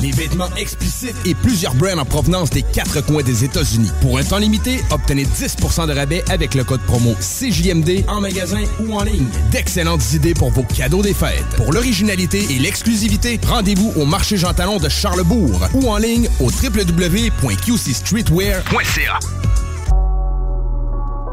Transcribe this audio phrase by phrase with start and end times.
[0.00, 3.90] Les vêtements explicites et plusieurs brands en provenance des quatre coins des États-Unis.
[4.00, 8.64] Pour un temps limité, obtenez 10% de rabais avec le code promo CJMD en magasin
[8.80, 9.28] ou en ligne.
[9.50, 11.46] D'excellentes idées pour vos cadeaux des fêtes.
[11.56, 16.50] Pour l'originalité et l'exclusivité, rendez-vous au marché Jean Talon de Charlebourg ou en ligne au
[16.50, 19.18] www.qcstreetwear.ca.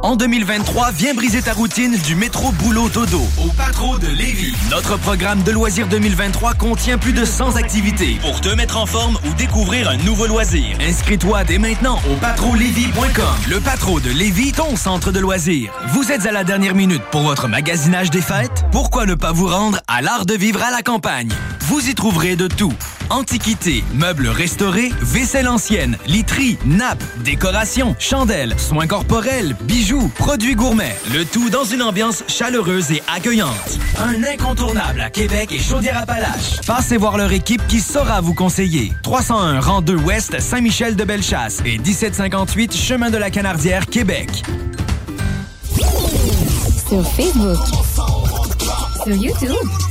[0.04, 4.56] En 2023, viens briser ta routine du métro boulot dodo au Patro de Lévis.
[4.72, 9.20] Notre programme de loisirs 2023 contient plus de 100 activités pour te mettre en forme
[9.30, 10.76] ou découvrir un nouveau loisir.
[10.82, 13.50] Inscris-toi dès maintenant au patrolévis.com.
[13.50, 15.72] Le Patro de Lévis, ton centre de loisirs.
[15.90, 18.66] Vous êtes à la dernière minute pour votre magasinage des fêtes?
[18.72, 21.30] Pourquoi ne pas vous rendre à l'art de vivre à la campagne?
[21.62, 22.74] Vous y trouverez de tout.
[23.12, 30.96] Antiquités, meubles restaurés, vaisselle ancienne, literie, nappes, décorations, chandelles, soins corporels, bijoux, produits gourmets.
[31.14, 33.80] Le tout dans une ambiance chaleureuse et accueillante.
[34.00, 36.62] Un incontournable à Québec et Chaudière-Appalaches.
[36.66, 38.94] Passez voir leur équipe qui saura vous conseiller.
[39.04, 44.42] 301 rang 2 Ouest, Saint-Michel de Bellechasse et 1758 Chemin de la Canardière, Québec.
[46.88, 47.60] Sur Facebook.
[49.04, 49.91] Sur YouTube.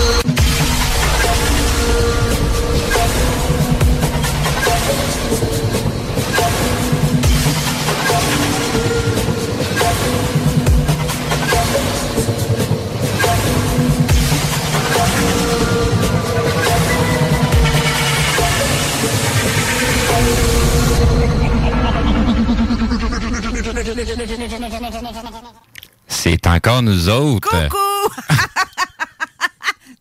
[26.07, 27.49] C'est encore nous autres.
[27.49, 27.77] Coucou!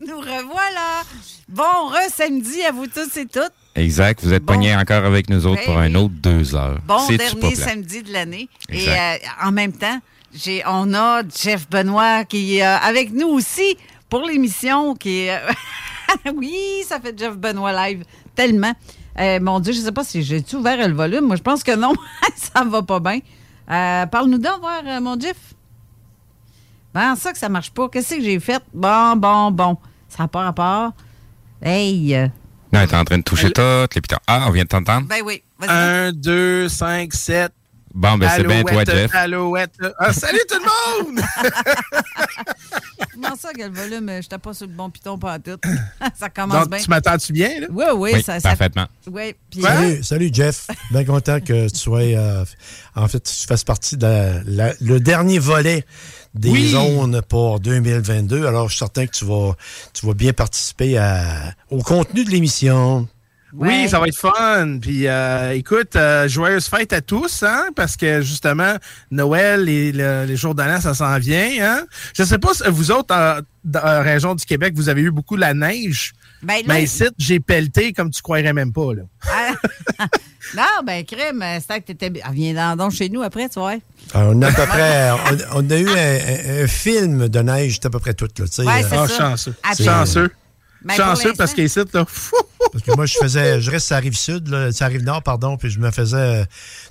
[0.06, 1.02] Nous revoilà.
[1.48, 3.52] Bon, re-samedi à vous tous et toutes.
[3.74, 4.20] Exact.
[4.22, 4.54] Vous êtes Bon.
[4.54, 6.78] pognés encore avec nous autres pour Ben un autre deux heures.
[6.86, 8.48] Bon dernier samedi de l'année.
[8.70, 10.00] Et euh, en même temps,
[10.34, 13.76] j'ai, on a Jeff Benoît qui est euh, avec nous aussi
[14.08, 14.94] pour l'émission.
[14.94, 15.52] Qui est, euh,
[16.34, 16.56] oui,
[16.88, 18.04] ça fait Jeff Benoît live
[18.34, 18.72] tellement.
[19.18, 21.26] Mon Dieu, je ne sais pas si j'ai-tu ouvert le volume.
[21.26, 21.92] Moi, je pense que non.
[22.36, 23.18] ça va pas bien.
[23.70, 25.36] Euh, Parle-nous donc, voir, euh, mon Jeff.
[26.92, 27.88] Ben, ça que ça marche pas.
[27.88, 28.62] Qu'est-ce que j'ai fait?
[28.74, 29.76] Bon, bon, bon.
[30.08, 30.92] Ça n'a pas rapport.
[31.62, 32.14] Hey!
[32.16, 32.26] euh,
[32.72, 34.16] Non, t'es en train de toucher toutes les pitons.
[34.26, 35.06] Ah, on vient de t'entendre?
[35.06, 35.42] ben oui.
[35.58, 35.70] vas-y.
[36.08, 37.52] 1, 2, 5, 7.
[37.92, 39.12] Bon, ben c'est bien toi, Jeff.
[39.14, 39.72] Alouette.
[39.98, 41.20] Ah, salut tout le monde!
[43.12, 45.58] Comment ça que le volume, euh, je n'étais pas sur le bon piton pas tout?
[46.18, 46.78] ça commence Donc, bien.
[46.78, 47.60] tu m'attends-tu bien?
[47.60, 47.66] Là?
[47.70, 48.86] Oui, oui, Oui, ça, ça- parfaitement.
[49.10, 50.68] Oui, puis Salut, salut, Jeff.
[50.92, 52.00] Bien content que tu sois.
[52.02, 52.44] euh,
[52.94, 55.84] en fait, tu fasses partie de la- la- le dernier volet
[56.34, 56.70] des Oui.
[56.70, 58.46] zones pour 2022.
[58.46, 59.52] Alors, je suis certain que tu vas,
[59.92, 63.08] tu vas bien participer à- au contenu de l'émission.
[63.52, 63.68] Ouais.
[63.84, 64.78] Oui, ça va être fun.
[64.80, 68.74] Puis euh, écoute, euh, joyeuse fête à tous, hein, parce que justement,
[69.10, 71.50] Noël et le- les jours de l'an, ça s'en vient.
[71.60, 71.84] Hein?
[72.16, 75.10] Je sais pas si vous autres, euh, dans la région du Québec, vous avez eu
[75.10, 76.12] beaucoup la neige.
[76.42, 78.94] ben, là, ici, j'ai pelleté comme tu croirais même pas.
[78.94, 79.02] Là.
[79.28, 80.06] ah,
[80.56, 82.20] non, ben, crème, euh, c'était que t'étais.
[82.24, 83.74] Ah, viens dans, donc chez nous après, tu vois.
[84.14, 85.10] Alors, on a à peu près.
[85.52, 85.92] On, on a eu un,
[86.60, 88.28] un- un film de neige, c'est à peu près tout.
[88.38, 89.18] Là, tu sais, Ouais, euh, c'est Ah, ça.
[89.18, 89.54] chanceux.
[89.84, 90.30] Chanceux.
[90.82, 92.36] Ben, chanceux parce qu'ici, là, fou,
[92.72, 95.56] Parce que moi, je faisais, je reste à rive sud, là, à rive nord, pardon,
[95.56, 96.44] puis je me faisais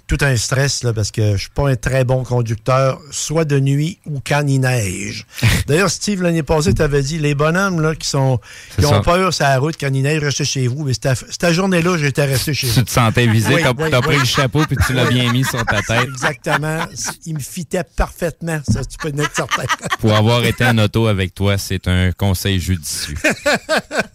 [0.10, 3.60] tout un stress là, parce que je suis pas un très bon conducteur, soit de
[3.60, 5.28] nuit ou quand il neige.
[5.68, 8.40] D'ailleurs, Steve l'année passée t'avais dit les bonhommes là qui sont
[8.78, 9.00] qui ont ça.
[9.02, 10.84] peur sur la route quand il neige, restez chez vous.
[10.84, 12.82] Mais cette, journée-là, j'étais resté chez Tu vous.
[12.86, 14.08] te sentais visé, Oui, t'as oui, t'as oui.
[14.08, 16.08] pris le chapeau puis tu l'as bien mis sur ta tête.
[16.12, 16.86] Exactement.
[17.28, 18.62] Il me fitait parfaitement.
[18.68, 19.64] Ça, tu peux en être certain.
[20.00, 23.16] Pour avoir été en auto avec toi, c'est un conseil judicieux.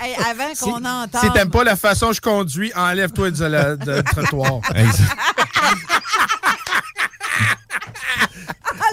[0.00, 1.20] Hey, avant qu'on entende.
[1.22, 4.60] si t'aimes pas la façon que je conduis, enlève-toi de la- de- du trottoir.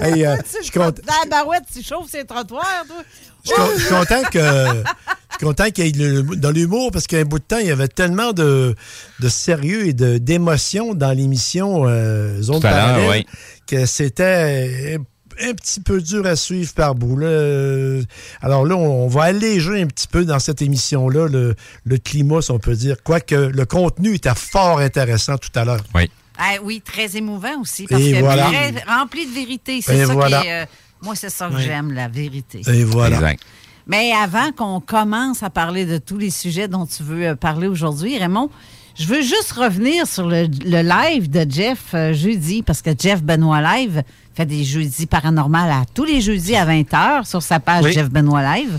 [0.01, 2.97] Hey, euh, je suis content- Dans la barouette, tu chauffes ces trottoirs, toi.
[3.45, 6.51] je suis con- je suis content que je suis content qu'il y ait le- dans
[6.51, 8.75] l'humour parce qu'à un bout de temps, il y avait tellement de,
[9.19, 13.25] de sérieux et de- d'émotion dans l'émission euh, Zone Parallèle oui.
[13.67, 14.97] que c'était
[15.41, 17.17] un, petit peu dur à suivre par bout.
[17.17, 17.27] là.
[17.27, 18.03] Euh,
[18.41, 21.55] Alors là, on, on va alléger un petit peu dans cette émission-là le,
[21.85, 22.97] le climat, si on peut dire.
[23.03, 25.81] Quoique le contenu était fort intéressant tout à l'heure.
[25.93, 26.09] Oui.
[26.37, 27.85] Ah oui, très émouvant aussi.
[27.87, 28.45] Parce Et que voilà.
[28.47, 29.79] très rempli de vérité.
[29.81, 30.41] C'est ça voilà.
[30.41, 30.63] qui est.
[30.63, 30.65] euh,
[31.01, 31.63] moi, c'est ça que Oui.
[31.63, 32.61] j'aime, la vérité.
[32.67, 33.15] Et voilà.
[33.17, 33.41] Exact.
[33.87, 37.67] Mais avant qu'on commence à parler de tous les sujets dont tu veux euh, parler
[37.67, 38.49] aujourd'hui, Raymond,
[38.97, 43.21] je veux juste revenir sur le, le live de Jeff euh, jeudi, parce que Jeff
[43.21, 44.03] Benoît Live
[44.35, 47.93] fait des jeudis paranormaux à tous les jeudis à 20h sur sa page Oui.
[47.93, 48.77] Jeff Benoît Live.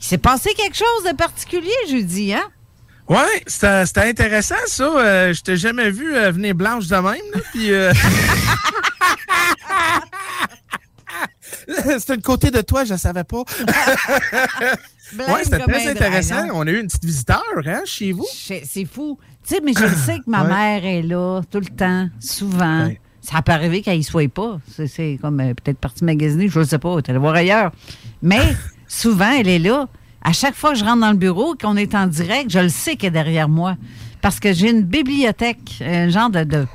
[0.00, 2.44] Il s'est passé quelque chose de particulier jeudi, hein?
[3.08, 4.84] Ouais, c'était intéressant, ça.
[4.84, 7.04] Euh, je t'ai jamais vu euh, venir blanche de même.
[7.34, 7.92] là, Puis, euh,
[11.98, 13.42] C'était le côté de toi, je savais pas.
[15.18, 16.46] Ouais, c'était très intéressant.
[16.54, 18.26] On a eu une petite visiteur hein, chez vous.
[18.32, 19.18] C'est fou.
[19.46, 20.48] Tu sais, mais je sais que ma Ouais.
[20.48, 22.86] mère est là tout le temps, souvent.
[22.86, 23.00] Ouais.
[23.22, 24.58] Ça peut arriver qu'elle y soit pas.
[24.86, 27.70] C'est- comme euh, peut-être partie magasiner, je ne sais pas, tu voir ailleurs.
[28.22, 28.40] Mais
[28.88, 29.88] souvent, elle est là.
[30.22, 32.68] À chaque fois que je rentre dans le bureau, qu'on est en direct, je le
[32.68, 33.76] sais qu'elle est derrière moi.
[34.20, 36.66] Parce que j'ai une bibliothèque, un genre de, de-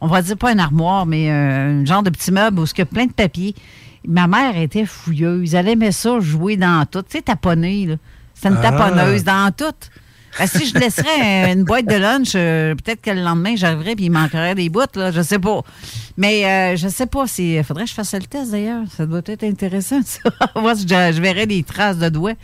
[0.00, 2.78] on va dire pas un armoire, mais euh, un genre de petit meuble où il
[2.78, 3.54] y a plein de papiers.
[4.06, 5.54] Ma mère était fouilleuse.
[5.54, 7.02] Elle aimait ça jouer dans tout.
[7.02, 7.94] Tu sais, taponner, là.
[8.34, 8.70] C'est une Ah.
[8.70, 9.72] taponneuse dans tout.
[10.38, 14.06] Ben, si je laisserais une boîte de lunch, euh, peut-être que le lendemain, j'arriverais puis
[14.06, 15.60] il manquerait des bouts, là, je sais pas.
[16.16, 17.62] Mais euh, je sais pas si.
[17.62, 18.82] faudrait que je fasse le test d'ailleurs.
[18.96, 20.18] Ça doit être intéressant, ça.
[20.60, 22.34] Moi, je, je verrais des traces de doigts.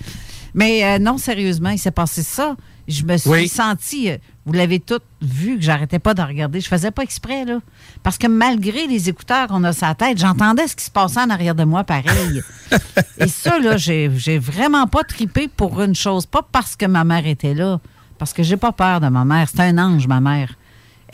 [0.54, 2.56] Mais euh, non, sérieusement, il s'est passé ça.
[2.88, 3.48] Je me suis Oui.
[3.48, 4.16] sentie, euh,
[4.50, 6.60] vous l'avez toutes vu, que j'arrêtais pas de regarder.
[6.60, 7.60] Je faisais pas exprès, là.
[8.02, 11.20] Parce que malgré les écouteurs qu'on a sur la tête, j'entendais ce qui se passait
[11.20, 12.42] en arrière de moi pareil.
[13.18, 14.08] Et ça, là, j'ai
[14.38, 16.26] vraiment pas tripé pour une chose.
[16.26, 17.80] Pas parce que ma mère était là.
[18.18, 19.48] Parce que j'ai pas peur de ma mère.
[19.48, 20.54] C'est un ange, ma mère.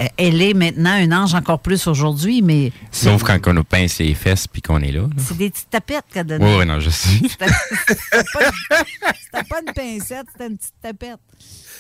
[0.00, 3.98] Euh, Elle est maintenant un ange encore plus aujourd'hui, mais Sauf quand on nous pince
[3.98, 5.02] les fesses puis qu'on est là.
[5.02, 5.08] là.
[5.18, 6.58] c'est des petites tapettes qu'elle Oui, donnait.
[6.58, 7.08] oui, non, je sais.
[7.28, 8.40] C'était pas,
[9.22, 11.18] c'était pas une pincette, c'était une petite tapette.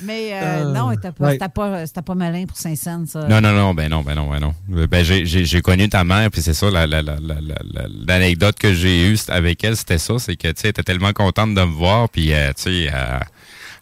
[0.02, 1.38] Mais euh, Euh, non, c'était pas, ouais.
[1.38, 3.26] pas, pas malin pour Saint-Saëns, ça.
[3.28, 4.54] Non, non, non, ben non, ben non, ben non.
[4.68, 8.58] Ben, j'ai- connu ta mère, puis c'est ça, la- la- la- la- la- la- l'anecdote
[8.58, 11.54] que j'ai eue avec elle, c'était ça, c'est que, tu sais, elle était tellement contente
[11.54, 13.18] de me voir, puis, euh, tu sais, euh,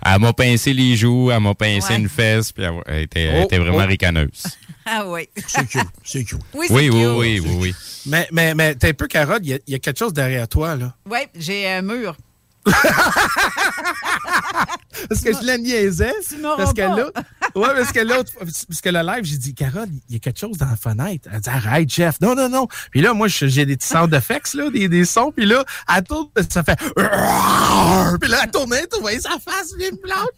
[0.07, 1.99] elle m'a pincé les joues, elle m'a pincé Ouais.
[2.01, 3.89] une fesse, puis elle, elle était, elle Oh, était vraiment oh.
[3.89, 4.43] ricaneuse.
[4.87, 5.27] Ah oui.
[5.47, 5.81] C'est cute.
[6.05, 6.39] C'est cute.
[6.55, 7.09] Oui, c'est Oui, oui, cute.
[7.17, 7.75] oui, oui, oui.
[8.05, 10.77] Mais, mais, mais t'es un peu carotte, il y, y a quelque chose derrière toi,
[10.77, 10.95] là.
[11.11, 12.15] Oui, j'ai un mur.
[15.09, 16.15] Parce que je la niaisais.
[16.57, 17.11] Parce que là,
[17.55, 20.39] ouais, parce que l'autre, parce que le live, j'ai dit, Carole, il y a quelque
[20.39, 21.29] chose dans la fenêtre.
[21.33, 22.21] Elle dit, arrête, Jeff.
[22.21, 22.69] Non, non, non.
[22.91, 25.33] Puis là, moi, j'ai des petits sound effects, là, des, des sons.
[25.33, 25.65] Puis là,
[25.95, 26.77] elle tourne, ça fait.
[26.79, 30.29] Puis là, elle tournait, tu voyais sa face bien blanche.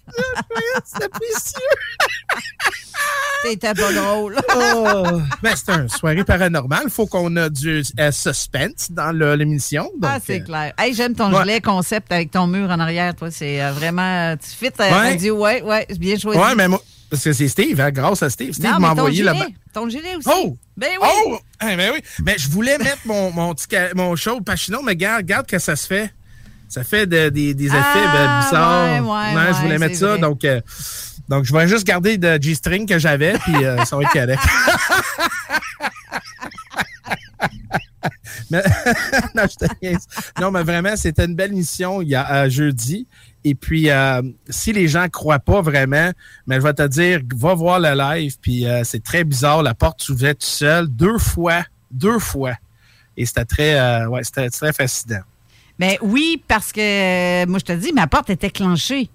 [0.84, 1.60] C'était précieux.
[3.42, 4.36] T'étais pas drôle.
[4.56, 5.04] Oh.
[5.42, 6.82] Ben, c'est une soirée paranormale.
[6.84, 9.90] Il faut qu'on a du euh, suspense dans l'émission.
[10.02, 10.72] ah, c'est euh, clair.
[10.78, 11.42] Hey, j'aime ton ouais.
[11.42, 13.30] gilet concept avec ton mur en arrière, toi.
[13.30, 14.34] C'est euh, vraiment.
[14.36, 14.90] Tu fit à Ouais.
[14.90, 15.36] la radio.
[15.38, 16.40] Ouais, ouais, bien choisi.
[16.40, 18.52] Ouais, mais moi, parce que c'est Steve, hein, grâce à Steve.
[18.52, 19.46] Steve m'a envoyé là-bas.
[19.72, 20.28] ton gilet aussi.
[20.32, 20.56] Oh!
[20.76, 21.08] Ben oui.
[21.28, 21.38] Oh!
[21.60, 22.00] Ah, ben oui.
[22.24, 25.76] Mais je voulais mettre mon, mon, petit mon show Pachino, mais regarde, regarde que ça
[25.76, 26.12] se fait.
[26.68, 29.06] Ça fait de- des, des effets Ah, ben, bizarres.
[29.06, 30.08] ouais, ouais, je voulais mettre ça.
[30.08, 30.18] vrai.
[30.18, 30.60] Donc, euh,
[31.28, 34.42] donc, je vais juste garder le G-string que j'avais, puis euh, ça va être correct.
[38.50, 38.62] mais,
[39.34, 39.56] non, je
[40.50, 43.06] mais vraiment, c'était une belle mission il y a euh, jeudi.
[43.44, 43.88] Et puis,
[44.48, 46.10] si les gens croient pas vraiment,
[46.48, 48.34] mais je vais te dire, va voir le live.
[48.42, 49.62] Puis c'est très bizarre.
[49.62, 52.54] La porte s'ouvrait tout seul deux fois, deux fois.
[53.16, 55.20] Et c'était très, ouais, c'était très fascinant.
[55.78, 59.10] Ben oui, parce que euh, moi, je te dis, ma porte était clenchée.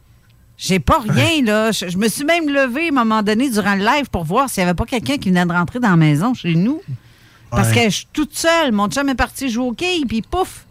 [0.58, 1.72] J'ai pas rien, là.
[1.72, 4.48] Je, je me suis même levée à un moment donné durant le live pour voir
[4.50, 6.82] s'il n'y avait pas quelqu'un qui venait de rentrer dans la maison chez nous.
[7.50, 7.76] Parce Ouais.
[7.76, 8.72] que je suis toute seule.
[8.72, 10.68] Mon chum est parti jouer au quai, puis pouf!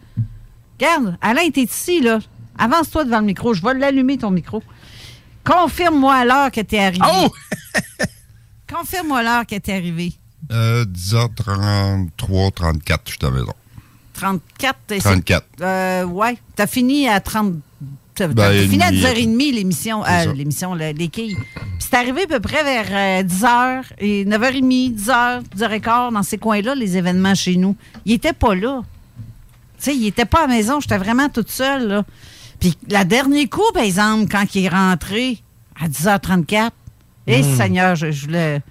[0.79, 2.19] Regarde, Alain était ici, là.
[2.57, 3.53] Avance-toi devant le micro.
[3.53, 4.63] Je vais l'allumer, ton micro.
[5.43, 7.05] Confirme-moi l'heure que t'es arrivé.
[7.05, 7.29] Oh!
[8.73, 10.13] Confirme-moi l'heure que t'es arrivé.
[10.51, 13.53] Euh, 10h33, 34, je suis à la maison.
[14.21, 14.77] 34.
[14.91, 15.45] et c'est- 34.
[15.61, 16.37] Euh, ouais.
[16.55, 17.55] T'as fini à 30.
[18.13, 21.35] T'as Ben, fini à une 10h30 l'émission, euh, l'émission, le- les quilles.
[21.35, 26.37] Puis c'est arrivé à peu près vers euh, 10h et 9h30, 10h, 10h15 dans ces
[26.37, 27.75] coins-là, les événements chez nous.
[28.05, 28.81] Il était pas là.
[29.77, 32.03] Tu sais, il était pas à la maison, j'étais vraiment toute seule, là.
[32.59, 35.39] Puis la dernier coup, par exemple, quand il est rentré
[35.81, 36.71] à 10h34,
[37.27, 38.61] eh Seigneur, je, je voulais.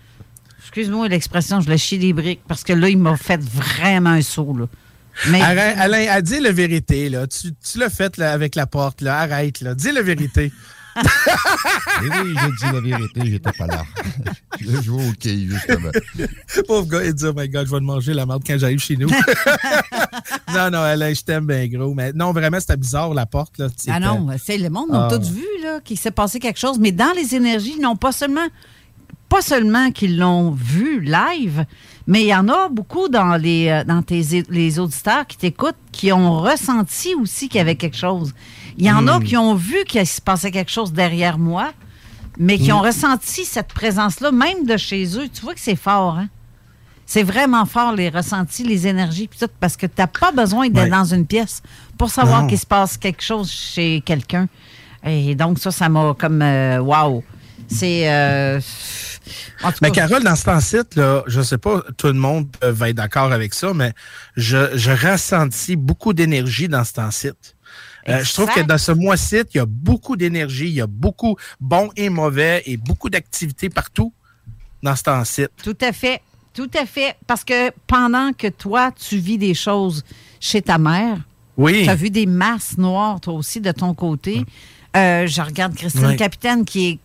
[0.61, 4.23] Excuse-moi l'expression, je voulais chier des briques parce que là, il m'a fait vraiment un
[4.23, 4.66] saut, là.
[5.29, 7.27] Mais- Arrête, Alain, ah, dis la vérité, là.
[7.27, 9.19] Tu, tu l'as fait là, avec la porte, là.
[9.19, 9.75] Arrête, là.
[9.75, 10.53] Dis la vérité.
[12.03, 13.85] Et oui, j'ai dit la vérité, j'étais pas là.
[14.61, 15.91] Je joue au quai, justement.
[16.67, 18.81] Pauvre gars, il dit, oh my God, je vais te manger la marde quand j'arrive
[18.81, 19.09] chez nous.
[20.53, 21.95] non, non, Alain, je t'aime bien gros.
[21.95, 23.69] Mais non, vraiment, c'était bizarre, la porte, là.
[23.89, 25.07] Ah non, c'est le monde, on Ah.
[25.07, 28.12] a tous vu là, qu'il s'est passé quelque chose, mais dans les énergies, non pas
[28.12, 28.47] seulement,
[29.29, 31.65] pas seulement qu'ils l'ont vu live,
[32.11, 35.76] mais il y en a beaucoup dans les, euh, dans tes, les auditeurs qui t'écoutent
[35.93, 38.35] qui ont ressenti aussi qu'il y avait quelque chose.
[38.79, 39.25] Il y en a Mm.
[39.25, 41.73] qui ont vu qu'il se passait quelque chose derrière moi,
[42.38, 45.29] mais qui ont ressenti cette présence-là, même de chez eux.
[45.33, 46.29] Tu vois que c'est fort, hein?
[47.07, 50.69] C'est vraiment fort, les ressentis, les énergies, puis tout, parce que tu n'as pas besoin
[50.69, 50.90] d'être Ouais.
[50.90, 51.61] dans une pièce
[51.99, 54.47] pour savoir qu'il se passe quelque chose chez quelqu'un.
[55.05, 56.40] Et donc, ça, ça m'a comme.
[56.43, 57.23] euh, wow!
[57.69, 58.09] C'est.
[58.11, 58.61] euh,
[59.62, 62.49] en tout Mais cas, Carole, dans ce temps-ci, là, je sais pas, tout le monde
[62.58, 63.92] peut- va être d'accord avec ça, mais
[64.37, 67.30] je, je ressentis beaucoup d'énergie dans ce temps-ci.
[68.08, 70.87] Euh, je trouve que dans ce mois-ci, il y a beaucoup d'énergie, il y a
[70.87, 74.12] beaucoup bon et mauvais et beaucoup d'activités partout
[74.82, 75.46] dans ce temps-ci.
[75.62, 76.20] Tout à fait.
[76.54, 77.14] Tout à fait.
[77.26, 80.02] Parce que pendant que toi, tu vis des choses
[80.40, 81.18] chez ta mère,
[81.56, 81.82] Oui.
[81.84, 84.44] tu as vu des masses noires, toi aussi, de ton côté.
[84.96, 86.16] Euh, je regarde Christine Oui.
[86.16, 86.99] Capitaine, qui est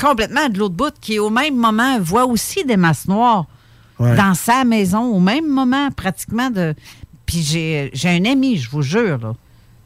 [0.00, 3.46] complètement de l'autre bout, qui au même moment voit aussi des masses noires
[3.98, 4.16] Ouais.
[4.16, 6.48] dans sa maison, au même moment, pratiquement.
[6.48, 6.74] de.
[7.26, 9.34] Puis j'ai j'ai un ami, je vous jure, là.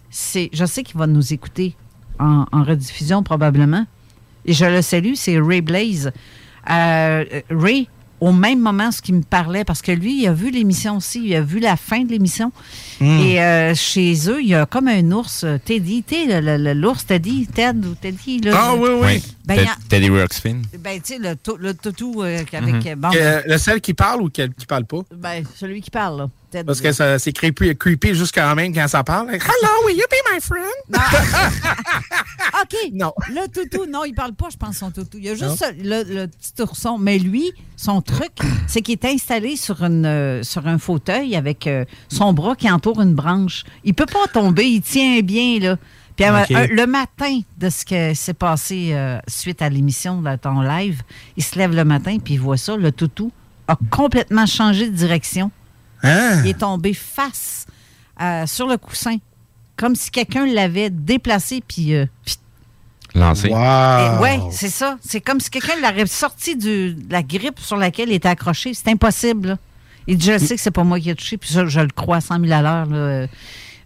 [0.09, 1.75] C'est, je sais qu'il va nous écouter
[2.21, 3.85] en, en rediffusion probablement.
[4.47, 6.13] Et je le salue, c'est Ray Blaze.
[6.71, 7.89] Euh, Ray,
[8.25, 11.21] au même moment, ce qu'il me parlait, parce que lui, il a vu l'émission aussi,
[11.25, 12.53] il a vu la fin de l'émission.
[13.01, 13.19] Mm.
[13.21, 16.05] Et euh, chez eux, il y a comme un ours, euh, Teddy,
[16.75, 18.41] l'ours Teddy, Ted ou Teddy.
[18.41, 19.23] Là, Ah oui, oui.
[19.45, 20.63] Ben, Ted- a- Teddy Ruxpin.
[20.79, 22.75] ben, tu sais, le, le toutou euh, avec.
[22.75, 22.83] Mhm.
[22.87, 25.01] euh, bon, Euh, le celle qui parle ou quel qui parle pas?
[25.15, 26.31] ben, celui qui parle, là.
[26.63, 29.29] Parce que ça- c'est creepy, creepy jusqu'à même quand ça parle.
[29.35, 30.65] Hello, will you be my friend?
[32.63, 32.91] OK.
[32.93, 33.13] Non.
[33.31, 35.19] Le toutou, non, il parle pas, je pense, son toutou.
[35.19, 35.51] Il y a Non.
[35.51, 36.99] juste le, le petit ourson.
[36.99, 38.33] Mais lui, son truc,
[38.67, 42.71] c'est qu'il est installé sur, une, euh, sur un fauteuil avec euh, son bras qui
[42.71, 43.65] entoure une branche.
[43.85, 45.77] Il peut pas tomber, il tient bien, là.
[46.17, 50.61] Puis euh, le matin de ce qui s'est passé euh, suite à l'émission de ton
[50.61, 51.03] live,
[51.37, 52.77] il se lève le matin puis il voit ça.
[52.77, 53.33] Le toutou
[53.67, 55.51] a complètement changé de direction.
[56.05, 56.43] Hein?
[56.45, 57.67] Il est tombé face
[58.21, 59.17] euh, sur le coussin,
[59.77, 62.37] comme si quelqu'un l'avait déplacé puis euh, puis
[63.17, 63.49] Lancé.
[63.49, 64.21] Wow.
[64.23, 64.99] oui, c'est ça.
[65.01, 68.75] C'est comme si quelqu'un l'aurait sorti du- de la grippe sur laquelle il était accroché.
[68.75, 69.51] C'est impossible.
[69.51, 69.57] là.
[70.09, 71.89] Il dit, je sais que c'est pas moi qui ai touché, puis ça, je le
[71.95, 72.87] crois à 100 000 à l'heure.
[72.87, 73.27] là.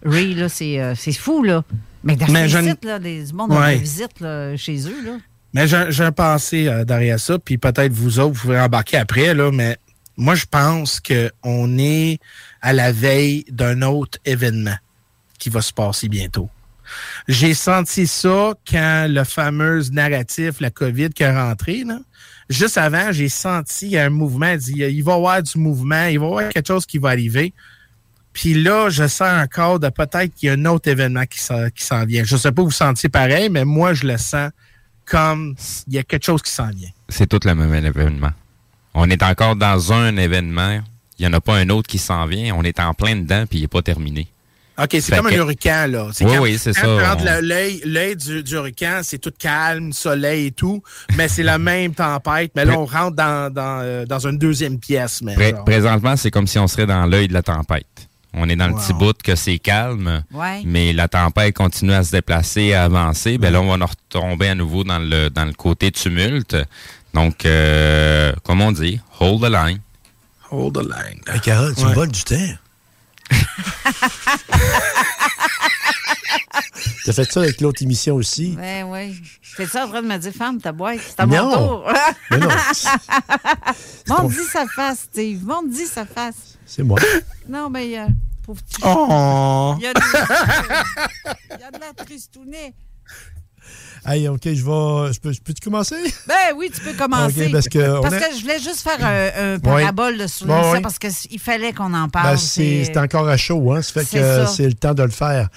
[0.05, 1.63] Ray, là, c'est euh, c'est fou, là.
[2.05, 3.75] Mais dans Mais je là, des, du monde Ouais.
[3.75, 5.19] des visites là, chez eux, là.
[5.53, 9.35] Mais j'ai j'ai pensé euh, derrière ça, puis peut-être vous autres, vous pouvez embarquer après,
[9.35, 9.77] là, mais
[10.19, 12.19] moi, je pense qu'on est
[12.61, 14.77] à la veille d'un autre événement
[15.39, 16.51] qui va se passer bientôt.
[17.29, 21.85] J'ai senti ça quand le fameux narratif, la COVID, qui est rentré.
[22.49, 24.57] Juste avant, j'ai senti un mouvement.
[24.57, 27.11] dit, Il va y avoir du mouvement, il va y avoir quelque chose qui va
[27.11, 27.53] arriver.
[28.33, 31.71] Puis là, je sens encore de peut-être qu'il y a un autre événement qui s'en
[31.71, 32.25] qui s'en vient.
[32.25, 34.51] Je ne sais pas vous sentiez pareil, mais moi, je le sens
[35.05, 35.55] comme
[35.87, 36.91] il y a quelque chose qui s'en vient.
[37.09, 38.33] C'est tout le même événement.
[38.95, 40.81] On est encore dans un événement.
[41.19, 42.55] Il n'y en a pas un autre qui s'en vient.
[42.57, 44.29] On est en plein dedans, puis il n'est pas terminé.
[44.81, 46.07] OK, c'est comme que- un hurricane, là.
[46.07, 50.47] Oui, quand- oui, c'est ça, on- l'œil l'œil du, du hurricane, c'est tout calme, soleil
[50.47, 50.81] et tout,
[51.17, 52.53] mais c'est la même tempête.
[52.55, 55.21] Mais là, on rentre dans, dans, euh, dans une deuxième pièce.
[55.21, 57.87] Mais Pré- présentement, c'est comme si on serait dans l'œil de la tempête.
[58.35, 60.61] On est dans le petit bout que c'est calme, Ouais.
[60.65, 63.37] mais la tempête continue à se déplacer, à avancer.
[63.39, 66.55] Ben là, on va retomber à nouveau dans le, dans le côté tumulte.
[67.15, 69.81] Donc, euh, comme on dit, hold the line.
[70.51, 71.21] Hold the line.
[71.27, 71.91] Hey, Carole, tu Ouais.
[71.91, 72.37] me voles du temps.
[77.05, 78.55] T'as fait ça avec l'autre émission aussi?
[78.57, 79.21] Ben oui.
[79.57, 81.45] T'es ça en train de me dire, femme, ta boîte, c'est à Non.
[81.51, 81.93] mon tour.
[82.31, 82.49] Mais non.
[84.09, 85.45] Monte dit sa face, Steve.
[85.45, 86.59] Monte dit sa face.
[86.67, 86.99] C'est moi.
[87.49, 88.07] Non, mais euh,
[88.45, 88.81] pauvre petit.
[88.85, 89.75] Oh.
[89.79, 90.01] Il y a de,
[91.55, 92.75] il y a de la tristounet.
[94.07, 95.13] Hey, OK, je vais.
[95.13, 95.97] Je peux, je peux-tu commencer?
[96.27, 97.47] Ben oui, tu peux commencer.
[97.47, 100.71] OK, parce que Parce que je voulais juste faire un, un parabole sur Ouais, ça
[100.73, 100.81] ouais.
[100.81, 102.39] parce qu'il fallait qu'on en Ben, parle.
[102.39, 103.83] c'est c'est encore à chaud, hein?
[103.83, 105.49] Ça fait C'est que c'est le temps de le faire.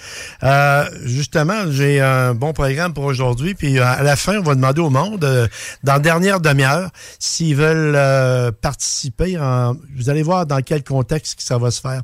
[0.42, 3.54] Euh, justement, j'ai un bon programme pour aujourd'hui.
[3.54, 5.46] Puis euh, à la fin, on va demander au monde, euh,
[5.84, 9.38] dans la dernière demi-heure, s'ils veulent euh, participer.
[9.38, 12.02] En, vous allez voir dans quel contexte que ça va se faire.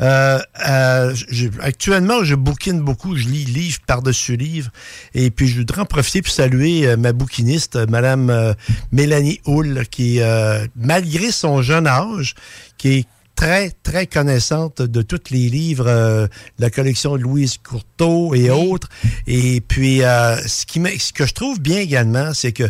[0.00, 3.16] Euh, euh, j'ai- actuellement, je bouquine beaucoup.
[3.16, 4.70] Je lis livre par-dessus livre.
[5.14, 8.54] Et puis, je voudrais en profiter pour saluer euh, ma bouquiniste, euh, Madame euh,
[8.92, 10.20] Mélanie Hull, qui,
[10.76, 12.34] malgré son jeune âge,
[12.78, 13.06] qui est
[13.40, 18.50] très, très connaissante de tous les livres euh, de la collection de Louise Courteau et
[18.50, 18.88] autres.
[19.26, 22.64] Et puis, euh, ce, qui ce que je trouve bien également, c'est que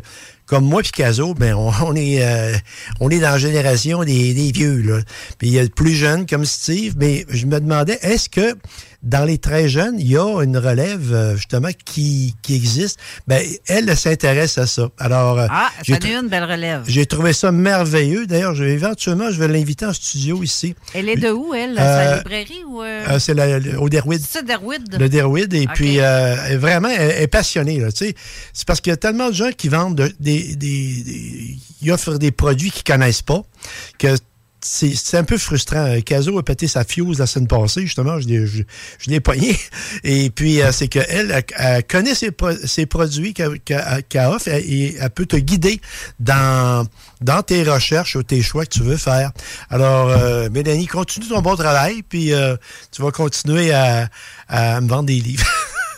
[0.46, 2.56] comme moi Picasso, ben on, on est euh,
[3.00, 5.00] on est dans la génération des, des vieux là.
[5.38, 8.54] Puis il y a le plus jeune comme Steve, mais je me demandais est-ce que
[9.02, 12.98] dans les très jeunes, il y a une relève euh, justement qui, qui existe.
[13.26, 14.88] Ben elle, elle s'intéresse à ça.
[14.98, 16.82] Alors euh, Ah, j'ai ça une belle relève.
[16.86, 18.26] j'ai trouvé ça merveilleux.
[18.26, 20.74] D'ailleurs, je vais éventuellement je vais l'inviter en studio ici.
[20.94, 21.74] Elle est de où, elle?
[21.76, 22.82] C'est Euh, la librairie ou...
[22.82, 24.20] euh, c'est au Derwid.
[24.28, 24.96] C'est Derwood?
[24.98, 25.52] Le Derwid.
[25.54, 27.78] Et puis, euh, vraiment, elle, est passionnée.
[27.80, 28.14] Là, tu sais.
[28.52, 31.90] c'est parce qu'il y a tellement de gens qui vendent de- des, des, des- Ils
[31.92, 33.42] offrent des produits qu'ils connaissent pas
[33.98, 34.08] que
[34.62, 35.86] c'est un peu frustrant.
[35.86, 38.20] Euh, Caso a pété sa fuse la semaine passée, justement.
[38.20, 38.62] Je l'ai je,
[38.98, 39.58] je pogné.
[40.04, 42.30] Et puis, euh, c'est qu'elle elle, elle connaît ses,
[42.64, 45.80] ses produits qu'elle qu'elle- offre et elle peut te guider
[46.18, 46.86] dans,
[47.20, 49.32] dans tes recherches ou tes choix que tu veux faire.
[49.70, 52.56] Alors, euh, Mélanie, continue ton bon travail, puis euh,
[52.92, 54.08] tu vas continuer à,
[54.48, 55.46] à me vendre des livres.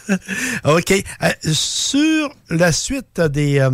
[0.65, 0.93] OK.
[1.23, 3.67] Euh, sur la suite des,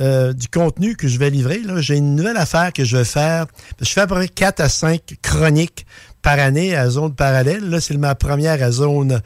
[0.00, 3.46] euh, du contenu que je vais livrer, j'ai une nouvelle affaire que je vais faire.
[3.80, 5.86] Je fais à peu près 4 à 5 chroniques
[6.20, 7.68] par année à zone parallèle.
[7.68, 9.20] Là, c'est ma première à zone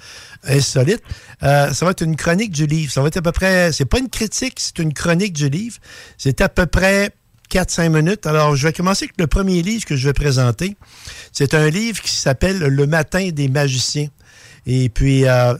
[0.44, 1.02] insolite.
[1.42, 2.92] Euh, ça va être une chronique du livre.
[2.92, 5.76] Ça va être à peu près, c'est pas une critique, c'est une chronique du livre.
[6.18, 7.12] C'est à peu près
[7.50, 8.26] 4-5 minutes.
[8.26, 10.76] Alors, je vais commencer avec le premier livre que je vais présenter.
[11.32, 14.08] C'est un livre qui s'appelle Le matin des magiciens.
[14.66, 15.54] Et puis, euh,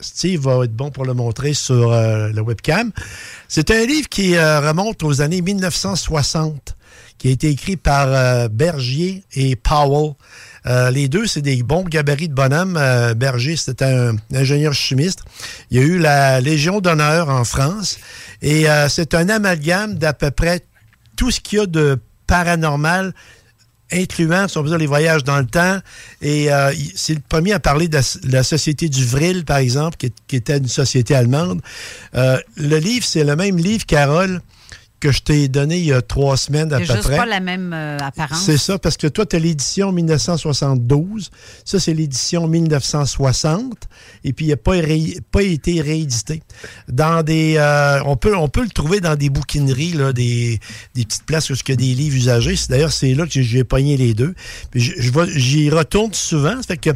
[0.00, 2.92] Steve va être bon pour le montrer sur euh, la webcam.
[3.48, 6.76] C'est un livre qui euh, remonte aux années 1960,
[7.16, 10.12] qui a été écrit par euh, Bergier et Powell.
[10.66, 12.78] Euh, les deux, c'est des bons gabarits de bonhomme.
[13.16, 15.20] Berger, c'était un ingénieur chimiste.
[15.70, 17.98] Il y a eu la Légion d'honneur en France.
[18.42, 20.60] Et c'est un amalgame d'à peu près
[21.16, 23.14] tout ce qu'il y a de paranormal
[23.92, 25.78] incluant, si on veut dire, les voyages dans le temps.
[26.20, 30.36] Et euh, c'est le premier à parler de la, société du Vril, par exemple, qui
[30.36, 31.60] était une société allemande.
[32.14, 34.40] Euh, le livre, c'est le même livre, Carole,
[35.00, 37.16] que je t'ai donné il y a trois semaines à C'est peu juste près.
[37.16, 38.42] pas la même euh, apparence.
[38.44, 41.30] C'est ça, parce que toi, tu as l'édition 1972.
[41.64, 43.74] Ça, c'est l'édition 1960.
[44.24, 46.42] Et puis, il n'a pas, ré- pas été réédité.
[46.88, 47.54] Dans des.
[47.58, 50.58] euh, on, peut, on peut le trouver dans des bouquineries, là, des,
[50.94, 52.54] des petites places où il y a des livres usagés.
[52.68, 54.34] D'ailleurs, c'est là que j'ai- pogné les deux.
[54.70, 56.56] Puis je- J'y retourne souvent.
[56.56, 56.90] Ça fait que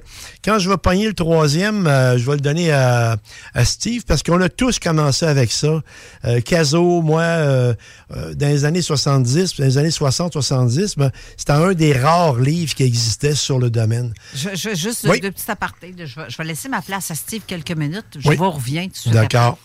[0.45, 3.17] quand je vais pogner le troisième, euh, je vais le donner à,
[3.55, 5.81] à Steve parce qu'on a tous commencé avec ça.
[6.25, 7.75] Euh, Caso, moi,
[8.15, 12.75] euh, dans les années 70, dans les années 60-70, ben, c'était un des rares livres
[12.75, 14.13] qui existait sur le domaine.
[14.35, 15.21] Je, je- juste Oui.
[15.21, 15.95] deux petits apartés.
[15.97, 18.05] Je vais, je vais laisser ma place à Steve quelques minutes.
[18.19, 18.37] Je Oui.
[18.37, 19.13] vous reviens tout de suite.
[19.13, 19.59] D'accord.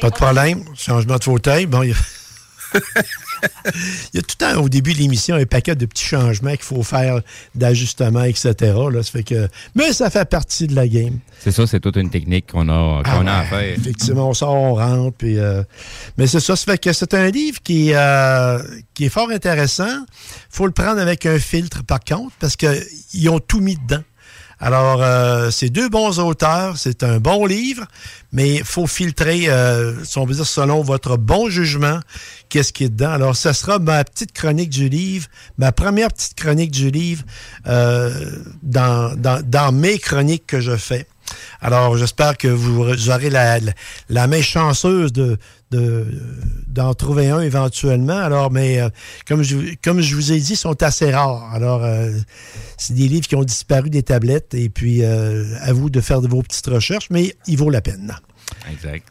[0.00, 0.64] Pas de problème.
[0.74, 1.66] Changement de fauteuil.
[1.66, 1.96] Bon, il y a...
[4.12, 6.50] il y a tout le temps, au début de l'émission, un paquet de petits changements
[6.50, 7.20] qu'il faut faire,
[7.54, 8.54] d'ajustements, etc.
[8.90, 9.48] Là, ça fait que...
[9.74, 11.18] Mais ça fait partie de la game.
[11.38, 13.78] C'est ça, c'est toute une technique qu'on a, qu'on a Ah à faire.
[13.78, 15.16] Effectivement, on sort, on rentre.
[15.16, 15.62] Puis, euh,
[16.16, 18.62] mais c'est ça, ça fait que c'est un livre qui, euh,
[18.94, 20.04] qui est fort intéressant.
[20.50, 24.02] faut le prendre avec un filtre, par contre, parce qu'ils ont tout mis dedans.
[24.60, 27.84] Alors, euh, c'est deux bons auteurs, c'est un bon livre,
[28.32, 32.00] mais il faut filtrer, euh, si on veut dire, selon votre bon jugement,
[32.48, 33.10] qu'est-ce qui est dedans.
[33.10, 37.22] Alors, ça sera ma petite chronique du livre, ma première petite chronique du livre
[37.68, 38.12] euh,
[38.64, 41.06] dans, dans, mes chroniques que je fais.
[41.60, 43.72] Alors, j'espère que vous aurez la, la,
[44.08, 45.38] la main chanceuse de,
[45.70, 46.06] de,
[46.66, 48.18] d'en trouver un éventuellement.
[48.18, 48.88] Alors, mais euh,
[49.26, 51.52] comme, je, vous ai dit, sont assez rares.
[51.52, 52.10] Alors, euh,
[52.76, 56.20] c'est des livres qui ont disparu des tablettes et puis euh, à vous de faire
[56.20, 58.14] de vos petites recherches, mais il vaut la peine.
[58.70, 59.06] Exact.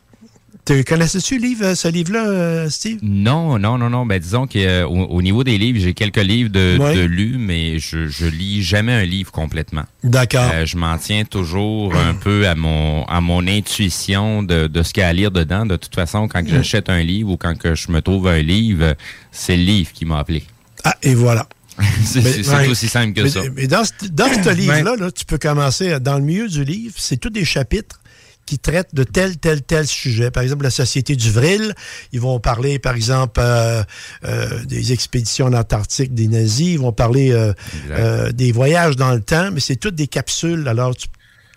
[0.68, 3.00] Tu connaissais-tu livre, ce livre-là, euh, Steve?
[3.02, 4.06] Non, non, non, non.
[4.06, 6.94] Ben, disons qu'au au niveau des livres, j'ai quelques livres de, Ouais.
[6.94, 9.84] de lus, mais je, je lis jamais un livre complètement.
[10.04, 10.52] D'accord.
[10.54, 14.92] Euh, je m'en tiens toujours un peu à mon à mon intuition de, de ce
[14.92, 15.66] qu'il y a à lire dedans.
[15.66, 18.42] De toute façon, quand que j'achète un livre ou quand que je me trouve un
[18.42, 18.96] livre,
[19.32, 20.44] c'est le livre qui m'a appelé.
[20.84, 21.48] Ah, et voilà.
[22.04, 22.68] c'est ouais.
[22.68, 23.42] aussi simple que mais, ça.
[23.56, 26.96] mais dans ce, dans ce livre-là, là, tu peux commencer dans le milieu du livre,
[26.98, 28.02] c'est tous des chapitres
[28.48, 30.32] qui traitent de tel, tel, tel sujet.
[30.32, 31.76] Par exemple, la Société du Vril,
[32.14, 33.84] ils vont parler, par exemple, euh,
[34.26, 39.22] euh, des expéditions en Antarctique des nazis, ils vont parler euh, des voyages dans le
[39.22, 40.68] temps, mais c'est toutes des capsules.
[40.68, 41.08] Alors, tu,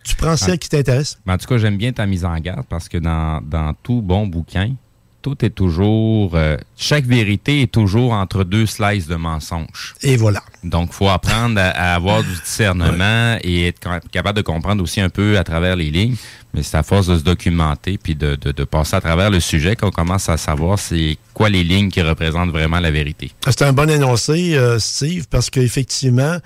[0.04, 1.18] tu prends celle qui t'intéresse.
[1.26, 4.26] En tout cas, j'aime bien ta mise en garde parce que dans, dans tout bon
[4.26, 4.74] bouquin,
[5.22, 6.34] tout est toujours.
[6.34, 9.94] euh, chaque vérité est toujours entre deux slices de mensonges.
[10.02, 10.42] Et voilà.
[10.64, 14.98] Donc, faut apprendre à, à avoir du discernement et être ca- capable de comprendre aussi
[15.02, 16.16] un peu à travers les lignes.
[16.54, 19.40] Mais c'est à force de se documenter puis de, de, de passer à travers le
[19.40, 23.30] sujet qu'on commence à savoir c'est quoi les lignes qui représentent vraiment la vérité.
[23.44, 26.38] C'est un bon énoncé, euh, Steve, parce qu'effectivement,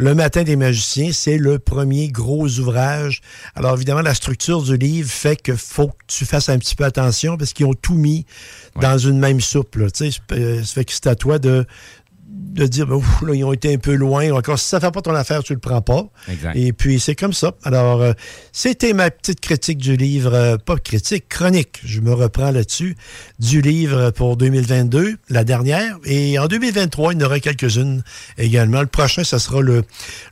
[0.00, 3.20] Le Matin des magiciens, c'est le premier gros ouvrage.
[3.56, 6.84] Alors évidemment, la structure du livre fait que faut que tu fasses un petit peu
[6.84, 8.24] attention parce qu'ils ont tout mis
[8.80, 9.74] dans une même soupe.
[9.74, 9.86] Là,
[10.32, 11.66] euh, ça fait que c'est à toi de
[12.28, 14.30] de dire, ben, ouf, là, ils ont été un peu loin.
[14.32, 16.06] Encore, si ça ne fait pas ton affaire, tu le prends pas.
[16.28, 16.56] Exact.
[16.56, 17.52] Et puis, c'est comme ça.
[17.64, 18.12] Alors, euh,
[18.52, 21.80] c'était ma petite critique du livre, euh, pas critique, chronique.
[21.84, 22.96] Je me reprends là-dessus,
[23.38, 25.98] du livre pour 2022, la dernière.
[26.04, 28.02] Et en 2023, il y en aura quelques-unes
[28.38, 28.80] également.
[28.80, 29.84] Le prochain, ce sera le,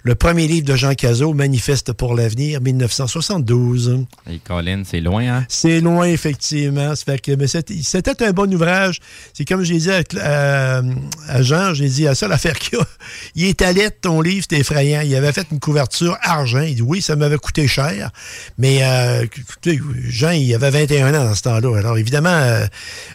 [0.02, 4.04] le premier livre de Jean Cazot, Manifeste pour l'avenir, 1972.
[4.30, 5.44] Et Colin, c'est loin, hein?
[5.48, 6.92] C'est loin, effectivement.
[6.96, 8.98] Fait que, mais c'était c'était un bon ouvrage.
[9.32, 10.82] C'est comme j'ai dit à, à,
[11.28, 12.86] à Jean, j'ai dit, la seule affaire qu'il y a,
[13.34, 15.00] il est à l'aide, ton livre, c'est effrayant.
[15.02, 16.60] Il avait fait une couverture argent.
[16.60, 18.10] Il dit, oui, ça m'avait coûté cher.
[18.58, 21.78] Mais, euh, écoutez, Jean, il avait 21 ans dans ce temps-là.
[21.78, 22.66] Alors, évidemment, euh,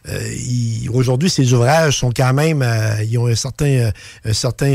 [0.09, 3.91] euh, il- aujourd'hui, ses ouvrages sont quand même, euh, ils ont un certain,
[4.25, 4.71] un certain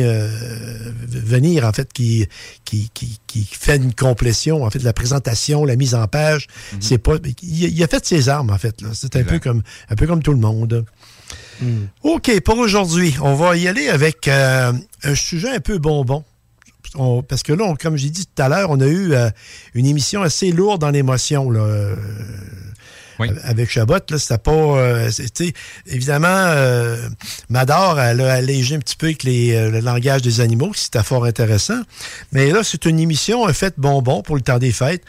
[1.09, 2.27] venir, en fait, qui,
[2.65, 6.47] qui, qui, qui fait une complétion, en fait, la présentation, la mise en page.
[6.81, 8.81] C'est pas, il, il a fait ses armes, en fait.
[8.83, 8.89] là.
[8.93, 10.85] C'est un peu comme, un peu comme tout le monde.
[12.03, 16.25] OK, pour aujourd'hui, on va y aller avec euh, un sujet un peu bonbon.
[16.95, 19.29] On- parce que là, on- comme j'ai dit tout à l'heure, on a eu euh,
[19.75, 21.51] une émission assez lourde en émotion.
[21.51, 21.97] Là, euh,
[23.45, 24.51] Avec Chabot, là, c'était pas.
[24.53, 25.11] euh,
[25.87, 27.09] évidemment, euh,
[27.49, 31.03] Mador, elle a allégé un petit peu avec les, euh, le langage des animaux, c'était
[31.03, 31.81] fort intéressant.
[32.33, 35.03] Mais là, c'est une émission, un fait bonbon pour le temps des fêtes.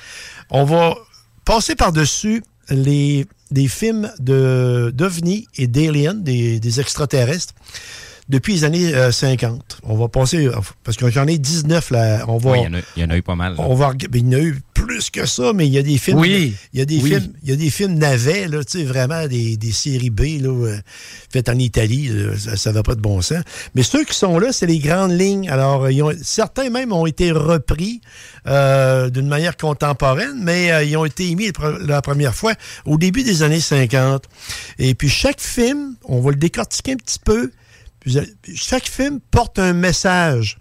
[0.50, 0.96] On va
[1.44, 7.54] passer par-dessus les, des films de d'OVNI et d'Alien, des, des extraterrestres,
[8.30, 9.80] depuis les années euh, 50.
[9.84, 10.50] On va passer,
[10.84, 12.26] parce que j'en ai 19 là.
[12.28, 13.54] On va, Oui, il y en a- il y, en a eu pas mal.
[13.56, 13.60] là.
[13.62, 15.78] on va, reg- ben, il y en a eu plus que ça, mais il y
[15.78, 16.18] a des films.
[16.20, 16.56] Oui.
[16.74, 17.10] Il y a des Oui.
[17.12, 17.34] films.
[17.44, 20.50] Il y a des films navets, là, tu sais, vraiment des, des séries B, là,
[20.50, 20.78] euh,
[21.32, 23.44] faites en Italie, là, ça, va pas de bon sens.
[23.76, 25.50] Mais ceux qui sont là, c'est les grandes lignes.
[25.50, 28.02] Alors, euh, ils ont- certains même ont été repris
[28.48, 32.54] euh, d'une manière contemporaine, mais euh, ils ont été émis la pre- la première fois
[32.86, 34.24] au début des années 50.
[34.80, 37.52] Et puis chaque film, on va le décortiquer un petit peu.
[38.56, 40.58] Chaque film porte un message.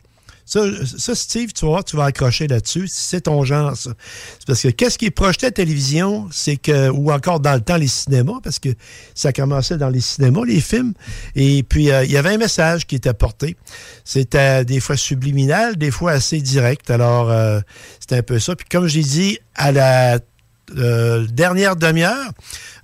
[0.47, 2.87] Ça, ça, Steve, tu voir, tu vas accrocher là-dessus.
[2.87, 3.91] C'est ton genre, ça.
[4.39, 7.55] C'est parce que qu'est-ce qui est projeté à la télévision, c'est que, ou encore dans
[7.55, 8.69] le temps, les cinémas, parce que
[9.15, 10.95] ça commençait dans les cinémas, les films.
[11.35, 13.57] Et puis, euh, il y avait un message qui était porté.
[14.05, 16.91] C'était des fois subliminal, des fois assez direct.
[16.91, 17.59] Alors, euh,
[17.99, 18.55] c'était un peu ça.
[18.55, 20.21] Puis, comme j'ai dit, à la
[20.77, 22.31] euh, dernière demi-heure,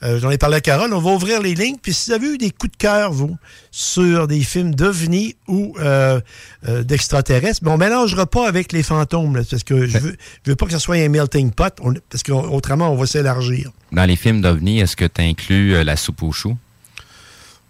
[0.02, 1.76] euh, j'en ai parlé à Carole, on va ouvrir les lignes.
[1.80, 3.36] Puis si vous avez eu des coups de cœur, vous,
[3.70, 6.20] sur des films d'OVNI ou euh,
[6.68, 10.16] euh, d'extraterrestres, mais on ne mélangera pas avec les fantômes, là, parce que je veux,
[10.44, 13.70] je veux pas que ce soit un melting pot, on- parce qu'autrement, on va s'élargir.
[13.92, 16.56] Dans les films d'OVNI, est-ce que tu inclus la soupe aux choux?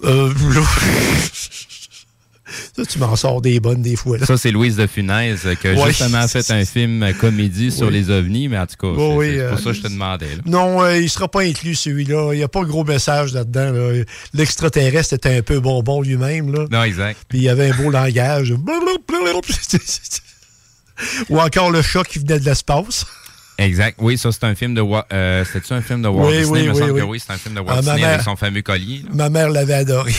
[2.76, 4.18] Ça, tu m'en sors des bonnes des fois.
[4.18, 4.26] Là.
[4.26, 5.88] Ça, c'est Louise de Funès euh, qui a Ouais.
[5.88, 7.92] justement fait un film euh, comédie sur Oui.
[7.94, 9.88] les ovnis, mais en tout cas, Bon, c'est- oui, pour euh, ça que je te
[9.88, 10.36] demandais.
[10.36, 10.42] là.
[10.46, 12.32] Non, euh, il sera pas inclus celui-là.
[12.32, 13.72] Il n'y a pas de gros message là-dedans.
[13.72, 14.02] là.
[14.34, 16.50] L'extraterrestre était un peu bonbon lui-même.
[16.70, 17.18] Non, exact.
[17.28, 18.54] Puis il y avait un beau langage.
[21.30, 23.06] Ou encore le chat qui venait de l'espace.
[23.58, 23.98] Exact.
[24.00, 25.04] Oui, ça, c'est un film de Walt.
[25.12, 26.50] Euh, C'était-tu un film de Walt Oui, Disney?
[26.52, 27.00] oui, Il me oui, semble oui.
[27.00, 29.02] que oui, c'est un film de Walt Ah, Disney mère- avec son fameux collier.
[29.04, 29.10] là.
[29.12, 30.12] Ma mère l'avait adoré.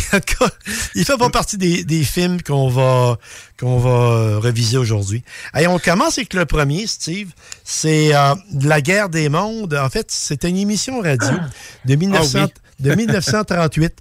[0.96, 3.18] Il fait pas partie des, des films qu'on va,
[3.60, 5.24] qu'on va euh, reviser aujourd'hui.
[5.52, 7.32] Allez, on commence avec le premier, Steve.
[7.64, 9.74] C'est euh, La guerre des mondes.
[9.74, 11.30] En fait, c'était une émission radio
[11.86, 12.48] de, 1900 Ah
[12.80, 13.94] de 1938.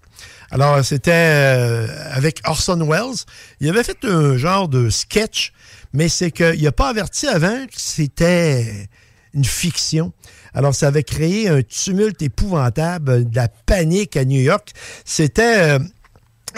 [0.51, 3.25] Alors, c'était euh, avec Orson Welles.
[3.61, 5.53] Il avait fait un genre de sketch,
[5.95, 8.88] mais c'est qu'il n'a pas averti avant que c'était
[9.35, 10.12] une fiction.
[10.55, 14.73] Alors, ça avait créé un tumulte épouvantable, de la panique à New York.
[15.05, 15.73] C'était...
[15.73, 15.79] euh,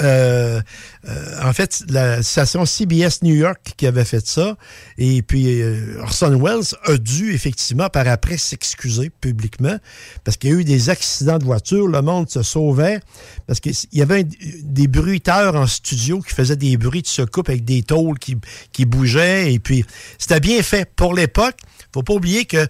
[0.02, 0.60] euh,
[1.08, 4.56] euh, en fait, la station CBS New York qui avait fait ça.
[4.98, 5.62] Et puis,
[6.00, 9.76] Orson Welles a dû effectivement par après s'excuser publiquement
[10.24, 11.86] parce qu'il y a eu des accidents de voiture.
[11.86, 12.98] Le monde se sauvait
[13.46, 17.64] parce qu'il y avait des bruiteurs en studio qui faisaient des bruits de secoupe avec
[17.64, 18.36] des tôles qui,
[18.72, 19.52] qui bougeaient.
[19.52, 19.84] Et puis,
[20.18, 21.56] c'était bien fait pour l'époque.
[21.94, 22.66] Faut pas oublier que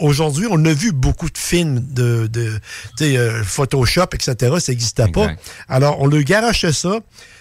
[0.00, 2.28] Aujourd'hui, on a vu beaucoup de films de,
[3.02, 4.34] euh, Photoshop, etc.
[4.58, 5.24] Ça n'existait pas.
[5.24, 5.40] Exact.
[5.68, 7.00] Alors, on le garochait ça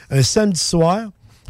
[0.09, 1.07] un samedi soir.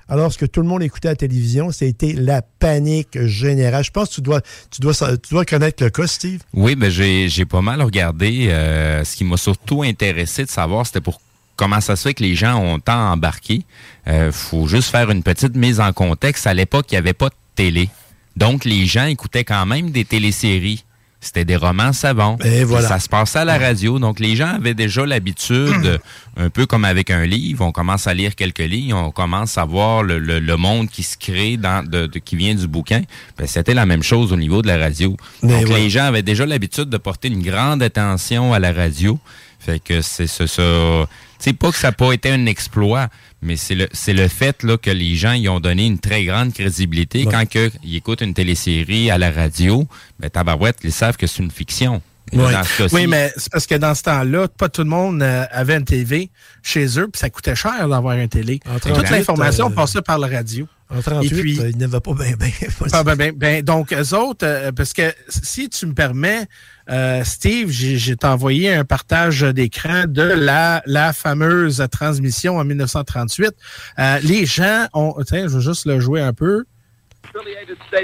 [0.08, 3.84] Alors, ce que tout le monde écoutait à la télévision, c'était la panique générale.
[3.84, 6.42] Je pense que tu dois, tu dois, tu dois connaître le cas, Steve.
[6.54, 8.48] Oui, ben j'ai j'ai pas mal regardé.
[8.50, 11.22] euh, ce qui m'a surtout intéressé de savoir, c'était pour
[11.56, 13.64] comment ça se fait que les gens ont tant embarqué.
[14.08, 16.48] Euh, faut juste faire une petite mise en contexte.
[16.48, 17.90] À l'époque, il n'y avait pas de télé.
[18.36, 20.84] Donc, les gens écoutaient quand même des téléséries.
[21.22, 22.38] c'était des romans savants.
[22.46, 22.88] Et voilà.
[22.88, 24.00] Ça se passait à la radio.
[24.00, 26.00] Donc, les gens avaient déjà l'habitude,
[26.38, 29.66] un peu comme avec un livre, on commence à lire quelques lignes, on commence à
[29.66, 33.02] voir le, le- le monde qui se crée, dans, de, de- qui vient du bouquin.
[33.38, 35.18] Ben, c'était la même chose au niveau de la radio.
[35.44, 39.20] Mais Donc, les gens avaient déjà l'habitude de porter une grande attention à la radio.
[39.60, 41.08] Fait que c'est ce, ça.
[41.38, 43.08] Tu sais, pas que ça n'a pas été un exploit,
[43.42, 46.26] mais c'est le, c'est le fait là, que les gens y ont donné une très
[46.26, 47.26] grande crédibilité.
[47.26, 47.32] Ouais.
[47.32, 49.88] Quand que, ils écoutent une télésérie à la radio,
[50.20, 52.02] ben, tabarouette, ils savent que c'est une fiction.
[52.32, 52.52] Oui.
[52.52, 55.22] dans ce cas-ci, Oui, mais c'est parce que dans ce temps-là, pas tout le monde
[55.22, 56.30] euh, avait une TV
[56.62, 58.60] chez eux, puis ça coûtait cher d'avoir une télé.
[58.60, 60.68] Toute 38, l'information euh, passait par la radio.
[60.92, 62.50] En 38, Et puis- euh, il n'avait pas bien, bien.
[62.94, 66.48] Ah, ben, ben, ben, donc, eux autres, euh, parce que si tu me permets,
[66.90, 73.52] euh, Steve, j'ai j'ai envoyé un partage d'écran de la, la fameuse transmission en 1938.
[74.00, 75.14] Euh, les gens ont...
[75.28, 76.64] Tiens, je vais juste le jouer un peu.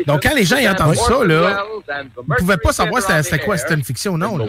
[0.06, 3.39] Donc, quand les gens y entendent ça, là, ils ne pouvaient pas savoir c'était c'était
[3.39, 4.38] quoi, c'était une fiction ou non.
[4.38, 4.45] là.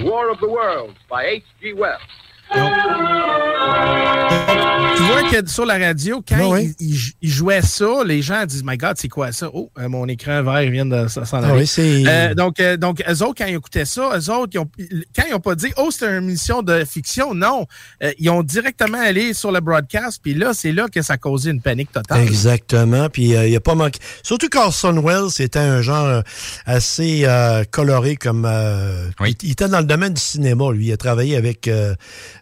[4.96, 6.74] Tu vois que sur la radio, quand Ah oui.
[6.80, 9.50] ils, jouaient ça, les gens disent My God, c'est quoi ça?
[9.52, 11.64] Oh, euh, mon écran vert vient de s'en Ah aller.
[11.76, 12.04] oui.
[12.08, 14.70] Euh, donc, euh, donc, eux autres, quand ils écoutaient ça, eux autres, ils ont,
[15.14, 17.66] quand ils n'ont pas dit, oh, c'est une émission de fiction, non.
[18.02, 21.18] Euh, ils ont directement allé sur le broadcast, puis là, c'est là que ça a
[21.18, 22.22] causé une panique totale.
[22.22, 23.08] Exactement.
[23.10, 23.98] Puis euh, il n'y a pas manqué.
[24.22, 26.22] Surtout Carson Wells, c'était un genre
[26.64, 28.46] assez euh, coloré comme.
[28.48, 29.36] euh, Oui.
[29.42, 30.86] il, il était dans le domaine du cinéma, lui.
[30.86, 31.68] Il a travaillé avec.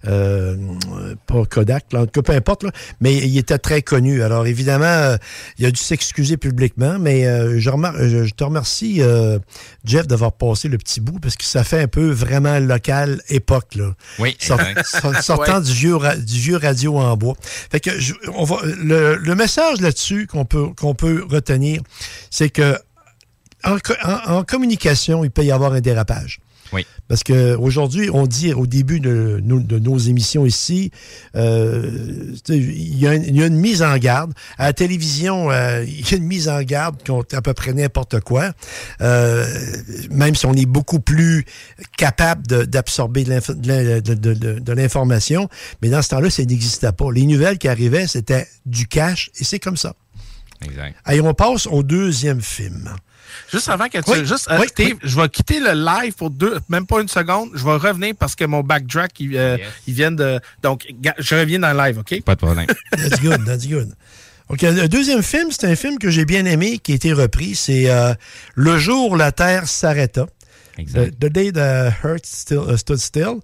[0.07, 0.57] Euh,
[1.27, 4.23] pas Kodak, là, en tout cas, peu importe, là, mais il était très connu.
[4.23, 5.17] Alors évidemment, euh,
[5.59, 9.39] il a dû s'excuser publiquement, mais euh, je, remar- je- je te remercie, euh,
[9.85, 13.75] Jeff, d'avoir passé le petit bout parce que ça fait un peu vraiment local époque.
[13.77, 13.95] Là.
[14.19, 14.87] oui, Sort- exact.
[15.03, 17.35] sort- sortant du, vieux ra- du vieux radio en bois.
[17.43, 21.81] Fait que je- on va, le, le message là-dessus qu'on peut, qu'on peut retenir,
[22.31, 22.77] c'est que
[23.65, 23.79] en-
[24.35, 26.41] en communication, il peut y avoir un dérapage.
[26.73, 26.87] Oui.
[27.09, 30.91] Parce que aujourd'hui, on dit au début de, nos- de nos émissions ici,
[31.37, 34.33] euh, il y, a une- il y a une mise en garde.
[34.59, 37.73] À la télévision, euh, il y a une mise en garde contre à peu près
[37.75, 38.53] n'importe quoi.
[39.03, 39.47] Euh,
[40.11, 41.45] même si on est beaucoup plus
[41.97, 45.49] capable d'absorber de l'info- de l'in- de- de- de- de l'information,
[45.83, 47.13] mais dans ce temps-là, ça n'existait pas.
[47.13, 49.95] Les nouvelles qui arrivaient, c'était du cash, et c'est comme ça.
[50.67, 50.97] exact.
[51.05, 52.89] Allez, on passe au deuxième film.
[53.53, 54.11] Juste avant que tu.
[54.11, 55.09] Oui, Juste, euh, oui, Steve, oui.
[55.09, 57.51] je vais quitter le live pour deux, même pas une seconde.
[57.55, 59.69] Je vais revenir parce que mon backtrack, il, euh, Yes.
[59.87, 60.41] il vient de.
[60.63, 60.87] Donc,
[61.19, 62.23] je reviens dans le live, OK?
[62.23, 62.67] Pas de problème.
[62.91, 63.93] That's good, that's good.
[64.49, 67.55] OK, le deuxième film, c'est un film que j'ai bien aimé, qui a été repris.
[67.55, 68.13] C'est euh,
[68.55, 70.27] Le jour où la Terre s'arrêta.
[70.77, 71.19] The, Exact.
[71.21, 73.37] The Day the Earth Still, uh, Stood Still.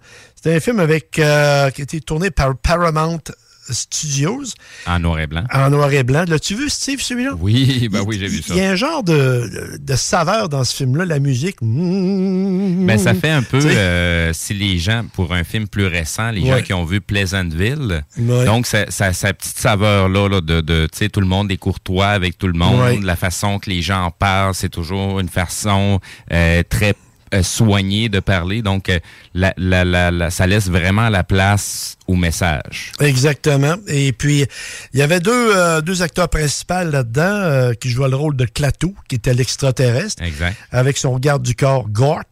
[0.42, 3.20] C'est un film avec, euh, qui a été tourné par Paramount
[3.68, 4.42] Studios
[4.86, 5.44] En noir et blanc.
[5.52, 6.24] en noir et blanc.
[6.26, 7.32] L'as-tu vu, Steve, celui-là?
[7.38, 8.54] Oui, ben oui, j'ai vu ça.
[8.54, 9.48] Il y a un genre de,
[9.96, 11.56] saveur dans ce film-là, la musique.
[11.62, 16.40] Ben, ça fait un peu, euh, si les gens, pour un film plus récent, les
[16.42, 16.58] Ouais.
[16.58, 18.44] gens qui ont vu Pleasantville, Ouais.
[18.44, 21.56] donc ça, ça- sa petite saveur-là, là, de, de tu sais, tout le monde est
[21.56, 22.98] courtois avec tout le monde, Ouais.
[23.02, 26.00] la façon que les gens en parlent, c'est toujours une façon
[26.32, 26.94] euh, très
[27.34, 28.98] euh, soignée de parler, donc euh,
[29.34, 32.92] la, la, la, la- ça laisse vraiment la place au message.
[33.00, 33.76] Exactement.
[33.86, 34.46] Et puis,
[34.92, 38.44] il y avait deux, euh, deux acteurs principaux là-dedans euh, qui jouaient le rôle de
[38.46, 40.56] Clatou, qui était l'extraterrestre, Exact.
[40.72, 42.22] avec son garde du corps, Gort,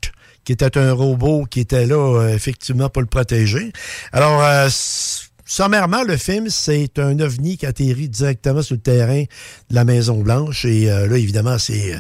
[0.45, 3.73] qui était un robot qui était là, euh, effectivement, pour le protéger.
[4.13, 4.41] Alors,
[5.49, 10.65] sommairement, le film, c'est un ovni qui atterrit directement sur le terrain de la Maison-Blanche.
[10.67, 11.99] Et euh, là, évidemment, c'est euh,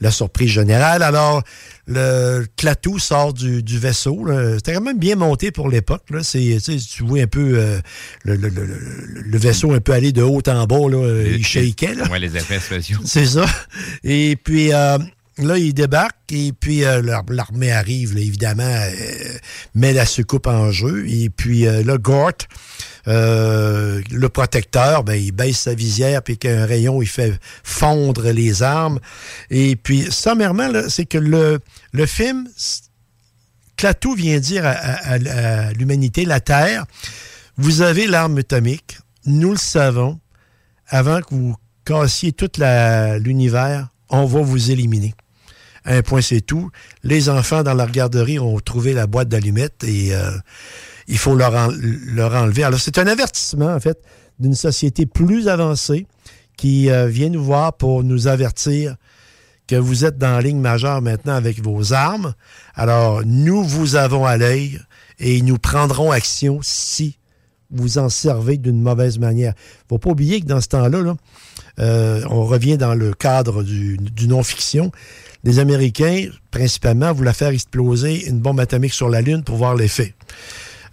[0.00, 1.02] la surprise générale.
[1.02, 1.42] Alors,
[1.86, 4.26] le Clatou sort du, du vaisseau.
[4.56, 6.02] C'était quand même bien monté pour l'époque.
[6.08, 7.78] tu vois un peu euh,
[8.24, 10.76] le, le- le- le- le vaisseau un peu aller de haut en bas.
[10.90, 11.94] Là, Euh, il shakeait.
[11.94, 12.08] Là.
[12.10, 12.98] Ouais, les effets spéciaux.
[13.04, 13.46] C'est ça.
[14.04, 14.98] Et puis euh,
[15.38, 18.90] là, il débarque et puis euh, l'ar- l'armée arrive, évidemment, euh,
[19.74, 21.06] met la soucoupe en jeu.
[21.08, 22.32] Et puis euh, là, Gort,
[23.06, 28.62] euh, le protecteur, ben, il baisse sa visière puis qu'un rayon, il fait fondre les
[28.62, 28.98] armes.
[29.50, 31.60] Et puis, sommairement, c'est que le,
[31.92, 32.48] le film,
[33.76, 36.84] Clatou vient dire à, à- l'humanité, la Terre,
[37.56, 40.18] vous avez l'arme atomique, nous le savons,
[40.88, 42.50] avant que vous cassiez tout
[43.20, 45.14] l'univers, on va vous éliminer.
[45.90, 46.70] Un point, c'est tout.
[47.02, 50.30] Les enfants dans la garderie ont trouvé la boîte d'allumettes et euh,
[51.08, 51.72] il faut leur, en-
[52.12, 52.62] leur enlever.
[52.62, 53.98] Alors, c'est un avertissement, en fait,
[54.38, 56.06] d'une société plus avancée
[56.58, 58.96] qui euh, vient nous voir pour nous avertir
[59.66, 62.34] que vous êtes dans la ligne majeure maintenant avec vos armes.
[62.74, 64.80] Alors, nous vous avons à l'œil
[65.18, 67.18] et nous prendrons action si
[67.70, 69.54] vous en servez d'une mauvaise manière.
[69.88, 71.16] faut pas oublier que dans ce temps-là, là,
[71.80, 74.90] euh, on revient dans le cadre du non-fiction.
[75.44, 80.14] Les Américains, principalement, voulaient faire exploser une bombe atomique sur la Lune pour voir l'effet.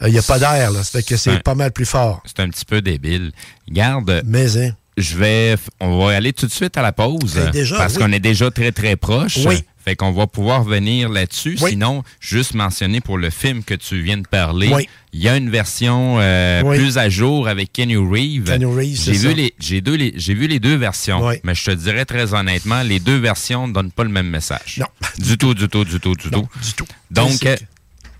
[0.01, 0.83] Il n'y a pas d'air, là.
[0.83, 2.21] Ça fait que c'est pas mal plus fort.
[2.25, 3.31] C'est un petit peu débile.
[3.69, 7.39] Garde, Mais, hein, je vais, on va aller tout de suite à la pause.
[7.51, 7.99] Déjà, parce oui.
[7.99, 9.39] qu'on est déjà très, très proche.
[9.45, 9.63] Oui.
[9.85, 11.57] Fait qu'on va pouvoir venir là-dessus.
[11.61, 11.69] Oui.
[11.69, 14.89] Sinon, juste mentionner pour le film que tu viens de parler, Oui.
[15.13, 16.77] il y a une version euh, Oui.
[16.79, 18.45] plus à jour avec Kenny Reeves.
[18.45, 19.33] Keanu Reeves, J'ai c'est vu ça.
[19.33, 21.23] les, j'ai deux, les, j'ai vu les deux versions.
[21.27, 21.35] Oui.
[21.43, 24.77] Mais je te dirais très honnêtement, les deux versions ne donnent pas le même message.
[24.79, 24.87] Non.
[25.19, 26.59] Du tout, du tout, du tout, du non, tout.
[26.63, 26.87] du tout.
[27.11, 27.55] Donc, euh,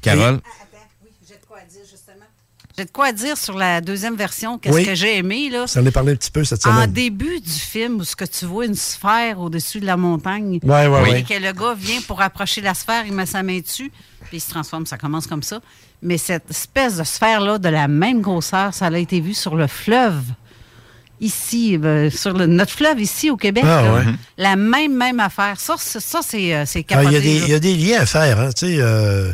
[0.04, 2.26] Carole, de quoi dire, justement.
[2.78, 4.58] J'ai de quoi dire sur la deuxième version?
[4.58, 4.86] Qu'est-ce Oui.
[4.86, 5.66] que j'ai aimé, là?
[5.66, 6.92] Ça en est parlé un petit peu cette En semaine.
[6.92, 10.88] début du film, où ce que tu vois une sphère au-dessus de la montagne, Ouais,
[10.88, 11.10] ouais, Oui.
[11.20, 13.92] et que le gars vient pour approcher la sphère, il met sa main dessus,
[14.28, 15.62] puis il se transforme, ça commence comme ça.
[16.02, 19.68] Mais cette espèce de sphère-là, de la même grosseur, ça a été vu sur le
[19.68, 20.24] fleuve,
[21.22, 23.64] ici, euh, sur le- notre fleuve ici au Québec.
[23.66, 23.94] Ah, là.
[23.94, 24.04] ouais.
[24.38, 25.60] La même, même affaire.
[25.62, 28.38] Ça, c'est- ça c'est euh, c'est Ah, Il y, y a des liens à faire.
[28.40, 29.32] Hein, tu sais, euh,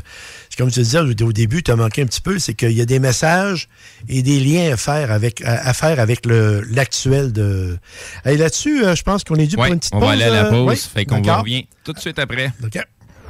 [0.58, 2.82] comme tu disais au, au début, tu as manqué un petit peu, c'est qu'il y
[2.82, 3.70] a des messages
[4.10, 7.78] et des liens à faire avec, à, à faire avec le- l'actuel de.
[8.26, 10.08] Et là-dessus, euh, je pense qu'on est dû ouais, pour une petite on pause.
[10.08, 10.82] va aller à la euh, pause.
[10.94, 12.52] fait qu'on revient tout de suite après.
[12.64, 12.80] OK.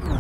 [0.03, 0.15] Vous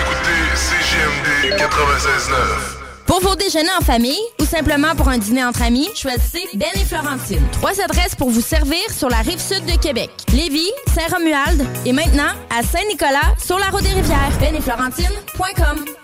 [0.00, 2.83] écoutez CGMD 96.9.
[3.06, 6.84] Pour vos déjeuners en famille ou simplement pour un dîner entre amis, choisissez Ben et
[6.84, 7.42] Florentine.
[7.52, 10.10] Trois adresses pour vous servir sur la rive sud de Québec.
[10.32, 14.32] Lévis, Saint-Romuald et maintenant à Saint-Nicolas sur la route des rivières.
[14.40, 16.03] Ben et Florentine.com.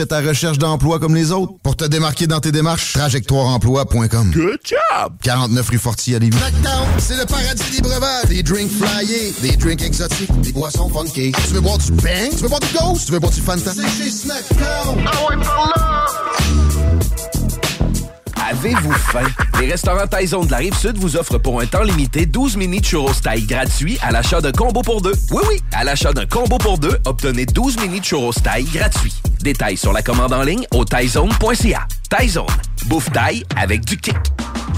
[0.05, 1.53] ta recherche d'emploi comme les autres?
[1.63, 4.31] Pour te démarquer dans tes démarches, trajectoireemploi.com.
[4.31, 5.13] Good job!
[5.23, 6.37] 49 rue Forti à Lévis.
[6.37, 8.25] Snackdown, c'est le paradis des breuvages.
[8.29, 11.31] Des drinks flyés, des drinks exotiques, des boissons funky.
[11.47, 12.29] Tu veux boire du bang?
[12.31, 13.05] Tu veux boire du ghost?
[13.05, 13.71] Tu veux boire du Fanta?
[13.73, 15.05] C'est chez Snackdown.
[15.05, 16.05] Ah ouais, par là!
[18.51, 19.23] Avez-vous faim?
[19.61, 23.13] Les restaurants Taizone de la Rive-Sud vous offrent pour un temps limité 12 mini churros
[23.13, 25.13] taille gratuits à l'achat d'un combo pour deux.
[25.31, 29.13] Oui, oui, à l'achat d'un combo pour deux, obtenez 12 mini churros taille gratuits.
[29.39, 31.87] Détails sur la commande en ligne au taizone.ca.
[32.09, 32.45] Taizone,
[32.87, 34.17] bouffe taille avec du kick.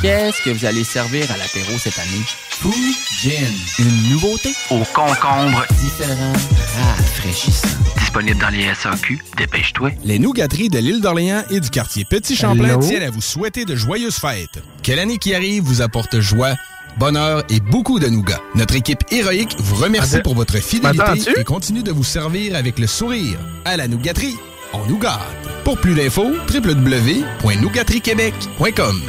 [0.02, 2.22] Qu'est-ce que vous allez servir à l'apéro cette année?
[2.50, 2.74] Fou
[3.22, 3.54] Gin.
[3.80, 4.54] Une nouveauté?
[4.70, 5.66] Au concombre.
[5.80, 6.34] Différent.
[6.78, 7.70] Rafraîchissant.
[8.00, 9.24] Disponible dans les SAQ.
[9.38, 9.92] Dépêche-toi.
[10.04, 12.82] Les nougateries de l'île d'Orléans et du quartier Petit-Champlain Hello.
[12.82, 14.62] tiennent à vous souhaiter de joyeuses fêtes.
[14.84, 16.56] Que l'année qui arrive vous apporte joie,
[16.98, 18.42] bonheur et beaucoup de nougats.
[18.56, 20.24] Notre équipe héroïque vous remercie Attends.
[20.24, 23.40] pour votre fidélité et continue de vous servir avec le sourire.
[23.64, 24.36] À la nougaterie,
[24.74, 25.22] on nous gâte.
[25.64, 29.02] Pour plus d'infos, www.nougateriequebec.com.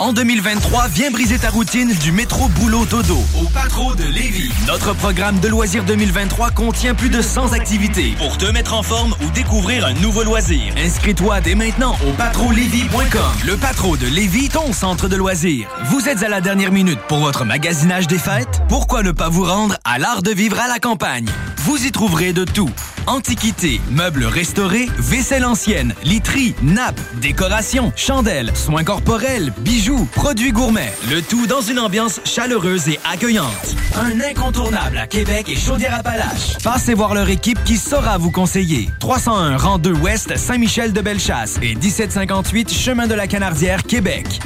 [0.00, 4.52] En 2023, viens briser ta routine du métro boulot dodo au Patro de Lévis.
[4.68, 9.16] Notre programme de loisirs 2023 contient plus de 100 activités pour te mettre en forme
[9.20, 10.72] ou découvrir un nouveau loisir.
[10.76, 13.20] Inscris-toi dès maintenant au patrolévis.com.
[13.44, 15.68] Le Patro de Lévis, ton centre de loisirs.
[15.86, 18.62] Vous êtes à la dernière minute pour votre magasinage des fêtes?
[18.68, 21.26] Pourquoi ne pas vous rendre à l'art de vivre à la campagne?
[21.56, 22.70] Vous y trouverez de tout.
[23.08, 30.92] Antiquités, meubles restaurés, vaisselle ancienne, literie, nappes, décorations, chandelles, soins corporels, bijoux, produits gourmets.
[31.08, 33.76] Le tout dans une ambiance chaleureuse et accueillante.
[33.96, 36.58] Un incontournable à Québec et Chaudière-Appalaches.
[36.62, 38.90] Passez voir leur équipe qui saura vous conseiller.
[39.00, 44.38] 301 rang 2 Ouest, Saint-Michel de Bellechasse et 1758 Chemin de la Canardière, Québec.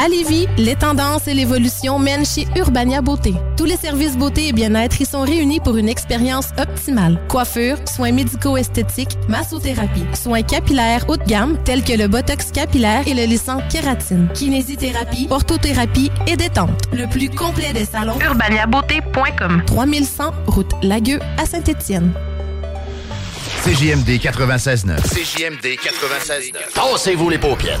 [0.00, 3.34] À Lévis, les tendances et l'évolution mènent chez Urbania Beauté.
[3.56, 7.20] Tous les services beauté et bien-être y sont réunis pour une expérience optimale.
[7.26, 13.14] Coiffure, soins médico-esthétiques, massothérapie, soins capillaires haut de gamme tels que le botox capillaire et
[13.14, 16.80] le lissant kératine, kinésithérapie, orthothérapie et détente.
[16.92, 18.20] Le plus complet des salons.
[18.20, 22.12] urbaniabeauté.com 3100 route Lagueux à Saint-Étienne.
[23.64, 25.02] CJMD 96.9.
[25.02, 26.52] CJMD 96.9.
[26.72, 27.80] Tassez-vous les paupières.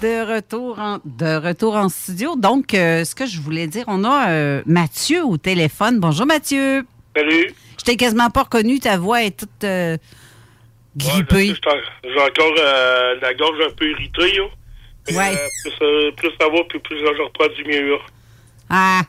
[0.00, 2.34] De retour en, de retour en studio.
[2.36, 6.00] Donc, euh, ce que je voulais dire, on a euh, Mathieu au téléphone.
[6.00, 6.86] Bonjour, Mathieu.
[7.14, 7.54] Salut.
[7.78, 8.80] Je t'ai quasiment pas reconnu.
[8.80, 9.98] Ta voix est toute euh,
[10.96, 11.48] grippée.
[11.48, 14.44] J'ai j'ai encore euh, la gorge un peu irritée, là.
[15.10, 15.34] Mais, Ouais.
[15.36, 17.96] euh, plus, euh, plus ça va, puis plus je reprends du mieux.
[18.70, 19.02] Ah,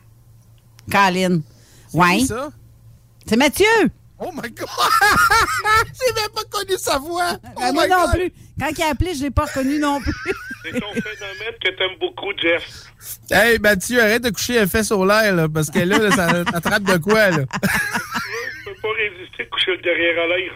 [0.91, 1.39] Colin.
[1.93, 2.17] Ouais.
[2.17, 2.49] qui ça?
[3.25, 3.65] C'est Mathieu.
[4.19, 4.67] Oh my God!
[5.99, 7.31] J'ai même pas connu sa voix!
[7.43, 8.11] Oh Ben, moi my non God!
[8.13, 8.33] plus.
[8.59, 10.13] Quand il a appelé, je l'ai pas reconnu non plus.
[10.63, 12.63] C'est ton phénomène que t'aimes beaucoup, Jeff.
[13.31, 16.27] Hey, Mathieu, arrête de coucher les fesses au l'air, là, parce que là, là, ça
[16.53, 17.37] attrape de quoi, là?
[17.43, 20.51] Je peux pas résister, coucher le derrière à l'air.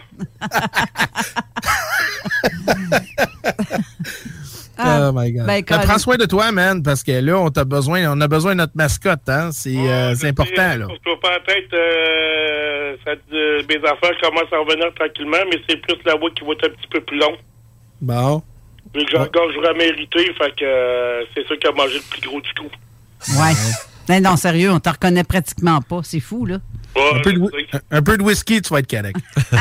[4.78, 5.46] Ah, oh my God.
[5.46, 8.28] ben, Ben, prends soin de toi, man, parce que là, on t'a besoin, on a
[8.28, 9.50] besoin de notre mascotte, hein?
[9.52, 10.86] C'est euh, important, là.
[10.90, 15.60] Je peux pas la tête, euh, ça, euh, mes affaires commencent à revenir tranquillement, mais
[15.68, 17.38] c'est plus la voix qui va être un petit peu plus longue.
[18.00, 18.42] Bon.
[18.94, 21.94] Vu que j'ai la gorge vraiment irritée, fait que euh, c'est ça qui a mangé
[21.96, 22.70] le plus gros du coup.
[23.38, 23.52] Ouais.
[24.08, 26.00] Mais non, sérieux, on te reconnaît pratiquement pas.
[26.02, 26.58] C'est fou, là.
[26.96, 27.40] un, peu de,
[27.90, 29.16] un peu de whisky, tu vas être correct.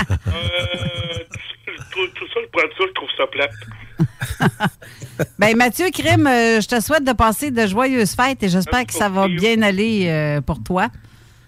[1.91, 3.51] Tout, tout ça, je prends ça, je trouve ça plate.
[5.39, 8.91] Ben, Mathieu Crime, euh, je te souhaite de passer de joyeuses fêtes et j'espère que
[8.91, 10.88] ça va bien aller euh, pour toi.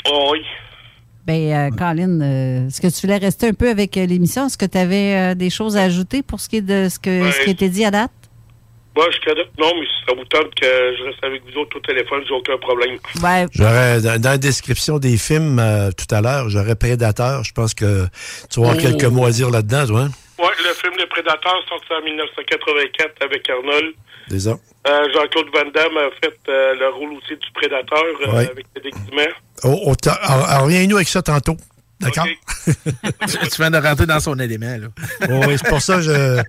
[0.10, 0.40] Oh, oui.
[1.28, 4.48] Ben, euh, Colin, euh, est-ce que tu voulais rester un peu avec euh, l'émission?
[4.48, 7.30] Est-ce que tu avais des choses à ajouter pour ce qui est de ce, que,
[7.32, 8.12] ce qui a été dit à date?
[8.96, 9.30] Moi, je.
[9.62, 12.58] Non, mais ça vous tente que je reste avec vous autres au téléphone, j'ai aucun
[12.58, 12.98] problème.
[13.22, 13.46] Ouais.
[13.52, 17.44] J'aurais, dans, dans la description des films euh, tout à l'heure, j'aurais Prédateur.
[17.44, 18.08] Je pense que
[18.50, 18.82] tu vas avoir Oh.
[18.82, 20.02] quelques mots à dire là-dedans, toi.
[20.04, 20.12] hein?
[20.40, 23.94] Ouais, le film Le Prédateur sorti en 1984 avec Arnold.
[24.30, 24.52] Déjà.
[24.52, 28.50] Euh, Jean-Claude Van Damme a fait euh, le rôle aussi du Prédateur euh, Ouais.
[28.50, 29.32] avec le déguisement.
[29.64, 29.94] Oh, oh,
[30.64, 31.58] reviens-nous avec ça tantôt.
[32.00, 32.28] D'accord?
[32.68, 34.88] tu viens de rentrer dans son élément, là.
[35.32, 36.44] Oh, oui, c'est pour ça que je,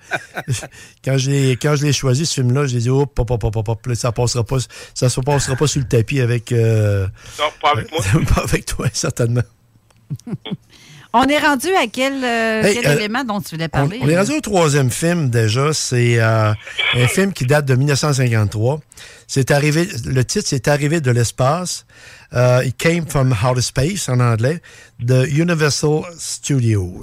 [1.03, 3.57] quand je l'ai, quand je l'ai choisi, ce film-là, j'ai dit, hop, hop, hop, hop,
[3.57, 4.59] hop, hop, là, ça passera pas,
[4.95, 7.07] ça se passera pas sur le tapis avec, euh,
[7.39, 8.01] Non, pas avec moi.
[8.34, 9.41] pas avec toi, certainement.
[11.14, 13.98] On est rendu à quel, euh, Hey, quel euh, élément dont tu voulais parler?
[14.02, 15.72] on est rendu au troisième film déjà.
[15.72, 16.52] C'est euh,
[16.94, 18.80] un film qui date de 1953.
[19.26, 21.86] C'est arrivé, le titre, c'est Arrivé de l'espace.
[22.32, 24.61] It came from outer space en anglais,
[25.00, 27.02] de Universal Studios.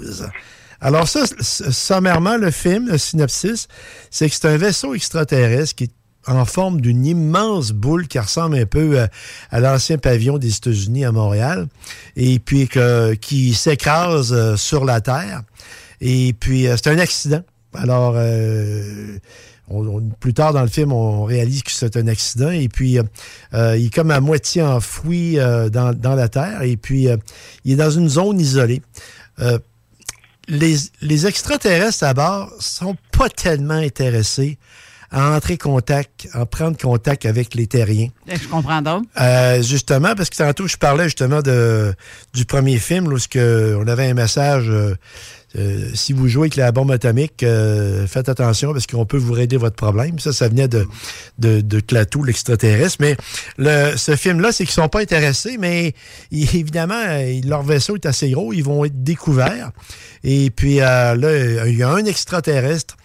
[0.80, 3.66] Alors ça, sommairement, le film, le synopsis,
[4.10, 5.90] c'est que c'est un vaisseau extraterrestre qui est
[6.26, 9.08] en forme d'une immense boule qui ressemble un peu à,
[9.50, 11.66] à l'ancien pavillon des États-Unis à Montréal,
[12.16, 15.42] et puis que, qui s'écrase euh, sur la Terre.
[16.00, 17.42] Et puis, euh, c'est un accident.
[17.74, 19.18] Alors, euh,
[19.68, 22.50] on- on- plus tard dans le film, on réalise que c'est un accident.
[22.50, 23.02] Et puis, euh,
[23.54, 26.62] euh, il est comme à moitié enfoui euh, dans, dans la Terre.
[26.62, 27.16] Et puis, euh,
[27.64, 28.82] il est dans une zone isolée.
[29.40, 29.58] Euh,
[30.48, 34.58] les, les extraterrestres à bord sont pas tellement intéressés
[35.18, 38.08] à entrer contact, à prendre contact avec les terriens.
[38.28, 39.04] Je comprends donc.
[39.18, 41.94] Euh, justement, parce que tantôt, je parlais justement de,
[42.34, 44.66] du premier film, lorsque on avait un message.
[44.68, 44.94] euh,
[45.56, 49.32] euh, si vous jouez avec la bombe atomique, euh, faites attention parce qu'on peut vous
[49.32, 50.18] régler votre problème.
[50.18, 50.86] Ça, ça venait de,
[51.38, 52.98] de, de Clatou, l'extraterrestre.
[53.00, 53.16] Mais
[53.56, 55.94] le, ce film-là, c'est qu'ils sont pas intéressés, mais
[56.30, 57.00] ils- évidemment,
[57.46, 59.70] leur vaisseau est assez gros, ils vont être découverts.
[60.24, 62.96] Et puis euh, là, il y a un extraterrestre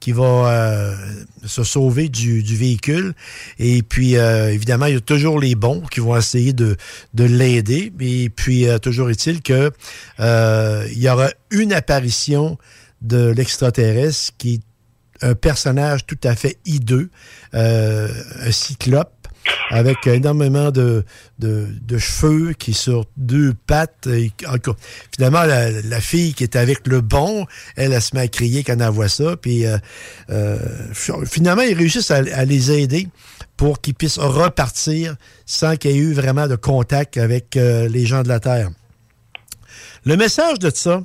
[0.00, 0.96] qui va euh,
[1.44, 3.14] se sauver du, véhicule.
[3.58, 6.76] Et puis, euh, évidemment, il y a toujours les bons qui vont essayer de,
[7.14, 7.92] de l'aider.
[8.00, 9.70] Et puis, euh, toujours est-il que
[10.18, 12.58] il y aura une apparition
[13.02, 14.60] de l'extraterrestre qui est
[15.22, 17.10] un personnage tout à fait hideux,
[17.52, 19.19] un cyclope
[19.70, 21.04] avec énormément de,
[21.38, 24.08] de, cheveux qui sur deux pattes.
[25.14, 28.78] Finalement, la, fille qui est avec le bon, elle, elle se met à crier quand
[28.78, 29.36] elle voit ça.
[29.36, 29.78] Puis euh,
[30.30, 30.58] euh,
[31.24, 33.08] finalement, ils réussissent à, à les aider
[33.56, 35.16] pour qu'ils puissent repartir
[35.46, 38.70] sans qu'il y ait eu vraiment de contact avec euh, les gens de la Terre.
[40.04, 41.02] Le message de ça,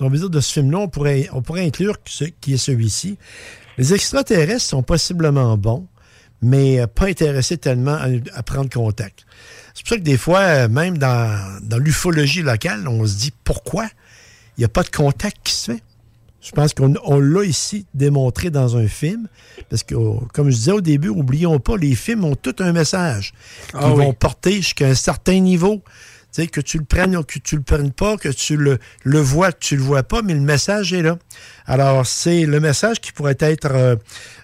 [0.00, 3.16] on veut dire de ce film-là, on pourrait, on pourrait inclure ce, qui est celui-ci.
[3.78, 5.86] Les extraterrestres sont possiblement bons,
[6.44, 9.24] mais euh, pas intéressés tellement à, à prendre contact.
[9.74, 13.32] C'est pour ça que des fois, euh, même dans, dans l'ufologie locale, on se dit
[13.42, 13.86] pourquoi
[14.56, 15.82] il n'y a pas de contact qui se fait?
[16.40, 19.28] Je pense qu'on on l'a ici démontré dans un film,
[19.70, 22.72] parce que, oh, comme je disais au début, oublions pas, les films ont tout un
[22.72, 23.32] message
[23.68, 24.04] qui Ah oui.
[24.04, 25.82] vont porter jusqu'à un certain niveau
[26.42, 29.52] que tu le prennes ou que tu le prennes pas, que tu le, le vois,
[29.52, 31.16] que tu le vois pas, mais le message est là.
[31.66, 33.96] Alors, c'est le message qui pourrait être, euh,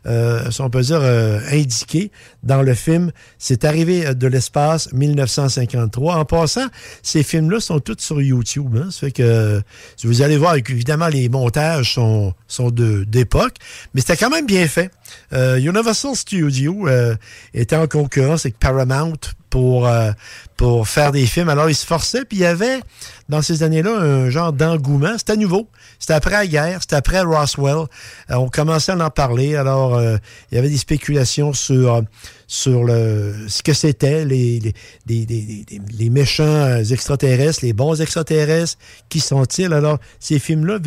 [0.07, 2.11] euh, si on peut dire, euh, indiqué
[2.43, 6.17] dans le film C'est arrivé de l'espace 1953.
[6.17, 6.67] En passant,
[7.03, 8.77] ces films-là sont tous sur YouTube.
[8.77, 8.91] Hein.
[8.91, 9.61] Ça fait que
[9.97, 13.57] si vous allez voir, évidemment, les montages sont, sont d'époque,
[13.95, 14.91] mais c'était quand même bien fait.
[15.33, 17.17] Universal Studios euh,
[17.55, 19.13] était en concurrence avec Paramount
[19.51, 20.13] pour, euh,
[20.57, 21.49] pour faire des films.
[21.49, 22.81] Alors, ils se forçaient, puis il y avait,
[23.29, 25.19] dans ces années-là, un genre d'engouement.
[25.19, 25.69] C'était nouveau.
[25.99, 27.87] C'était après la guerre, c'était après Roswell.
[28.31, 29.57] Euh, on commençait à en parler.
[29.57, 30.17] Alors, euh,
[30.51, 32.03] il y avait des spéculations sur,
[32.47, 34.73] ce que c'était, les,
[35.07, 38.79] les, méchants extraterrestres, les bons extraterrestres.
[39.09, 39.73] Qui sont-ils?
[39.73, 40.79] Alors, ces films-là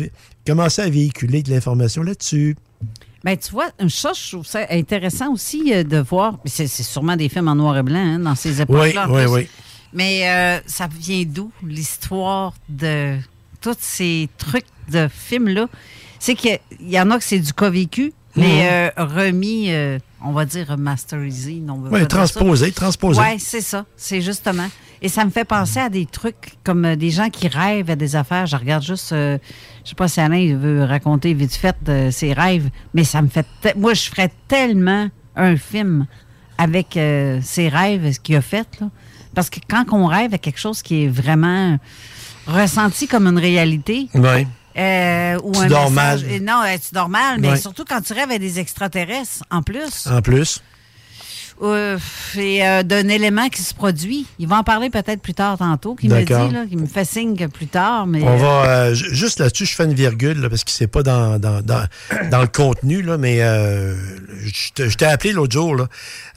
[0.46, 2.56] commençaient à véhiculer de l'information là-dessus.
[3.24, 6.38] Ben, tu vois, ça, je trouve ça intéressant aussi euh, de voir.
[6.44, 9.06] C'est sûrement des films en noir et blanc hein, dans ces époques-là.
[9.08, 9.32] oui, plus.
[9.32, 9.48] oui.
[9.94, 13.16] Mais euh, ça vient d'où l'histoire de
[13.60, 15.68] tous ces trucs de films-là?
[16.18, 20.32] C'est qu'il y en a que c'est du cas vécu, mais euh, remis, euh, on
[20.32, 20.76] va dire
[21.78, 23.20] veut Oui, transposé, transposé.
[23.20, 23.86] Oui, c'est ça.
[23.96, 24.68] C'est justement.
[25.04, 27.94] Et ça me fait penser à des trucs comme euh, des gens qui rêvent à
[27.96, 28.46] des affaires.
[28.46, 29.36] Je regarde juste, euh,
[29.84, 33.28] je sais pas si Alain veut raconter vite fait de ses rêves, mais ça me
[33.28, 33.46] fait.
[33.76, 36.06] Moi, je ferais tellement un film
[36.56, 38.66] avec euh, ses rêves, ce qu'il a fait.
[38.80, 38.88] Là.
[39.34, 41.78] Parce que quand on rêve à quelque chose qui est vraiment
[42.46, 44.46] ressenti comme une réalité, Oui.
[44.78, 46.32] euh, ou Tu un dors message- mal.
[46.32, 49.62] et Non, euh, tu dors mal, mais surtout quand tu rêves à des extraterrestres en
[49.62, 50.06] plus.
[50.06, 50.62] En plus.
[51.62, 51.98] Euh,
[52.36, 54.26] et euh, d'un élément qui se produit.
[54.40, 57.04] Il va en parler peut-être plus tard tantôt, qui me dit, là, qui me fait
[57.04, 58.06] signe que plus tard.
[58.08, 60.72] Mais, On euh, va euh, ju- juste là-dessus, je fais une virgule là, parce que
[60.72, 61.86] c'est pas dans, dans, dans,
[62.30, 63.94] dans le contenu, là, mais euh,
[64.44, 65.86] je t'ai appelé l'autre jour, là,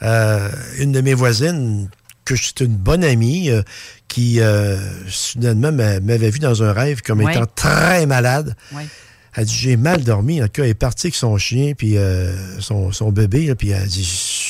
[0.02, 0.48] euh,
[0.78, 1.88] une de mes voisines,
[2.24, 3.62] que c'est une bonne amie, euh,
[4.06, 4.76] qui euh,
[5.08, 7.34] soudainement m'a- m'avait vu dans un rêve comme Ouais.
[7.34, 8.54] étant très malade.
[8.72, 8.86] Ouais.
[9.34, 10.40] Elle dit j'ai mal dormi.
[10.42, 13.54] En tout cas, elle est partie avec son chien puis euh, son, son bébé, là,
[13.54, 14.47] puis elle dit.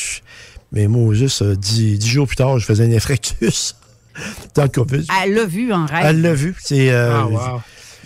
[0.73, 3.77] Mais moi juste euh, dix, dix jours plus tard, je faisais un infractus.
[4.55, 5.07] Dans le COVID.
[5.23, 6.05] Elle l'a vu en rêve.
[6.05, 6.57] Elle l'a vu.
[6.59, 7.23] C'est, euh,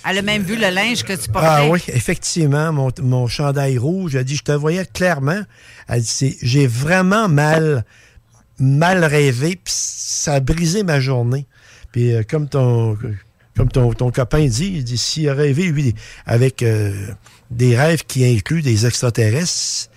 [0.07, 1.49] Elle a même vu le linge que tu portais.
[1.49, 5.41] ah oui, effectivement, mon, mon chandail rouge, elle dit, je te voyais clairement.
[5.89, 7.85] Elle dit, j'ai vraiment mal,
[8.59, 11.47] mal rêvé, puis ça a brisé ma journée.
[11.93, 12.99] Puis euh, comme ton,
[13.57, 15.95] comme ton, ton copain dit, il dit, s'il a rêvé, lui,
[16.27, 16.93] avec euh,
[17.51, 19.89] des rêves qui incluent des extraterrestres,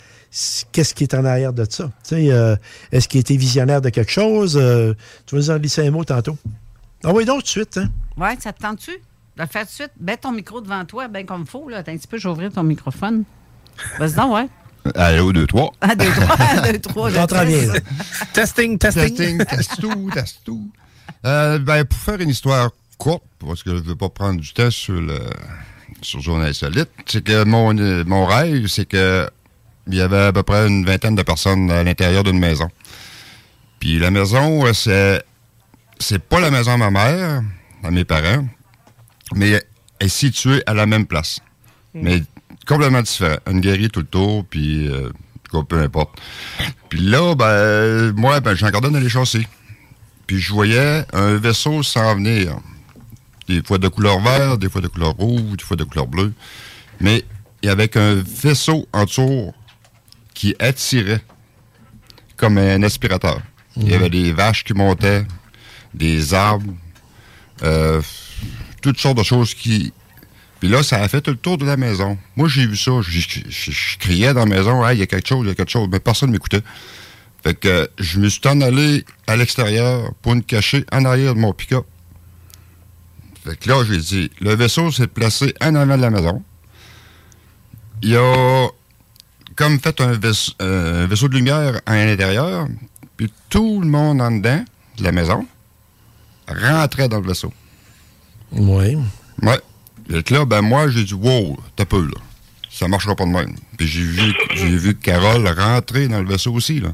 [0.72, 1.86] qu'est-ce qui est en arrière de ça?
[1.86, 2.56] Tu sais, euh,
[2.92, 4.58] est-ce qu'il était visionnaire de quelque chose?
[4.58, 4.94] Euh,
[5.26, 6.38] tu vas nous en glisser un mot tantôt.
[7.04, 7.90] Ah oui, donc tout de suite, hein?
[8.18, 8.92] Oui, ça te tente-tu?
[8.92, 9.92] De le faire tout de suite?
[10.00, 11.70] Mets ton micro devant toi, bien comme il faut.
[11.70, 11.78] Là.
[11.78, 13.24] Attends un petit peu, ouvrir ton microphone.
[14.00, 14.48] Vas-y donc, ouais.
[14.96, 15.72] Allô, deux, trois.
[15.82, 17.10] Un, deux, trois, un, deux, trois.
[17.10, 17.80] je J'entends bien, là.
[18.34, 19.16] Testing, testing.
[19.16, 20.70] Testing, teste tout, teste tout.
[21.26, 24.54] Euh, ben, pour faire une histoire courte, parce que je ne veux pas prendre du
[24.54, 25.20] temps sur le
[26.02, 27.74] sur Journal Insolite, c'est que mon,
[28.06, 29.28] mon rêve, c'est que
[29.88, 32.70] il y avait à peu près une vingtaine de personnes à l'intérieur d'une maison.
[33.80, 35.24] Puis la maison, euh, c'est
[36.00, 37.42] c'est pas la maison à ma mère,
[37.84, 38.46] à mes parents,
[39.34, 39.64] mais elle
[40.00, 41.40] est située à la même place.
[41.94, 42.22] Mais
[42.68, 43.38] complètement différent.
[43.50, 45.10] Une guérie tout le tour, puis euh,
[45.50, 46.20] quoi, peu importe.
[46.90, 49.48] Puis là, ben, moi, ben, j'ai encore d'aller chasser.
[50.28, 52.58] Puis je voyais un vaisseau s'en venir.
[53.48, 56.34] Des fois de couleur vert, des fois de couleur rouge, des fois de couleur bleue.
[57.00, 57.24] Mais
[57.62, 59.54] il y avait un vaisseau en dessous
[60.36, 61.24] qui attirait
[62.38, 63.42] comme un aspirateur.
[63.78, 65.26] Il y avait des vaches qui montaient,
[65.94, 66.74] des arbres,
[67.64, 68.02] euh,
[68.82, 69.92] toutes sortes de choses qui.
[70.60, 72.18] Puis là, ça a fait tout le tour de la maison.
[72.36, 72.92] Moi, j'ai vu ça.
[73.02, 75.88] Je, criais dans la maison, il y a quelque chose, il y a quelque chose.
[75.92, 76.62] Mais personne ne m'écoutait.
[77.44, 81.40] Fait que je me suis en allé à l'extérieur pour me cacher en arrière de
[81.40, 81.86] mon pick-up.
[83.44, 86.44] Fait que là, j'ai dit, le vaisseau s'est placé en avant de la maison.
[88.02, 88.68] Il a
[89.56, 92.68] comme fait un vaisseau, euh, vaisseau de lumière à l'intérieur,
[93.18, 94.64] puis tout le monde en dedans
[94.98, 95.46] de la maison
[96.48, 97.54] rentrait dans le vaisseau.
[98.52, 98.98] Oui.
[99.42, 99.60] Ouais.
[100.24, 102.18] Que là, ben moi, j'ai dit, wow, t'as peu, là.
[102.70, 103.56] Ça marchera pas de même.
[103.78, 106.90] Puis j'ai vu, j'ai vu Carole rentrer dans le vaisseau aussi, là.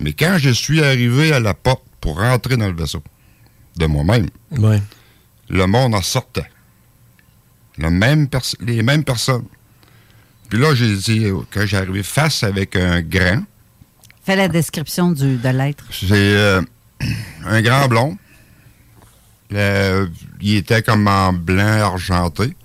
[0.00, 3.02] Mais quand je suis arrivé à la porte pour rentrer dans le vaisseau,
[3.76, 4.80] de moi-même, Ouais.
[5.48, 6.48] le monde en sortait.
[7.78, 9.44] Le même pers- les mêmes personnes.
[10.48, 13.42] Puis là, j'ai dit, euh, quand j'ai arrivé face avec un grand,
[14.24, 15.84] Fais la description du, de l'être.
[15.90, 16.62] c'est euh,
[17.44, 18.16] un grand blond.
[19.50, 22.56] Le- il était comme en blanc argenté.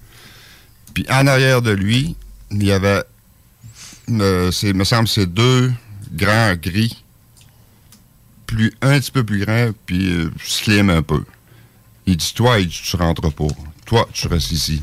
[0.94, 2.16] Puis en arrière de lui,
[2.52, 3.04] il y avait,
[4.52, 5.72] c'est- me semble, c'est deux
[6.14, 7.04] grands gris.
[8.46, 11.24] plus, un petit peu plus grand, puis euh, slim un peu.
[12.08, 13.46] Il dit, toi, il dit, tu rentres pas.
[13.86, 14.82] Toi, tu restes ici.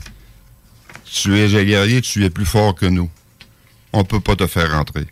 [1.22, 3.08] Tu es un guerrier, tu es plus fort que nous.
[3.94, 5.06] On peut pas te faire rentrer.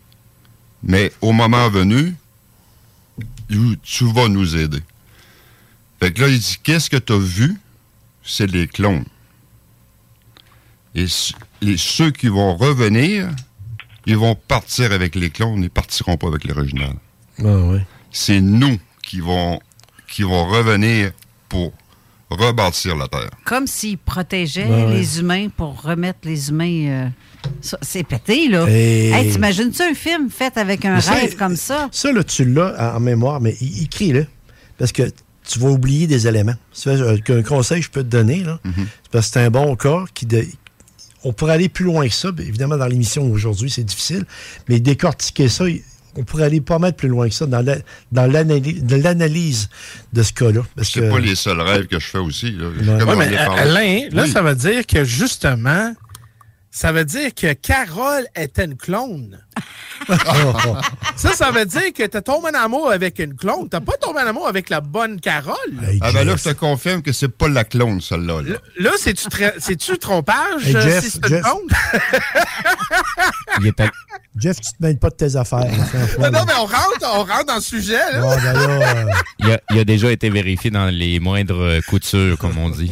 [0.83, 2.13] Mais au moment venu,
[3.83, 4.83] tu- vas nous aider.
[5.99, 7.59] Fait que là, il dit, qu'est-ce que tu as vu?
[8.23, 9.05] C'est les clones.
[10.93, 13.29] Et, ceux qui vont revenir,
[14.05, 16.93] ils vont partir avec les clones, ils partiront pas avec l'original.
[18.11, 19.59] C'est nous qui vont,
[20.07, 21.11] qui vont revenir
[21.49, 21.73] pour
[22.29, 23.29] rebâtir la Terre.
[23.45, 24.93] Comme s'ils protégeaient Ben ouais.
[24.97, 26.87] les humains pour remettre les humains.
[26.87, 27.07] euh,
[27.81, 28.65] c'est pété, là.
[28.69, 31.87] Et- Hey, T'imagines-tu un film fait avec un Mais ça, rêve comme ça?
[31.91, 34.25] Ça, là, tu l'as en mémoire, mais y- écris-le.
[34.77, 35.03] Parce que
[35.47, 36.55] tu vas oublier des éléments.
[36.85, 39.77] Veux, Un conseil que je peux te donner, là, c'est parce que c'est un bon
[40.13, 40.25] qui.
[40.25, 40.45] de-
[41.23, 42.29] on pourrait aller plus loin que ça.
[42.39, 44.25] Évidemment, dans l'émission aujourd'hui, c'est difficile.
[44.67, 45.65] Mais décortiquer ça,
[46.17, 47.77] on pourrait aller pas mal plus loin que ça dans la-
[48.11, 49.69] dans l'analyse de l'analyse
[50.13, 50.61] de ce cas-là.
[50.75, 52.51] Parce C'est que- pas les seuls rêves que je fais aussi.
[52.51, 52.67] Là.
[53.05, 53.15] Ouais.
[53.17, 53.35] Mais.
[53.37, 54.29] Alain, là, Oui.
[54.31, 55.93] ça veut dire que justement,
[56.75, 59.39] ça veut dire que Carole était une clone.
[61.15, 63.69] ça, ça veut dire que t'as tombé en amour avec une clone.
[63.69, 65.55] T'as pas tombé en amour avec la bonne Carole.
[66.01, 68.41] Ah ben là, je te confirme que c'est pas la clone, celle-là.
[68.41, 68.57] là.
[68.77, 70.67] Là, c'est-tu trompage?
[70.67, 71.43] Hey, euh, Jeff, si c'est une Jeff.
[71.43, 71.61] clone?
[74.37, 75.71] Jeff, tu te mêles pas de tes affaires.
[75.93, 76.45] franchement, non, là.
[76.45, 78.11] mais on rentre, on rentre dans le sujet.
[78.11, 78.35] Là.
[78.35, 79.05] Ben là, euh,
[79.39, 82.91] Il a, il a déjà été vérifié dans les moindres coutures, comme on dit.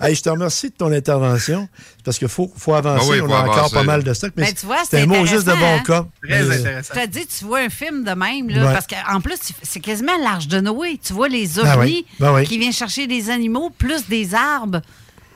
[0.00, 1.68] Hey, je te remercie de ton intervention.
[1.96, 3.06] C'est parce qu'il faut, faut avancer.
[3.06, 4.32] Ah oui, on faut a encore pas mal de stock.
[4.36, 5.98] Mais Ben, tu vois, c'est un mot juste de bon intéressant, cas.
[5.98, 6.08] hein?
[6.28, 8.72] Mais, euh, Je te dis, tu vois un film de même, là, Ouais.
[8.72, 10.98] parce qu'en plus, c'est quasiment l'Arche de Noé.
[11.02, 12.44] Tu vois les Ah ovnis oui, ben oui.
[12.46, 14.80] qui viennent chercher des animaux plus des arbres.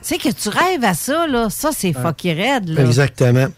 [0.03, 1.49] Tu sais que tu rêves à ça, là.
[1.51, 2.85] Ça, c'est fucky raide, là.
[2.85, 3.49] Exactement.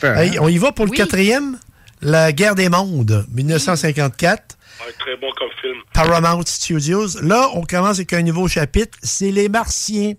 [0.00, 0.40] peur, Hey, hein?
[0.42, 0.96] on y va pour le Oui.
[0.96, 1.58] quatrième?
[2.00, 4.57] La guerre des mondes, 1954.
[4.98, 5.76] Très bon comme film.
[5.92, 7.20] Paramount Studios.
[7.22, 8.96] Là, on commence avec un nouveau chapitre.
[9.02, 10.14] C'est les Martiens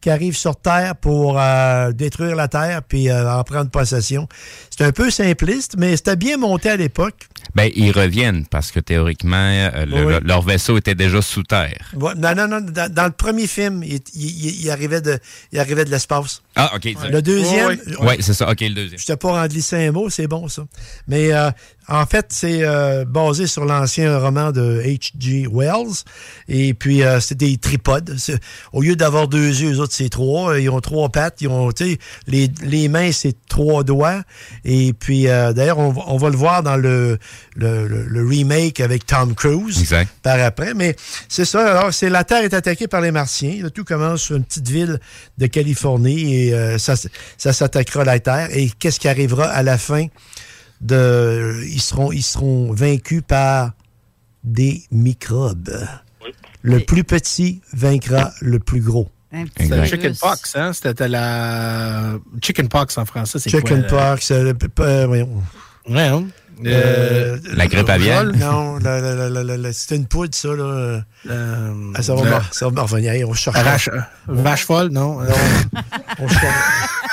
[0.00, 4.28] qui arrivent sur Terre pour euh, détruire la Terre puis euh, en prendre possession.
[4.70, 7.28] C'est un peu simpliste, mais c'était bien monté à l'époque.
[7.54, 10.12] Ben, ils reviennent parce que théoriquement, euh, le- Oui.
[10.14, 11.90] le- leur vaisseau était déjà sous terre.
[11.94, 12.60] Ouais, Non, non, non.
[12.60, 15.18] Dans, dans le premier film, il, il- il- il arrivait de,
[15.52, 16.42] il arrivait de l'espace.
[16.54, 16.88] Ah, OK.
[17.10, 18.50] Le deuxième, Oui, ouais, c'est ça.
[18.50, 18.98] OK, le deuxième.
[18.98, 20.64] Je t'ai pas rendu un mot, c'est bon ça.
[21.08, 21.50] Mais euh,
[21.88, 25.46] en fait, c'est euh, basé sur l'ancien roman de H.G.
[25.52, 26.02] Wells.
[26.48, 28.16] Et puis, euh, c'est des tripodes.
[28.72, 30.58] Au lieu d'avoir deux yeux, eux autres, c'est trois.
[30.58, 31.40] Ils ont trois pattes.
[31.42, 34.22] Ils ont, tu sais, les, les mains, c'est trois doigts.
[34.64, 37.18] Et puis, euh, d'ailleurs, on va le voir dans le,
[37.56, 40.10] le, le- le remake avec Tom Cruise Exact.
[40.22, 40.74] par après.
[40.74, 40.96] Mais
[41.28, 41.78] c'est ça.
[41.78, 43.62] Alors, c'est la Terre est attaquée par les Martiens.
[43.62, 45.00] Là, tout commence sur une petite ville
[45.38, 46.94] de Californie et euh, ça,
[47.38, 48.48] ça s'attaquera à la Terre.
[48.52, 50.06] Et qu'est-ce qui arrivera à la fin
[50.80, 53.72] de ils seront ils seront vaincus par
[54.44, 55.70] des microbes.
[56.62, 59.08] Le plus petit vaincra le plus gros.
[59.58, 60.72] C'était le chicken pox, hein?
[60.72, 63.38] C'était la chicken pox en français.
[63.38, 65.42] c'est Chicken quoi, pox, euh, p- euh, voyons.
[65.88, 66.24] Ouais, hein?
[66.64, 68.24] Euh, La grippe aviaire?
[68.24, 70.48] Non, la- la- la- la- la- la- c'était une poudre, ça.
[70.54, 71.02] Là.
[71.28, 73.28] Ah, ça, va ça me revenir.
[73.28, 73.62] On cherche.
[73.62, 75.18] Vache, euh, vache folle, non?
[76.18, 76.44] On cherche-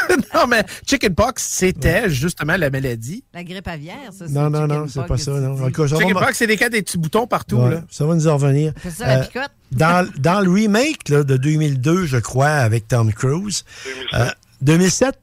[0.36, 3.24] non, mais chicken pox, c'était justement la maladie.
[3.34, 4.26] La grippe aviaire, ça.
[4.30, 5.32] Non, non, non, c'est pas ça.
[5.32, 5.56] Non.
[5.56, 5.62] dis.
[5.62, 7.58] En tout cas, ça va Chicken me- pox, c'est des cas des petits boutons partout.
[7.58, 7.82] Ouais, Là.
[7.90, 8.74] ça va nous en revenir.
[8.84, 9.52] C'est ça, la picote?
[9.72, 13.66] dans, dans le remake là, de 2002, je crois, avec Tom Cruise.
[14.14, 14.26] euh,
[14.62, 15.16] 2007?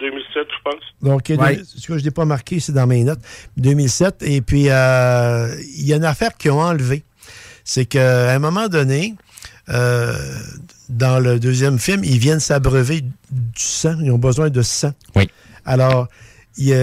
[0.00, 0.82] 2007, je pense.
[1.02, 1.60] Donc, Ouais.
[1.64, 3.20] ce que je n'ai pas marqué, c'est dans mes notes.
[3.56, 4.22] 2007.
[4.22, 7.04] Et puis, euh, il y a une affaire qu'ils ont enlevée.
[7.64, 9.14] C'est qu'à un moment donné,
[9.68, 10.14] euh,
[10.88, 13.12] dans le deuxième film, ils viennent s'abreuver du
[13.56, 13.96] sang.
[14.02, 14.92] Ils ont besoin de sang.
[15.14, 15.28] Oui.
[15.64, 16.08] Alors,
[16.56, 16.74] ils,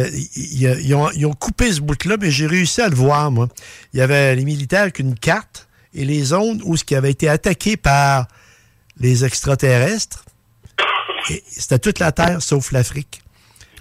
[0.95, 3.47] ont, ils ont coupé ce bout-là, mais j'ai réussi à le voir, moi.
[3.93, 7.11] Il y avait les militaires avec une carte et les zones où ce qui avait
[7.11, 8.28] été attaqué par
[8.99, 10.24] les extraterrestres,
[11.49, 13.21] c'était toute la Terre sauf l'Afrique.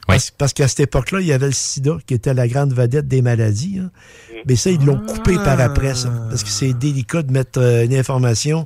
[0.06, 3.08] Parce, parce qu'à cette époque-là, il y avait le sida qui était la grande vedette
[3.08, 3.80] des maladies.
[3.80, 3.90] hein.
[4.46, 6.10] Mais ça, ils l'ont coupé par après, ça.
[6.28, 8.64] Parce que c'est délicat de mettre euh, une information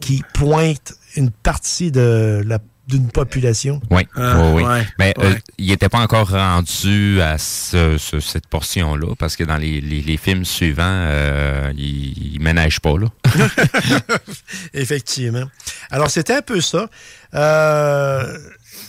[0.00, 3.80] qui pointe une partie de la d'une population.
[3.90, 4.62] Oui, Ah, oui, oui.
[4.68, 5.42] ouais, Mais euh, ouais.
[5.56, 10.02] il n'était pas encore rendu à ce- ce- cette portion-là, parce que dans les, les-
[10.02, 13.06] les films suivants, euh, il ne ménage pas, là.
[14.74, 15.44] Effectivement.
[15.90, 16.88] Alors, c'était un peu ça.
[17.34, 18.38] Euh,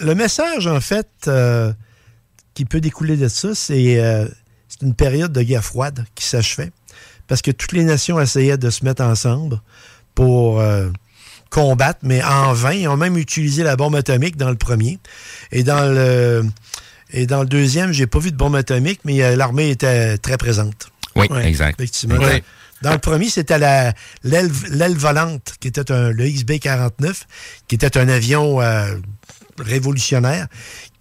[0.02, 1.72] le message, en fait, euh,
[2.54, 4.28] qui peut découler de ça, c'est euh,
[4.68, 6.72] c'est une période de guerre froide qui s'achevait
[7.28, 9.62] parce que toutes les nations essayaient de se mettre ensemble
[10.16, 10.90] pour euh,
[11.56, 12.74] combattre, mais en vain.
[12.74, 15.00] Ils ont même utilisé la bombe atomique dans le premier.
[15.54, 16.44] Et dans le,
[17.14, 20.90] Et dans le deuxième, j'ai pas vu de bombe atomique, mais l'armée était très présente.
[21.16, 21.80] Oui, exact.
[21.80, 22.18] Effectivement.
[22.20, 22.44] Oui.
[22.82, 23.94] Dans le premier, c'était la-
[24.24, 27.14] l'aile l'aile volante, qui était un, le XB-49,
[27.70, 28.96] qui était un avion euh,
[29.60, 30.48] révolutionnaire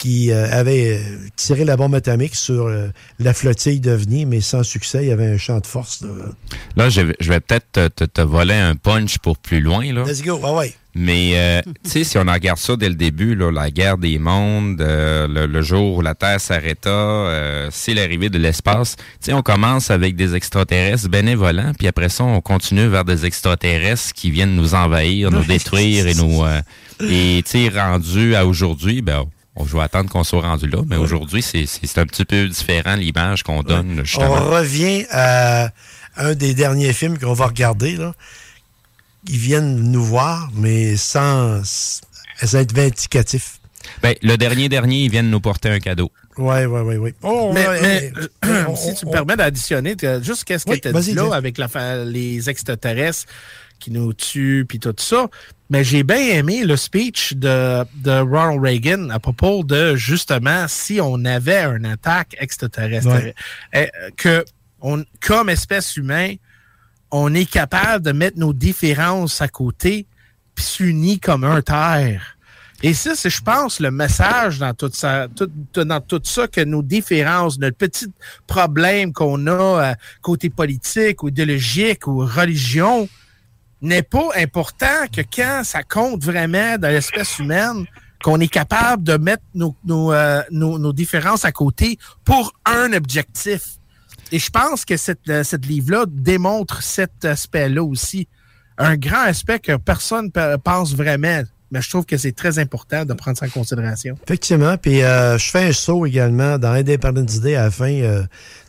[0.04, 2.88] qui euh, avait euh, tiré la bombe atomique sur euh,
[3.18, 4.98] la flottille d'OVNI, mais sans succès.
[5.02, 6.02] Il y avait un champ de force.
[6.02, 6.08] là.
[6.76, 9.90] Là, je vais, peut-être te, te- te voler un punch pour plus loin.
[9.94, 10.04] Là.
[10.06, 10.38] Let's go.
[10.44, 10.74] Ah ouais.
[10.94, 14.18] Mais, euh, tu sais, si on regarde ça dès le début, là, la guerre des
[14.18, 19.04] mondes, euh, le, le jour où la Terre s'arrêta, euh, c'est l'arrivée de l'espace, tu
[19.20, 24.12] sais, on commence avec des extraterrestres bénévolents, puis après ça, on continue vers des extraterrestres
[24.12, 26.42] qui viennent nous envahir, nous détruire et nous...
[27.00, 29.24] et, tu sais, rendu à aujourd'hui, ben,
[29.56, 32.96] on je vais attendre qu'on soit rendu là, mais aujourd'hui, c'est un petit peu différent
[32.96, 34.34] l'image qu'on donne, On justement.
[34.50, 35.70] revient à
[36.16, 37.96] un des derniers films qu'on va regarder.
[37.96, 38.14] Là.
[39.28, 43.58] Ils viennent nous voir, mais sans, sans être vindicatifs.
[44.02, 46.10] Ben, le dernier dernier, ils viennent nous porter un cadeau.
[46.36, 46.96] Oui, oui, oui.
[46.96, 47.14] oui.
[47.22, 48.12] Oh, mais, ouais, mais,
[48.44, 51.14] euh, on- si tu on- me permets d'additionner, juste qu'est-ce que Oui, tu as dit
[51.14, 53.26] là avec la les extraterrestres
[53.78, 55.28] qui nous tuent puis tout ça.
[55.70, 61.00] Mais j'ai bien aimé le speech de, de Ronald Reagan à propos de justement si
[61.00, 63.34] on avait une attaque extraterrestre, Ouais.
[63.74, 64.44] euh, que
[64.80, 66.36] on, comme espèce humaine,
[67.10, 70.06] on est capable de mettre nos différences à côté
[70.54, 72.36] puis s'unir comme un terre.
[72.82, 76.46] Et ça, c'est, je pense, le message dans tout ça, tout, tout- dans tout ça,
[76.48, 78.06] que nos différences, notre petit
[78.46, 83.08] problème qu'on a euh, côté politique ou idéologique ou religion,
[83.84, 87.84] n'est pas important que quand ça compte vraiment dans l'espèce humaine,
[88.22, 93.62] qu'on est capable de mettre nos, nos, euh, nos- différences à côté pour un objectif.
[94.32, 98.26] Et je pense que cette, euh, cette livre-là démontre cet aspect-là aussi.
[98.78, 101.42] Un grand aspect que personne ne pense vraiment.
[101.70, 104.16] Mais je trouve que c'est très important de prendre ça en considération.
[104.24, 104.76] Effectivement.
[104.76, 107.90] Puis euh, je fais un saut également dans Independence Day à la fin.
[107.90, 108.22] euh,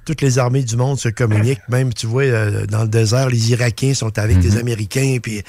[0.05, 1.67] toutes les armées du monde se communiquent.
[1.67, 5.17] Même, tu vois, euh, dans le désert, les Irakiens sont avec les Américains.
[5.21, 5.41] Puis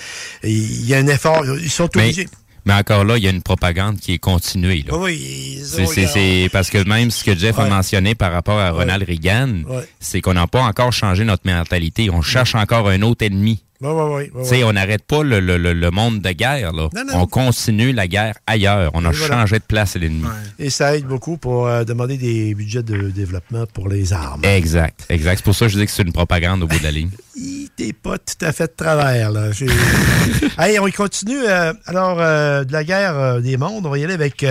[0.42, 1.44] il y a un effort.
[1.60, 2.28] Ils sont Mais, obligés.
[2.64, 4.82] mais encore là, il y a une propagande qui est continuée.
[4.88, 4.96] Là.
[4.96, 8.32] Oui, ils C'est- ont- C'est c'est- parce que même ce que Jeff a mentionné par
[8.32, 9.86] rapport à Ronald Reagan, Ouais.
[10.00, 12.08] c'est qu'on n'a pas encore changé notre mentalité.
[12.10, 13.62] On cherche encore un autre ennemi.
[13.80, 14.64] Sais, ouais.
[14.64, 16.72] on n'arrête pas le, le- le- monde de guerre.
[16.72, 16.88] Là.
[16.94, 17.20] Non, non.
[17.22, 18.90] On continue la guerre ailleurs.
[18.94, 19.26] On a voilà.
[19.34, 20.26] changé de place à l'ennemi.
[20.58, 24.42] Et ça aide beaucoup pour euh, demander des budgets de développement pour les armes.
[24.44, 25.38] Exact, exact.
[25.38, 27.10] C'est pour ça que je dis que c'est une propagande au bout de la ligne.
[27.76, 29.50] T'es pas tout à fait de travers, là.
[30.58, 31.44] Hey, on y continue.
[31.46, 34.44] euh, alors, euh, de la guerre des mondes, on va y aller avec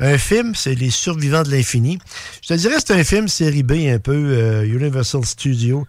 [0.00, 1.98] un film, c'est Les Survivants de l'Infini.
[2.42, 5.86] Je te dirais que c'est un film série B, un peu Universal Studio.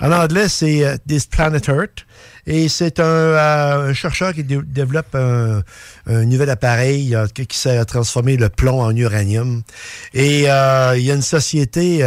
[0.00, 2.06] En anglais, c'est euh, This Planet Earth.
[2.46, 5.62] Et c'est un, euh, un chercheur qui dé- développe un,
[6.06, 9.62] un nouvel appareil euh, qui sert à transformer le plomb en uranium.
[10.12, 11.98] Et il y a une société,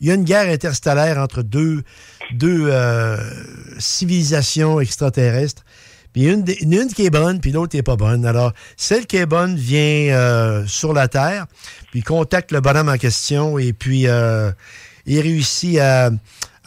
[0.00, 1.82] il y a une guerre interstellaire entre deux,
[2.32, 2.70] deux
[3.78, 5.64] civilisations extraterrestres.
[6.12, 8.24] Puis une, une qui est bonne, puis l'autre qui est pas bonne.
[8.26, 11.46] Alors, celle qui est bonne vient sur la Terre,
[11.90, 14.06] puis contacte le bonhomme en question, et puis
[15.06, 16.10] il réussit à,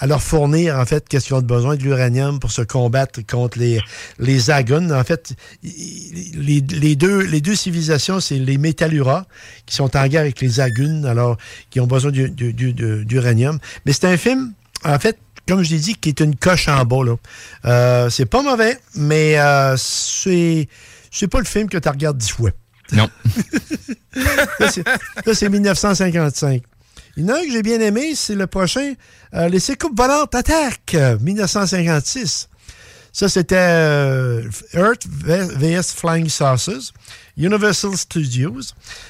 [0.01, 3.59] à leur fournir, en fait, qu'est-ce qu'ils ont besoin de l'uranium pour se combattre contre
[3.59, 3.79] les,
[4.17, 4.89] les Aguns.
[4.91, 5.33] En fait,
[5.63, 9.25] les, les deux, les deux civilisations, c'est les Métalluras,
[9.67, 11.37] qui sont en guerre avec les Aguns, alors,
[11.69, 13.59] qui ont besoin du- du- du- du- d'uranium.
[13.85, 16.83] Mais c'est un film, en fait, comme je l'ai dit, qui est une coche en
[16.83, 17.03] bas.
[17.05, 17.15] Là.
[17.65, 20.67] Euh, c'est pas mauvais, mais euh, c'est,
[21.11, 22.49] c'est pas le film que tu regardes dix fois.
[22.91, 23.07] Non.
[24.15, 26.63] Là, c'est 1955.
[27.21, 28.93] Il y en a un que j'ai bien aimé, c'est le prochain,
[29.35, 32.47] euh, Les Sécoupes volantes attaquent, euh, 1956.
[33.13, 34.43] Ça, c'était euh,
[34.73, 36.93] Earth vs Flying Saucers,
[37.37, 38.61] Universal Studios.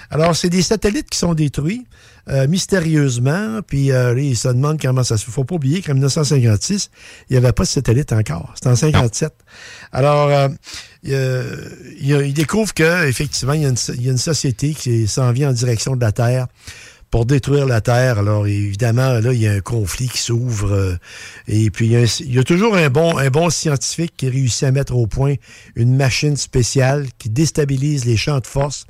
[0.10, 1.86] Alors, c'est des satellites qui sont détruits
[2.28, 5.32] euh, mystérieusement, puis euh, ils se demandent comment ça se fait.
[5.32, 6.90] faut pas oublier qu'en 1956,
[7.30, 8.52] il n'y avait pas de satellite encore.
[8.56, 9.32] C'était en 57.
[9.92, 10.50] Alors, euh,
[11.04, 15.32] il, il découvre qu'effectivement, il, y a une- il y a une société qui s'en
[15.32, 16.48] vient en direction de la Terre
[17.12, 18.20] pour détruire la Terre.
[18.20, 20.72] Alors, évidemment, là, il y a un conflit qui s'ouvre.
[20.72, 20.96] euh,
[21.48, 24.14] et puis, il y, a un- il y a toujours un bon, un bon scientifique
[24.16, 25.36] qui réussit à mettre au point
[25.76, 28.86] une machine spéciale qui déstabilise les champs de force.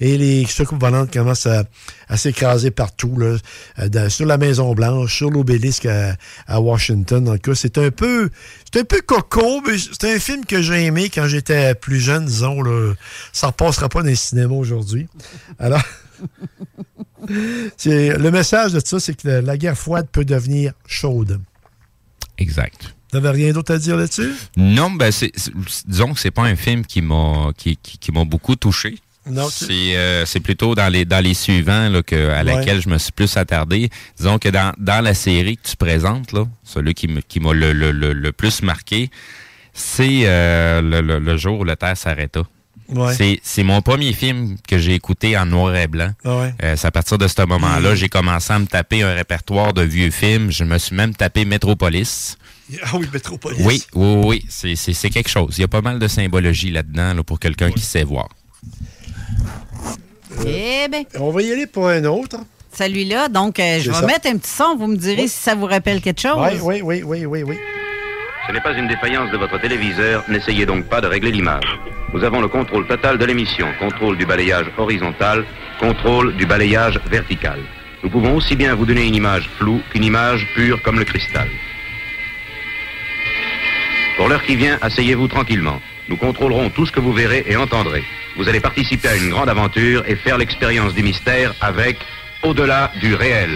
[0.00, 1.62] Et les secours volantes commencent à,
[2.08, 3.36] à s'écraser partout, là,
[3.78, 6.16] euh, sur la Maison-Blanche, sur l'obélisque à,
[6.48, 7.28] à Washington.
[7.28, 8.30] En tout cas, c'est un peu,
[8.72, 12.24] c'est un peu coco, mais c'est un film que j'ai aimé quand j'étais plus jeune,
[12.26, 12.62] disons.
[12.62, 12.94] Là.
[13.32, 15.06] Ça ne repassera pas dans les cinémas aujourd'hui.
[15.60, 15.82] Alors...
[17.76, 21.40] C'est- le message de ça, c'est que la, guerre froide peut devenir chaude.
[22.38, 22.94] Exact.
[23.10, 24.32] T'avais rien d'autre à dire là-dessus?
[24.56, 25.52] Non, ben c'est, c'est-
[25.86, 28.98] disons que c'est pas un film qui m'a qui, qui, qui m'a beaucoup touché.
[29.26, 32.44] Non, tu- C'est euh, c'est plutôt dans les dans les suivants là, que, à Ouais.
[32.44, 33.90] laquelle je me suis plus attardé.
[34.16, 37.90] Disons que dans, dans la série que tu présentes, là, celui qui m'a le, le,
[37.92, 39.10] le, le plus marqué,
[39.74, 42.42] c'est euh, le, le, le jour où la Terre s'arrêta.
[42.92, 43.38] Ouais.
[43.42, 46.10] C'est- mon premier film que j'ai écouté en noir et blanc.
[46.24, 46.54] Ah ouais.
[46.62, 49.82] Euh, c'est à partir de ce moment-là, j'ai commencé à me taper un répertoire de
[49.82, 50.50] vieux films.
[50.50, 52.36] Je me suis même tapé Metropolis.
[52.84, 53.58] Ah oui, Metropolis.
[53.66, 55.54] Oui, oui, oui, c'est- quelque chose.
[55.58, 58.28] Il y a pas mal de symbologie là-dedans là, pour quelqu'un qui sait voir.
[60.46, 61.04] Eh ben.
[61.18, 62.36] On va y aller pour un autre.
[62.76, 64.06] Celui-là, donc, euh, je vais ça.
[64.06, 64.76] mettre un petit son.
[64.76, 66.38] Vous me direz si ça vous rappelle quelque chose.
[66.38, 67.56] Oui, oui, oui, oui, oui, oui.
[68.46, 71.78] Ce n'est pas une défaillance de votre téléviseur, n'essayez donc pas de régler l'image.
[72.12, 75.44] Nous avons le contrôle total de l'émission, contrôle du balayage horizontal,
[75.78, 77.60] contrôle du balayage vertical.
[78.02, 81.48] Nous pouvons aussi bien vous donner une image floue qu'une image pure comme le cristal.
[84.16, 85.80] Pour l'heure qui vient, asseyez-vous tranquillement.
[86.08, 88.02] Nous contrôlerons tout ce que vous verrez et entendrez.
[88.36, 91.98] Vous allez participer à une grande aventure et faire l'expérience du mystère avec
[92.42, 93.50] Au-delà du réel.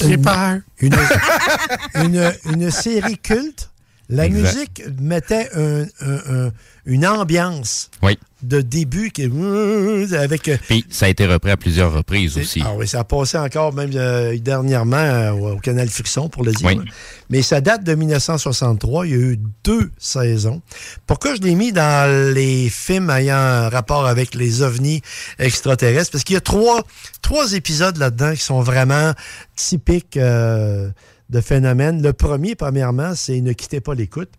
[0.00, 0.58] J'ai peur.
[0.80, 0.94] Une,
[1.94, 3.70] une, une série culte.
[4.10, 4.54] La Exact.
[4.54, 6.50] musique mettait un- un- un-
[6.88, 8.18] une ambiance Oui.
[8.42, 12.62] de début qui avec euh, Puis ça a été repris à plusieurs reprises aussi.
[12.64, 16.52] Ah oui, ça a passé encore même euh, dernièrement euh, au Canal Frisson, pour le
[16.52, 16.66] dire.
[16.66, 16.80] Oui.
[17.28, 19.06] Mais ça date de 1963.
[19.06, 20.62] Il y a eu deux saisons.
[21.06, 25.02] Pourquoi je l'ai mis dans les films ayant rapport avec les ovnis
[25.38, 26.12] extraterrestres?
[26.12, 26.84] Parce qu'il y a trois,
[27.20, 29.12] trois épisodes là-dedans qui sont vraiment
[29.56, 30.88] typiques euh,
[31.28, 32.00] de phénomènes.
[32.02, 34.30] Le premier, premièrement, c'est Ne quittez pas l'écoute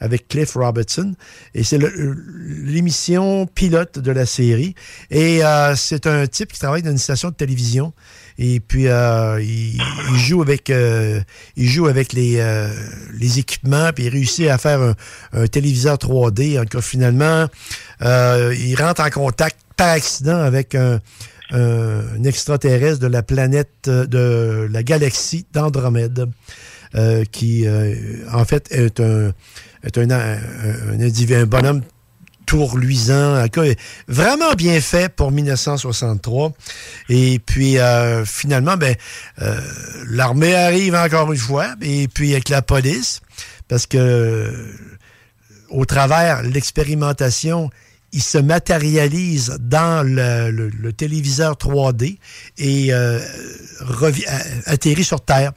[0.00, 1.14] avec Cliff Robertson.
[1.54, 4.74] Et c'est l'émission pilote de la série.
[5.10, 7.92] Et euh, c'est un type qui travaille dans une station de télévision.
[8.38, 9.80] Et puis, euh, il,
[10.16, 11.20] joue avec, euh,
[11.56, 12.68] il joue avec les, euh,
[13.18, 14.94] les équipements, puis il réussit à faire un,
[15.32, 16.60] un téléviseur 3D.
[16.60, 17.46] En cas, finalement,
[18.02, 21.00] euh, il rentre en contact par accident avec un,
[21.50, 26.26] un- un extraterrestre de la planète, euh, de la galaxie d'Andromède,
[26.94, 27.94] euh, qui, euh,
[28.32, 29.32] en fait, est un,
[29.84, 30.38] est un, un,
[31.00, 31.82] un un bonhomme
[32.48, 33.44] tourluisant,
[34.08, 36.52] vraiment bien fait pour 1963.
[37.10, 38.94] Et puis, euh, finalement, ben,
[39.42, 39.60] euh,
[40.08, 43.20] l'armée arrive encore une fois, et puis avec la police,
[43.68, 44.50] parce que
[45.68, 47.68] au travers l'expérimentation,
[48.12, 52.18] il se matérialise dans le, téléviseur 3D
[52.56, 53.20] et euh,
[53.80, 55.52] a- atterrit sur Terre.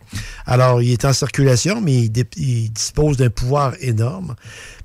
[0.45, 4.35] Alors, il est en circulation, mais il, dispose d'un pouvoir énorme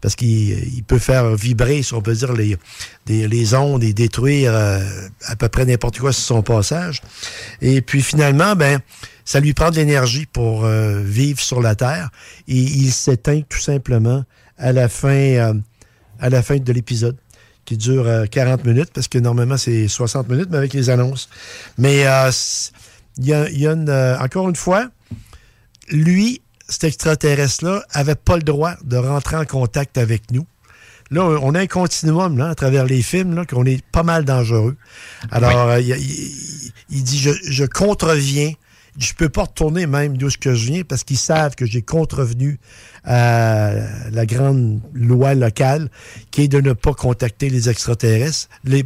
[0.00, 2.56] parce qu'il il peut faire vibrer, si on peut dire, les,
[3.06, 4.80] les ondes et détruire euh,
[5.26, 7.02] à peu près n'importe quoi sur son passage.
[7.60, 8.80] Et puis finalement, ben,
[9.24, 12.10] ça lui prend de l'énergie pour euh, vivre sur la Terre
[12.46, 14.24] et il s'éteint tout simplement
[14.56, 15.54] à la fin, euh,
[16.20, 17.16] à la fin de l'épisode
[17.66, 21.28] qui dure euh, 40 minutes parce que normalement c'est 60 minutes mais avec les annonces.
[21.76, 22.30] Mais euh,
[23.18, 24.88] il y a, il y a une, euh, encore une fois,
[25.90, 30.46] lui, cet extraterrestre-là, avait pas le droit de rentrer en contact avec nous.
[31.12, 34.24] Là, on a un continuum là, à travers les films, là, qu'on est pas mal
[34.24, 34.76] dangereux.
[35.30, 38.52] Alors, euh, il, il- il dit, je, je contreviens.
[38.98, 42.58] Je peux pas retourner même d'où je viens parce qu'ils savent que j'ai contrevenu
[43.04, 43.70] à
[44.10, 45.90] la grande loi locale
[46.30, 48.84] qui est de ne pas contacter les extraterrestres, les,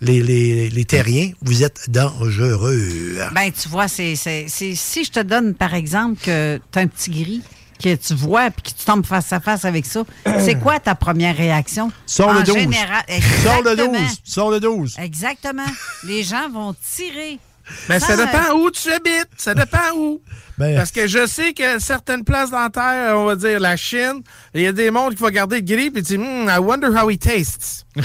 [0.00, 1.32] les, les, terriens.
[1.42, 2.88] Vous êtes dangereux.
[3.34, 6.82] Ben, tu vois, c'est, c'est, c'est- si je te donne, par exemple, que tu as
[6.82, 7.42] un petit gris
[7.82, 10.04] que tu vois puis que tu tombes face à face avec ça,
[10.38, 11.90] c'est quoi ta première réaction?
[12.04, 12.54] Sors le 12.
[12.54, 13.04] général-
[13.42, 13.98] Sors le Exactement.
[14.00, 14.20] 12.
[14.24, 14.96] Sors le 12.
[14.98, 15.66] Exactement.
[16.04, 17.38] Les gens vont tirer.
[17.88, 19.28] Ben, ça dépend où tu habites.
[19.36, 20.20] Ça dépend où.
[20.58, 23.76] Ben- Parce que je sais que certaines places dans la Terre, on va dire la
[23.76, 24.22] Chine,
[24.54, 26.88] il y a des mondes qui vont garder le gris et dire Hmm, I wonder
[26.88, 27.86] how he tastes.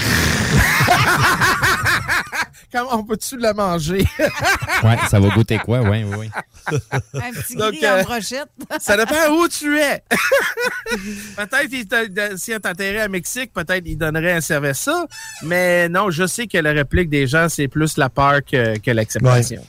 [2.72, 4.04] Comment on peut-tu le manger?
[4.82, 5.80] Ouais, ça va goûter quoi?
[5.80, 6.30] Oui, oui, oui.
[7.14, 8.48] Un petit Donc, gris euh, en brochette.
[8.78, 10.02] Ça dépend où tu es.
[11.36, 15.06] peut-être si on t'enterrait à Mexique, peut-être il donnerait un service ça.
[15.42, 18.90] Mais non, je sais que la réplique des gens, c'est plus la peur que, que
[18.90, 19.62] l'acceptation.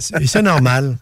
[0.00, 0.96] C'est normal.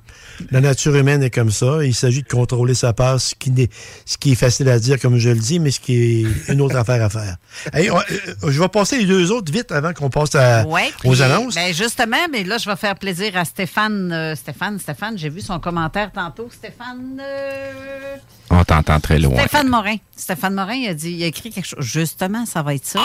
[0.51, 1.85] La nature humaine est comme ça.
[1.85, 3.69] Il s'agit de contrôler sa part, ce qui, n'est-
[4.07, 6.61] ce qui est facile à dire, comme je le dis, mais ce qui est une
[6.61, 7.37] autre affaire à faire.
[7.73, 8.03] Hey, on- euh,
[8.51, 11.55] je vais passer les deux autres vite avant qu'on passe à- Ouais, aux annonces.
[11.55, 14.13] Ben justement, mais là, je vais faire plaisir à Stéphane.
[14.13, 16.49] euh, Stéphane, Stéphane, j'ai vu son commentaire tantôt.
[16.53, 17.21] Stéphane.
[17.21, 18.17] euh,
[18.51, 19.39] On t'entend très loin.
[19.39, 19.97] Stéphane Morin.
[20.17, 21.79] Stéphane Morin, il a, dit, il a écrit quelque chose.
[21.85, 23.01] Justement, ça va être ça.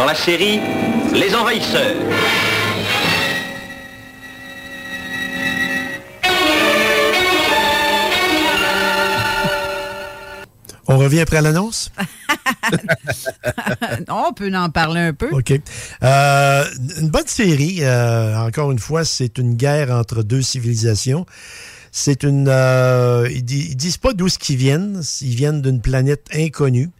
[0.00, 0.58] Dans la série
[1.12, 1.94] Les Envahisseurs.
[10.88, 11.90] On revient après l'annonce?
[14.08, 15.28] non, on peut en parler un peu.
[15.32, 15.52] OK.
[16.02, 16.64] Euh,
[16.98, 17.78] une bonne série.
[17.82, 21.26] euh, encore une fois, c'est une guerre entre deux civilisations.
[21.92, 22.46] C'est une.
[22.48, 25.02] euh, ils, di- ils disent pas d'où ce qu'ils viennent.
[25.20, 26.90] Ils viennent d'une planète inconnue.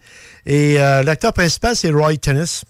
[0.47, 2.65] Et euh, l'acteur principal, c'est Roy Tennis.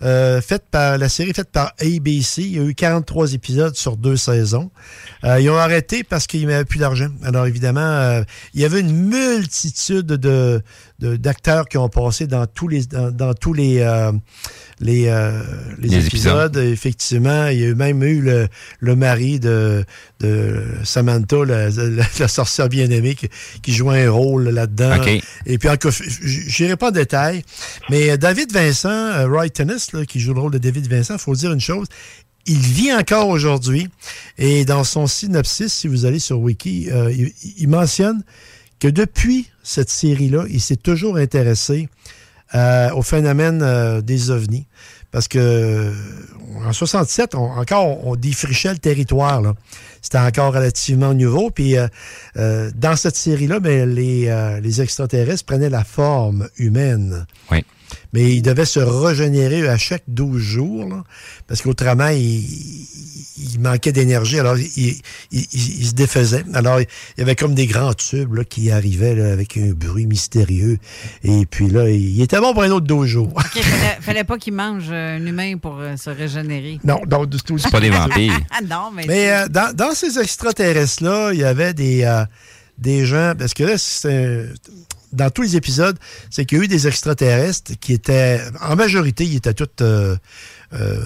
[0.00, 2.42] Euh, faite par la série faite par ABC.
[2.42, 4.70] Il y a eu 43 épisodes sur deux saisons.
[5.24, 7.08] Euh, ils ont arrêté parce qu'il n'y avait plus d'argent.
[7.24, 8.22] Alors évidemment, euh,
[8.54, 10.62] il y avait une multitude de de-
[11.00, 14.10] d'acteurs qui ont passé dans tous les dans, dans tous les euh,
[14.80, 15.42] les, euh,
[15.78, 16.56] les Les épisodes.
[16.56, 18.48] Effectivement, il y a eu même eu le,
[18.80, 19.84] le mari de,
[20.20, 23.28] de Samantha, la, la- la sorcière bien-aimée, qui,
[23.62, 24.96] qui jouait un rôle là-dedans.
[25.00, 25.22] OK.
[25.46, 27.42] Et puis, encore, je n'irai pas en détail,
[27.90, 31.20] mais David Vincent, euh, Roy Tennis, là, qui joue le rôle de David Vincent, il
[31.20, 31.86] faut dire une chose,
[32.46, 33.88] il vit encore aujourd'hui.
[34.38, 38.22] Et dans son synopsis, si vous allez sur Wiki, euh, il, il mentionne
[38.80, 41.88] que depuis cette série-là, il s'est toujours intéressé
[42.54, 44.66] euh, au phénomène euh, des ovnis.
[45.10, 45.92] Parce que euh,
[46.66, 49.42] en 67, on- encore, on, défrichait le territoire.
[50.02, 51.50] C'était encore relativement nouveau.
[51.50, 51.88] Puis euh,
[52.36, 57.26] euh, dans cette série-là, ben, les, euh, les extraterrestres prenaient la forme humaine.
[57.50, 57.64] Oui.
[58.12, 61.04] Mais ils devaient se régénérer à chaque 12 jours, là,
[61.46, 62.44] parce qu'autrement, ils,
[63.40, 64.38] ils manquaient d'énergie.
[64.38, 65.00] Alors, ils-
[65.32, 66.44] ils se défaisaient.
[66.54, 66.86] Alors, il
[67.18, 70.78] y avait comme des grands tubes là, qui arrivaient là, avec un bruit mystérieux.
[71.24, 73.28] Et puis là, il était bon pour un autre 12 jours.
[73.34, 76.78] OK, fallait, fallait pas qu'il mange euh, un humain pour euh, se régénérer.
[76.84, 77.58] Non, non, du tout.
[77.58, 78.38] C'est pas des vampires.
[78.50, 79.04] Ah non, mais...
[79.06, 82.24] Mais euh, dans, dans ces extraterrestres-là, il y avait des, euh,
[82.78, 83.34] des gens.
[83.38, 84.46] Parce que là, c'est un-
[85.10, 85.96] dans tous les épisodes,
[86.30, 88.42] c'est qu'il y a eu des extraterrestres qui étaient.
[88.60, 90.16] En majorité, ils étaient tous euh,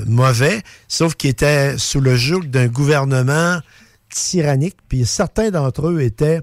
[0.06, 3.60] mauvais, sauf qu'ils étaient sous le joug d'un gouvernement
[4.12, 4.76] tyrannique.
[4.88, 6.40] Puis certains d'entre eux étaient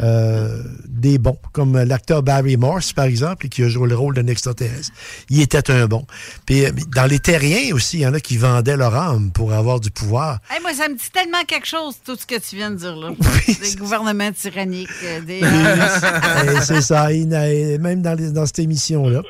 [0.00, 4.26] euh, des bons, comme l'acteur Barry Morse, par exemple, qui a joué le rôle d'un
[4.26, 4.90] extraterrestre.
[5.28, 6.06] Il était un bon.
[6.46, 9.52] Puis euh, dans les terriens aussi, il y en a qui vendaient leur âme pour
[9.52, 10.38] avoir du pouvoir.
[10.50, 12.96] Hey, moi, ça me dit tellement quelque chose, tout ce que tu viens de dire
[12.96, 13.10] là.
[13.46, 15.40] des gouvernements tyranniques, euh, des...
[16.56, 19.22] Et c'est ça, même dans, les- dans cette émission-là.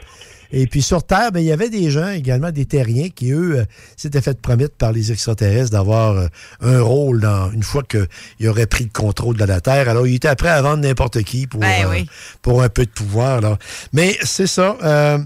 [0.52, 3.58] Et puis sur Terre, ben, il y avait des gens, également des terriens, qui, eux,
[3.58, 3.64] euh,
[3.96, 6.26] s'étaient fait promettre par les extraterrestres d'avoir euh,
[6.60, 9.88] un rôle dans, une fois qu'ils auraient pris le contrôle de la Terre.
[9.88, 12.02] Alors, ils étaient prêts à vendre n'importe qui pour, Ben euh,
[12.42, 13.58] pour un peu de pouvoir.
[13.92, 14.76] Mais c'est ça.
[14.82, 15.18] euh,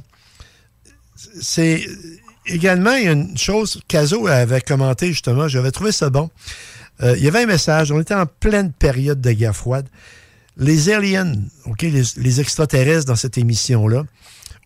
[1.41, 1.85] c'est
[2.47, 6.31] également il y a une chose qu'Azo avait commenté justement, j'avais trouvé ça bon.
[7.03, 9.87] Euh, il y avait un message, on était en pleine période de guerre froide.
[10.57, 11.33] Les aliens,
[11.65, 14.05] OK, les, les extraterrestres dans cette émission-là,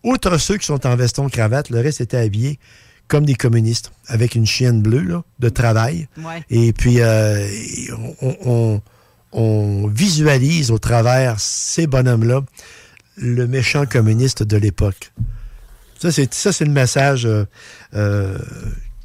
[0.03, 2.59] outre ceux qui sont en veston-cravate, le reste était habillé
[3.07, 6.07] comme des communistes, avec une chienne bleue là, de travail.
[6.17, 6.43] Ouais.
[6.51, 7.47] Et puis, euh,
[8.21, 8.81] on, on-
[9.31, 12.41] on visualise au travers ces bonhommes-là
[13.17, 15.11] le méchant communiste de l'époque.
[15.99, 17.45] Ça, c'est ça, c'est le message euh,
[17.93, 18.37] euh,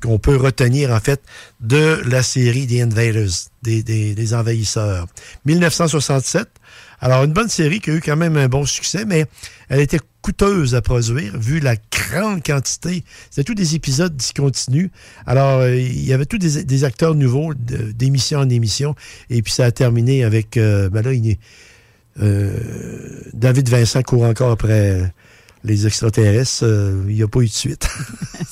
[0.03, 1.21] qu'on peut retenir, en fait,
[1.61, 3.31] de la série The Invaders,
[3.63, 5.07] des, des- des envahisseurs.
[5.47, 6.49] 1967.
[7.01, 9.27] Alors, une bonne série qui a eu quand même un bon succès, mais
[9.69, 13.05] elle était coûteuse à produire, vu la grande quantité.
[13.29, 14.89] C'était tous des épisodes discontinus.
[15.27, 18.95] Alors, euh, il y avait tous des, des acteurs nouveaux, d'émission en émission,
[19.29, 20.57] et puis ça a terminé avec...
[20.57, 21.39] euh, ben là, il est-
[22.23, 22.51] euh,
[23.35, 25.13] David Vincent court encore après
[25.63, 26.65] les extraterrestres.
[26.65, 27.87] euh, il n'y a pas eu de suite.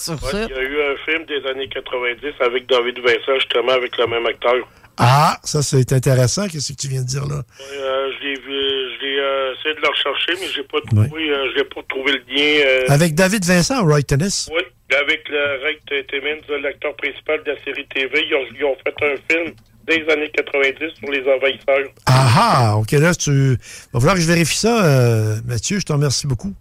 [0.08, 3.96] Ouais, il y a eu un film des années 90 avec David Vincent, justement, avec
[3.98, 4.54] le même acteur.
[4.96, 6.48] ah, ça, c'est intéressant.
[6.48, 7.36] Qu'est-ce que tu viens de dire là?
[7.60, 11.30] Euh, je l'ai vu, je l'ai euh, essayé de le rechercher, mais j'ai pas trouvé,
[11.30, 12.66] euh, je n'ai pas trouvé le lien.
[12.66, 14.48] euh, Avec David Vincent, Roy Tennis?
[14.54, 14.62] Oui,
[14.96, 19.16] avec le Timmins, l'acteur principal de la série TV, ils ont, ils ont fait un
[19.30, 19.54] film
[19.86, 21.92] des années 90 sur les envahisseurs.
[22.06, 23.56] Ah ah, OK, là, tu...
[23.92, 25.40] va falloir que je vérifie ça.
[25.46, 26.54] Mathieu, je te remercie beaucoup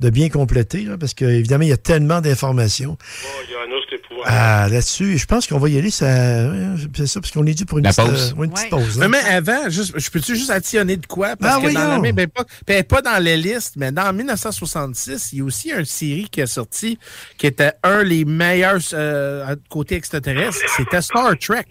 [0.00, 3.71] de bien compléter, là, parce qu'évidemment, il y a tellement d'informations Oh, il y en
[4.26, 5.18] ah, là-dessus.
[5.18, 6.06] Je pense qu'on va y aller, ça...
[6.96, 8.34] c'est ça, parce qu'on est dû pour une, La petite, pause.
[8.38, 8.78] euh, une petite Ouais.
[8.78, 8.98] pause.
[8.98, 9.08] Mais, hein.
[9.08, 11.36] mais avant, juste, je peux-tu juste additionner de quoi?
[11.36, 15.30] Parce Ah, que dans la même époque, ben, pas dans les listes, mais dans 1966,
[15.32, 16.98] il y a aussi une série qui est sortie
[17.38, 20.58] qui était un des meilleurs euh, côté extraterrestre.
[20.76, 21.64] C'était Star Trek.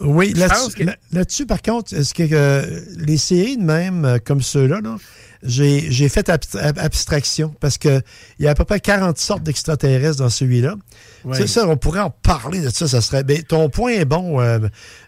[0.00, 3.62] Oui, Je là-dessus, pense que- là- là-dessus, par contre, est-ce que euh, les séries de
[3.62, 4.96] même, euh, comme ceux-là, là,
[5.42, 8.00] j'ai j'ai fait abst- ab- abstraction parce que
[8.38, 10.74] il y a à peu près 40 sortes d'extraterrestres dans celui-là.
[11.24, 11.36] Oui.
[11.36, 13.24] C'est ça, on pourrait en parler de ça, ça serait.
[13.24, 14.40] Ben, ton point est bon.
[14.40, 14.58] euh,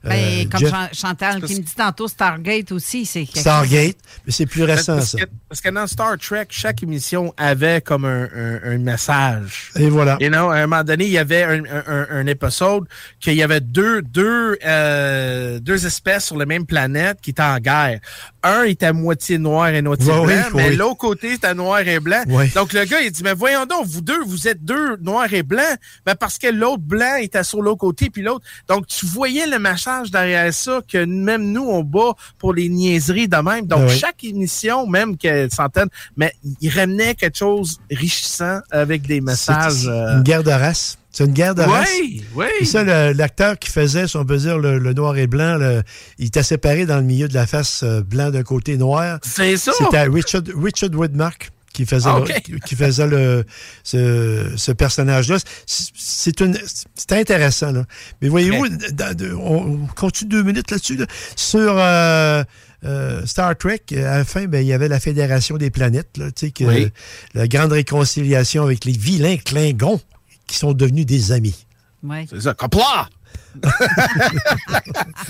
[0.02, 0.70] Ben, euh, comme Jeff.
[0.70, 4.96] Chan- Chantal qui me dit tantôt Stargate aussi, c'est quelque Stargate, mais c'est plus récent,
[4.96, 5.18] parce ça.
[5.18, 9.70] Que, parce que dans Star Trek, chaque émission avait comme un, un- un message.
[9.76, 10.16] Et voilà.
[10.20, 12.84] You know, à un moment donné, il y avait un, un, un- un épisode
[13.20, 17.58] qu'il y avait deux, deux, euh, deux espèces sur la même planète qui étaient en
[17.58, 18.00] guerre.
[18.42, 20.76] Un était à moitié noir et moitié Blanc, oui, mais oui.
[20.76, 22.22] l'autre côté, c'était noir et blanc.
[22.28, 22.48] Ouais.
[22.54, 25.42] Donc, le gars, il dit, mais voyons donc, vous deux, vous êtes deux noirs et
[25.42, 28.44] blancs, ben parce que l'autre blanc était sur l'autre côté, puis l'autre.
[28.68, 33.28] Donc, tu voyais le message derrière ça que même nous, on bat pour les niaiseries
[33.28, 33.66] de même.
[33.66, 33.98] Donc, Ah oui.
[33.98, 39.86] chaque émission, même qu'elle centaine, mais il ramenait quelque chose richissant avec des messages.
[39.86, 40.98] Euh, une guerre de race.
[41.18, 41.88] C'est une guerre de Oui, race.
[42.36, 42.46] oui.
[42.60, 45.82] Et ça, l'acteur qui faisait, si on peut dire, le, le noir et blanc, le-
[46.18, 49.18] il était séparé dans le milieu de la face euh, blanc d'un côté noir.
[49.24, 49.72] C'est ça.
[49.76, 53.44] C'était Richard, Richard Woodmark qui faisait, Ah, le- qui- faisait le,
[53.82, 55.38] ce, ce personnage-là.
[55.66, 56.56] C'est- C'est une-
[56.94, 57.72] c'est intéressant.
[57.72, 57.84] Là.
[58.22, 58.66] Mais voyez-vous,
[59.40, 60.96] on, on continue deux minutes là-dessus.
[60.98, 61.06] là.
[61.34, 62.44] Sur euh,
[62.84, 66.26] euh, Star Trek, à la fin, ben, il y avait la Fédération des planètes, là,
[66.30, 66.92] tu sais, que, Oui.
[67.34, 70.00] la grande réconciliation avec les vilains Klingons
[70.48, 71.66] qui sont devenus des amis.
[72.02, 72.26] Ouais.
[72.28, 73.08] C'est ça, Copla!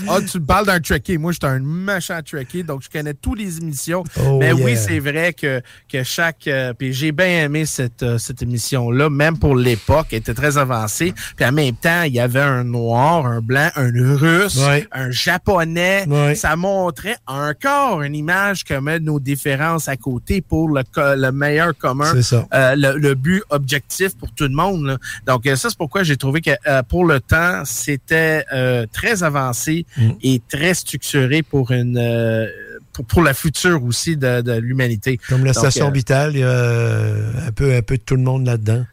[0.07, 1.17] Ah, tu me parles d'un Trekkie.
[1.17, 4.03] Moi, j'étais un méchant Trekkie, donc je connais toutes les émissions.
[4.23, 5.61] Oh, Mais oui, c'est vrai que,
[5.91, 6.47] que chaque.
[6.47, 10.57] euh, puis j'ai bien aimé cette, euh, cette émission-là, même pour l'époque, elle était très
[10.57, 11.13] avancée.
[11.35, 14.87] Puis en même temps, il y avait un noir, un blanc, un russe, Ouais.
[14.91, 16.05] un japonais.
[16.07, 16.35] Ouais.
[16.35, 22.11] Ça montrait encore une image met nos différences à côté pour le, le meilleur commun
[22.13, 22.47] C'est ça.
[22.53, 24.85] euh, le, le but objectif pour tout le monde.
[24.85, 24.97] là.
[25.25, 26.51] Donc, euh, ça, c'est pourquoi j'ai trouvé que
[26.83, 27.63] pour le temps,
[28.11, 30.09] euh, très avancé Mm.
[30.21, 32.47] et très structuré pour une euh,
[32.93, 35.19] pour, pour la future aussi de, de l'humanité.
[35.29, 38.03] Comme la Donc, station euh, orbitale, il y a euh, un peu, un peu de
[38.03, 38.85] tout le monde là-dedans.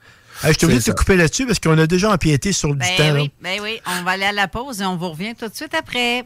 [0.44, 2.96] Hey, je de C'est te couper là-dessus parce qu'on a déjà empiété sur du Ben
[2.96, 3.14] temps.
[3.14, 3.20] là.
[3.22, 5.54] oui, ben oui, on va aller à la pause et on vous revient tout de
[5.54, 6.24] suite après.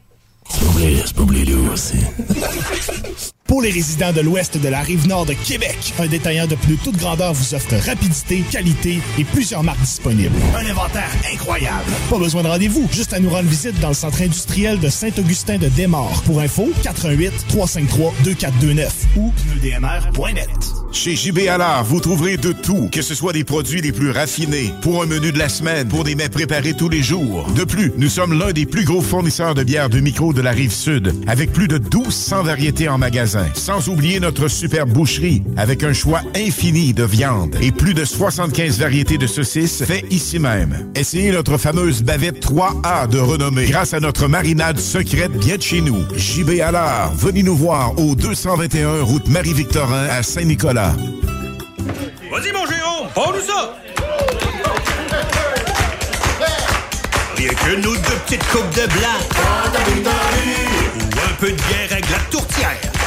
[3.50, 6.76] Pour les résidents de l'ouest de la rive nord de Québec, un détaillant de plus
[6.76, 10.36] toute grandeur vous offre rapidité, qualité et plusieurs marques disponibles.
[10.56, 11.90] Un inventaire incroyable.
[12.08, 15.58] Pas besoin de rendez-vous, juste à nous rendre visite dans le centre industriel de Saint-Augustin
[15.58, 16.22] de Desmaures.
[16.26, 20.48] Pour info, 88 353 2429 ou pneudmr.net.
[20.92, 24.72] Chez JB Allard, vous trouverez de tout, que ce soit des produits les plus raffinés,
[24.82, 27.48] pour un menu de la semaine, pour des mets préparés tous les jours.
[27.56, 30.50] De plus, nous sommes l'un des plus gros fournisseurs de bières de micro de la
[30.50, 33.39] rive sud, avec plus de 1200 variétés en magasin.
[33.54, 38.78] Sans oublier notre superbe boucherie, avec un choix infini de viande et plus de 75
[38.78, 40.90] variétés de saucisses faites ici même.
[40.94, 45.80] Essayez notre fameuse bavette 3A de renommée, grâce à notre marinade secrète bien de chez
[45.80, 46.04] nous.
[46.16, 50.94] JB Allard, venez nous voir au 221 route Marie-Victorin à Saint-Nicolas.
[52.30, 53.76] Vas-y, mon Jérôme, prends-nous ça!
[57.36, 59.18] Rien que nous deux petites coupes de blanc.
[60.96, 62.99] Ou un peu de bière avec la tourtière.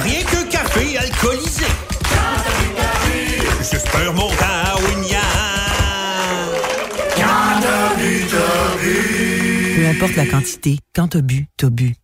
[0.00, 1.66] Rien que café alcoolisé.
[3.94, 4.76] Un montant à.
[9.76, 11.94] Peu importe la quantité, quand t'as bu, t'as bu.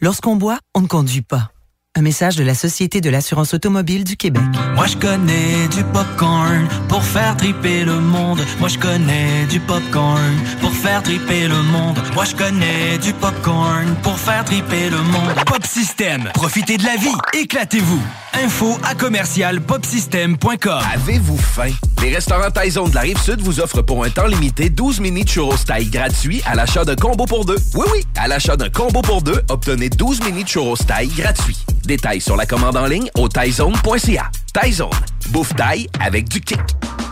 [0.00, 1.50] Lorsqu'on boit, on ne conduit pas.
[1.98, 4.44] Un message de la Société de l'assurance automobile du Québec.
[4.76, 8.38] Moi je connais du popcorn pour faire triper le monde.
[8.60, 11.98] Moi je connais du popcorn pour faire triper le monde.
[12.14, 15.34] Moi je connais du popcorn pour faire triper le monde.
[15.44, 18.00] Pop System, profitez de la vie, éclatez-vous.
[18.44, 20.80] Info à commercial popsystem.com.
[20.94, 21.72] Avez-vous faim?
[22.00, 25.56] Les restaurants Taizone de la Rive-Sud vous offrent pour un temps limité 12 mini churros
[25.66, 27.56] taille gratuits à l'achat d'un combo pour deux.
[27.74, 31.58] Oui, oui, à l'achat d'un combo pour deux, obtenez 12 mini churros taille gratuits.
[31.84, 34.30] Détails sur la commande en ligne au taizone.ca.
[34.52, 34.90] Taizone,
[35.30, 36.60] bouffe taille avec du kick.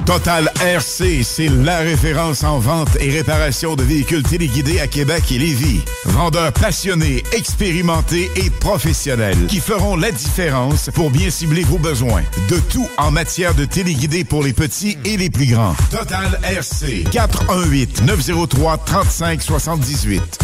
[0.06, 5.38] Total RC, c'est la référence en vente et réparation de véhicules téléguidés à Québec et
[5.38, 5.80] Lévis.
[6.04, 12.22] Vendeurs passionnés, expérimentés et professionnels qui feront la différence pour bien cibler vos besoins.
[12.48, 15.74] De tout en matière de téléguidés pour les petits et les plus grands.
[15.90, 20.38] Total RC, 418 903 35 78.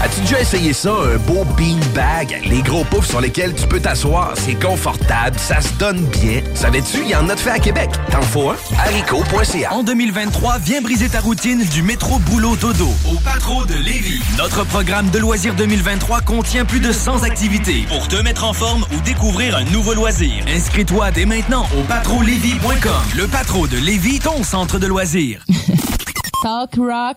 [0.00, 2.40] As-tu déjà essayé ça, un beau beanbag?
[2.48, 6.40] Les gros poufs sur lesquels tu peux t'asseoir, c'est confortable, ça se donne bien.
[6.54, 7.90] Savais-tu, il y en a de fait à Québec.
[8.12, 8.56] T'en faut un?
[8.78, 9.72] haricot.ca.
[9.72, 14.22] En 2023, viens briser ta routine du métro boulot dodo au Patro de Lévis.
[14.38, 18.84] Notre programme de loisirs 2023 contient plus de 100 activités pour te mettre en forme
[18.96, 20.44] ou découvrir un nouveau loisir.
[20.46, 22.92] Inscris-toi dès maintenant au patrolévis.com.
[23.16, 25.44] Le Patro de Lévis, ton centre de loisirs.
[26.42, 27.16] Talk rock,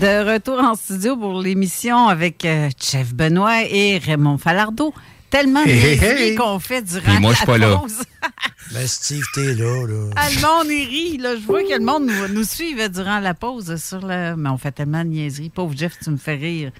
[0.00, 4.94] De retour en studio pour l'émission avec euh, Jeff Benoît et Raymond Falardeau.
[5.28, 6.34] Tellement de Hey, hey, niaiseries hey.
[6.36, 7.76] qu'on fait durant Et moi, je suis la pas là.
[7.76, 8.02] pause.
[8.72, 10.10] Ben, Steve, t'es là, là.
[10.14, 11.16] Ah, le monde, il rit.
[11.18, 11.34] Là.
[11.34, 13.74] Je vois que le monde nous, nous suivait durant la pause.
[13.84, 14.36] sur le...
[14.36, 15.50] Mais on fait tellement de niaiseries.
[15.50, 16.70] Pauvre Jeff, tu me fais rire.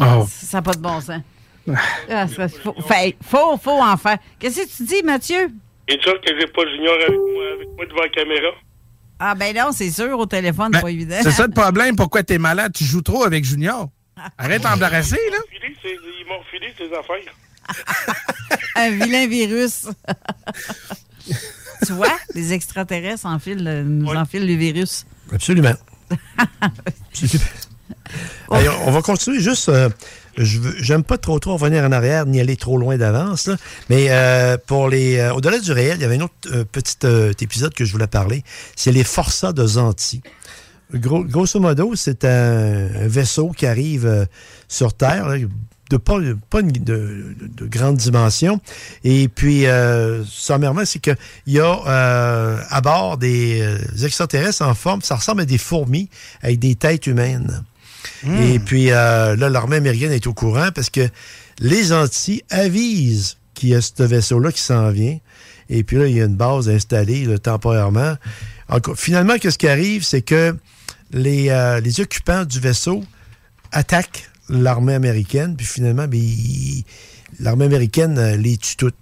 [0.00, 0.26] Oh.
[0.28, 1.20] Ça n'a pas de bon sens.
[2.10, 4.16] Ah, ça, faut, fait- faut, faut en faire.
[4.38, 5.48] Qu'est-ce que tu dis, Mathieu?
[5.86, 8.48] Et sûr que j'ai pas Junior avec moi, avec moi devant la caméra?
[9.20, 11.16] Ah, ben non, c'est sûr, au téléphone, c'est pas évident.
[11.22, 11.96] C'est ça le problème.
[11.96, 12.72] Pourquoi t'es malade?
[12.74, 13.88] Tu joues trop avec Junior?
[14.36, 15.38] Arrête d'embarrasser, là.
[15.84, 17.34] Ils m'ont filé ses affaires.
[18.76, 19.86] Un vilain virus.
[21.86, 25.04] tu vois, les extraterrestres enfilent, le- nous enfilent le virus.
[25.32, 25.74] Absolument.
[28.50, 29.68] Allez, on va continuer juste.
[29.68, 29.88] euh,
[30.44, 33.50] je J'aime pas trop trop revenir en arrière ni aller trop loin d'avance,
[33.90, 36.96] mais euh, pour les euh, au-delà du réel, il y avait un autre euh, petit
[37.44, 38.42] épisode que je voulais parler.
[38.76, 40.20] C'est les Forçats de Zanti.
[40.94, 44.26] Gros- grosso modo, c'est un, vaisseau qui arrive
[44.68, 45.26] sur Terre,
[45.90, 46.16] de pas,
[46.50, 48.60] pas une- de, de grande dimension.
[49.04, 51.16] Et puis, euh, sommairement, c'est qu'il
[51.46, 53.62] y a à bord des
[54.02, 56.08] extraterrestres en forme, ça ressemble à des fourmis
[56.42, 57.62] avec des têtes humaines.
[58.26, 61.08] Et puis, euh, là, l'armée américaine est au courant parce que
[61.60, 65.18] les Antilles avisent qu'il y a ce vaisseau-là qui s'en vient.
[65.68, 68.14] Et puis là, il y a une base installée temporairement.
[68.96, 70.56] Finalement, qu'est-ce qui arrive, c'est que
[71.12, 73.02] les, euh, les occupants du vaisseau
[73.72, 76.20] attaquent l'armée américaine, puis finalement, ben,
[77.40, 78.96] l'armée américaine euh, les tue toutes.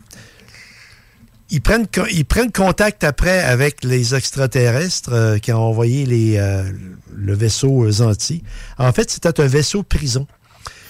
[1.50, 6.64] Ils prennent, ils prennent contact après avec les extraterrestres euh, qui ont envoyé les, euh,
[7.14, 8.42] le vaisseau euh, Zanti.
[8.78, 10.26] En fait, c'était un vaisseau prison.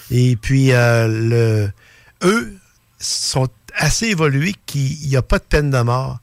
[0.09, 2.53] Et puis, euh, le, eux
[2.99, 6.19] sont assez évolués qu'il n'y a pas de peine de mort.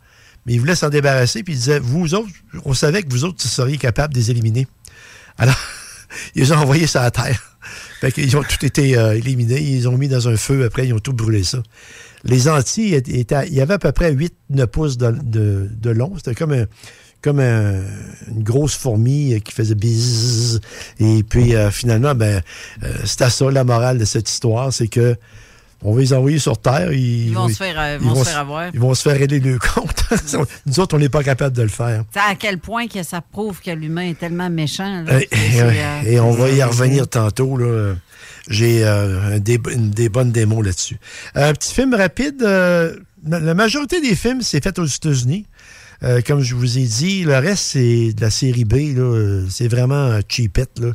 [0.47, 2.29] Mais ils voulaient s'en débarrasser, puis ils disaient, vous autres,
[2.65, 4.67] on savait que vous autres, vous seriez capables de les éliminer.
[5.39, 5.59] Alors,
[6.35, 7.54] ils ont envoyés sur la Terre.
[8.01, 9.61] Fait qu'ils ont tout été euh, éliminés.
[9.61, 10.65] Ils ont mis dans un feu.
[10.65, 11.63] Après, ils ont tout brûlé ça.
[12.25, 16.13] Les Antilles, il y avait à peu près 8-9 pouces de, long.
[16.17, 16.67] C'était comme,
[17.21, 17.83] comme un-
[18.29, 20.61] une grosse fourmi euh, qui faisait bzzz.
[21.01, 22.41] Et puis, euh, finalement, ben,
[22.83, 24.73] euh, c'était ça la morale de cette histoire.
[24.73, 25.17] C'est que
[25.85, 26.93] on va les envoyer sur Terre.
[26.93, 28.71] Ils, Ils vont se faire, euh, vont se faire avoir.
[28.75, 30.05] Ils vont se faire régler le compte.
[30.67, 32.05] Nous autres, on n'est pas capable de le faire.
[32.13, 35.05] Sais, à quel point que ça prouve que l'humain est tellement méchant.
[35.05, 35.21] là.
[35.21, 37.59] Et, C'est- et- c'est, euh, et on va y revenir tantôt.
[38.49, 40.99] J'ai euh, des bonnes démos là-dessus.
[41.35, 42.43] Un petit film rapide.
[42.43, 42.95] euh,
[43.27, 45.47] la majorité des films, c'est fait aux États-Unis.
[46.03, 48.75] Euh, comme je vous ai dit, le reste, c'est de la série B.
[49.49, 50.79] C'est vraiment cheapette.
[50.79, 50.89] Là.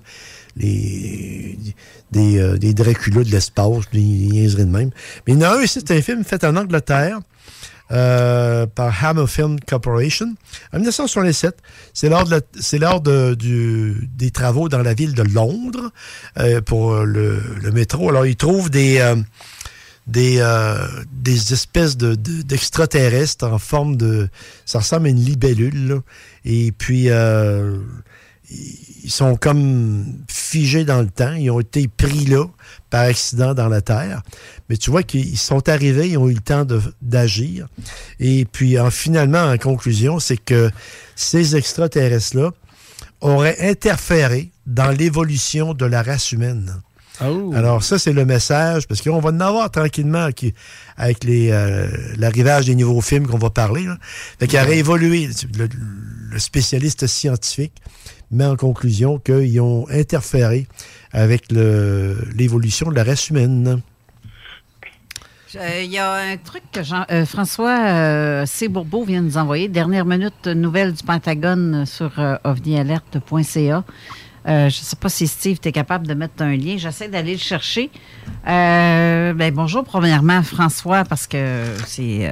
[0.60, 4.90] Des, euh, des Dracula de l'espace, des niaiseries de même.
[5.28, 7.20] Mais il y en a un ici, c'est un film fait en Angleterre
[7.92, 10.36] euh, par Hammer Film Corporation
[10.74, 11.58] en 1967.
[11.94, 12.42] C'est lors, de
[13.36, 15.92] de- des travaux dans la ville de Londres
[16.38, 17.42] euh, pour le,
[17.72, 18.10] métro.
[18.10, 19.14] Alors, ils trouvent des,
[20.08, 20.44] des,
[21.14, 24.30] des espèces de- de- d'extraterrestres en forme de...
[24.66, 25.88] Ça ressemble à une libellule.
[25.88, 26.00] là.
[26.46, 27.10] Et puis,
[29.04, 31.34] ils sont comme figés dans le temps.
[31.34, 32.46] Ils ont été pris là
[32.90, 34.22] par accident dans la Terre.
[34.70, 36.66] Mais tu vois qu'ils sont arrivés, ils ont eu le temps
[37.02, 37.68] d'agir.
[38.20, 40.70] Et puis, en, finalement, en conclusion, c'est que
[41.16, 42.52] ces extraterrestres-là
[43.22, 46.76] auraient interféré dans l'évolution de la race humaine.
[47.54, 50.54] Alors ça, c'est le message, parce qu'on va en avoir tranquillement qui-
[50.96, 53.84] avec euh, l'arrivage des nouveaux films qu'on va parler.
[53.84, 53.98] Là.
[54.40, 55.68] Fait qu'il aurait évolué, le,
[56.32, 57.74] le spécialiste scientifique
[58.32, 60.68] met en conclusion qu'ils ont interféré
[61.12, 63.82] avec l'évolution de la race humaine.
[65.56, 66.80] Euh, Il y a un truc que
[67.12, 68.68] euh, François euh, C.
[68.68, 69.68] Bourbeau vient nous envoyer.
[69.68, 73.84] Dernière minute, nouvelle du Pentagone sur euh, ovnialerte.ca.
[74.46, 76.76] Je ne sais pas si Steve, tu es capable de mettre un lien.
[76.78, 77.92] J'essaie d'aller le chercher.
[78.46, 82.32] Ben, bonjour, premièrement, François, parce que c'est,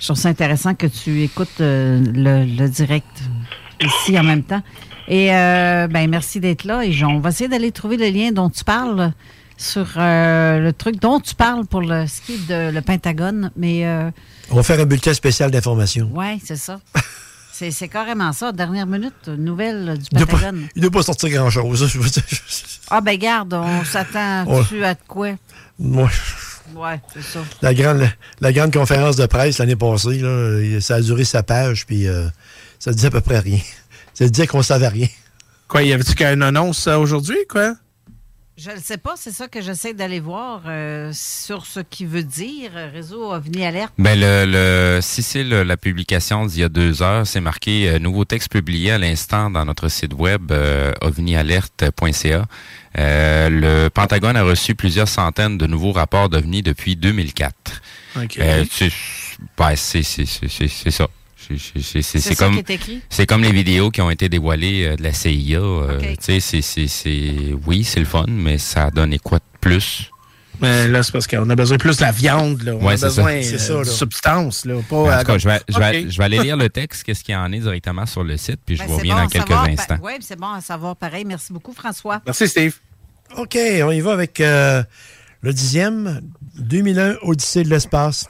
[0.00, 3.06] je trouve ça intéressant que tu écoutes le direct
[3.80, 4.62] ici en même temps.
[5.08, 6.84] Et euh, ben, merci d'être là.
[6.84, 9.12] Et on va essayer d'aller trouver le lien dont tu parles
[9.56, 14.10] sur euh, le truc dont tu parles pour le ski de le Pentagone, mais euh,
[14.50, 16.10] On va faire un bulletin spécial d'information.
[16.12, 16.80] ouais, c'est ça.
[17.52, 18.50] c'est carrément ça.
[18.50, 20.66] Dernière minute, nouvelle du pas- Pentagone.
[20.74, 21.88] il ne doit pas sortir grand-chose.
[22.90, 25.30] Ah ben garde, on s'attend-tu à de quoi?
[25.78, 26.10] Moi,
[26.74, 27.40] Ouais, c'est ça.
[27.62, 28.08] la, grande,
[28.40, 32.26] la grande conférence de presse l'année passée, là, ça a duré sa page, puis euh,
[32.78, 33.58] ça disait à peu près rien.
[34.14, 35.08] Ça disait qu'on savait rien.
[35.68, 37.74] Quoi, y avait-tu qu'une annonce aujourd'hui, quoi?
[38.56, 42.22] Je ne sais pas, c'est ça que j'essaie d'aller voir euh, sur ce qui veut
[42.22, 43.92] dire Réseau OVNI Alerte.
[43.98, 47.88] Ben le, le- si c'est le- la publication d'il y a deux heures, c'est marqué
[47.88, 52.44] euh, nouveau texte publié à l'instant dans notre site web euh, ovnialerte.ca.
[52.96, 57.54] Euh, le Pentagone a reçu plusieurs centaines de nouveaux rapports d'OVNI depuis 2004.
[58.22, 58.38] OK.
[58.38, 58.92] Euh, c'est
[59.58, 61.08] ben, c'est- c'est- c'est- c'est- c'est ça.
[61.56, 62.60] C'est- comme
[63.10, 65.58] c'est les vidéos qui ont été dévoilées euh, de la CIA.
[65.58, 69.38] euh, tu sais, c'est- c'est- c'est- oui, c'est le fun, mais ça a donné quoi
[69.38, 70.10] de plus?
[70.60, 72.74] Mais là, c'est parce qu'on a besoin plus de la viande, là.
[72.74, 73.30] On Ouais, a besoin ça.
[73.38, 73.80] euh, C'est ça, là.
[73.80, 74.74] de substance, là.
[74.88, 77.24] Pas, En tout cas, je vais, je, vais, je vais aller lire le texte, qu'est-ce
[77.24, 79.28] qu'il y en est directement sur le site, puis je Ben, vous reviens bon dans
[79.28, 79.98] quelques savoir, instants.
[80.00, 81.24] Oui, c'est bon à savoir pareil.
[81.24, 82.20] Merci beaucoup, François.
[82.24, 82.76] Merci, Steve.
[83.36, 84.84] OK, on y va avec euh,
[85.42, 86.20] le dixième,
[86.56, 88.28] 2001, Odyssée de l'espace.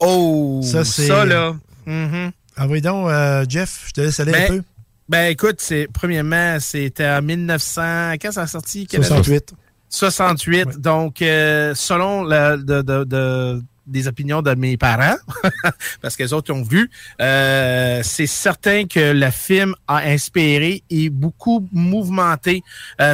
[0.00, 1.06] Oh, ça, c'est...
[1.08, 1.54] ça, là.
[1.88, 2.30] Mhm.
[2.56, 4.62] Ah oui, donc, euh, Jeff, je te laisse aller un Ben, peu.
[5.08, 8.14] Ben, écoute, c'est, premièrement, c'était en 1900.
[8.20, 8.86] Quand ça a sorti?
[8.86, 9.08] Quelle année?
[9.08, 9.54] 68.
[9.88, 10.78] 68.
[10.80, 15.16] Donc, euh, selon la, de, de- de- des opinions de mes parents,
[16.02, 16.90] parce que les autres ont vu,
[17.22, 22.62] euh, c'est certain que le film a inspiré et beaucoup mouvementé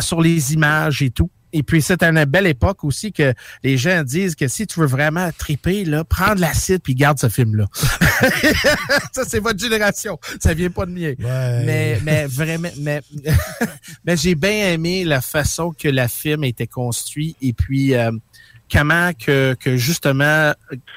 [0.00, 1.30] sur les images et tout.
[1.56, 3.32] Et puis, c'est à une belle époque aussi que
[3.62, 7.20] les gens disent que si tu veux vraiment triper, là, prends de l'acide puis garde
[7.20, 7.66] ce film-là.
[9.12, 10.18] ça, c'est votre génération.
[10.40, 11.14] Ça vient pas de mien.
[11.16, 13.02] Mais, mais vraiment, mais,
[14.04, 18.10] mais j'ai bien aimé la façon que le film a été construit et puis euh,
[18.70, 20.24] comment que, que justement,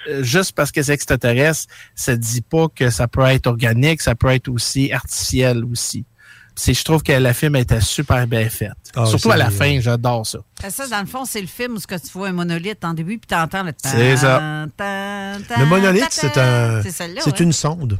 [0.08, 4.16] euh, juste parce que c'est extraterrestre, ça dit pas que ça peut être organique, ça
[4.16, 6.04] peut être aussi artificiel aussi.
[6.60, 8.72] C'est, je trouve que le film était super bien fait.
[8.96, 10.40] Ah, Surtout à la fin, j'adore ça.
[10.70, 12.96] Ça, dans le fond, c'est le film où ce que tu vois un monolithe en
[12.96, 13.74] début, puis tu entends le...
[13.78, 14.66] C'est ça.
[14.76, 17.46] tan, tan, Le monolithe, c'est un, C'est celle-là, c'est ouais.
[17.46, 18.00] une sonde.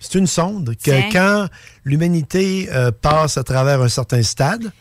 [0.00, 1.08] C'est une sonde que Tiens.
[1.12, 1.48] quand
[1.84, 4.72] l'humanité euh, passe à travers un certain stade,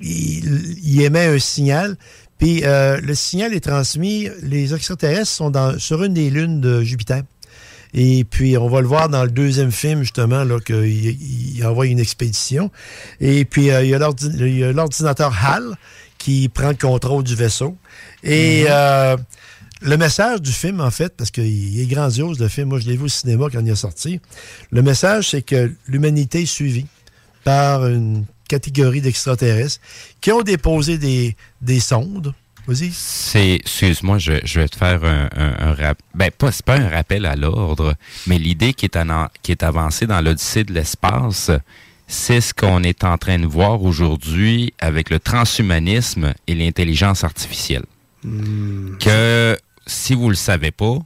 [0.00, 1.96] il, il émet un signal.
[2.38, 4.28] Puis euh, le signal est transmis.
[4.42, 7.22] Les extraterrestres sont dans, sur une des lunes de Jupiter.
[7.94, 10.86] Et puis, on va le voir dans le deuxième film, justement, là, qu'il
[11.56, 12.70] il envoie une expédition.
[13.20, 15.76] Et puis, euh, il y a l'ordinateur HAL
[16.18, 17.76] qui prend le contrôle du vaisseau.
[18.22, 18.68] Et Mhm.
[18.70, 19.16] euh,
[19.82, 22.96] le message du film, en fait, parce qu'il est grandiose, le film, moi, je l'ai
[22.96, 24.20] vu au cinéma quand il est sorti.
[24.70, 26.86] Le message, c'est que l'humanité est suivie
[27.44, 29.80] par une catégorie d'extraterrestres
[30.20, 32.34] qui ont déposé des, des sondes.
[32.66, 32.90] Vas-y.
[32.92, 36.76] C'est, excuse-moi, je, je vais te faire un, un, un rap- ben pas, c'est pas
[36.76, 37.94] un rappel à l'ordre,
[38.26, 41.50] mais l'idée qui est, en- qui est avancée dans l'Odyssée de l'espace,
[42.06, 47.84] c'est ce qu'on est en train de voir aujourd'hui avec le transhumanisme et l'intelligence artificielle.
[49.00, 49.56] Que
[49.86, 50.98] si vous le savez pas,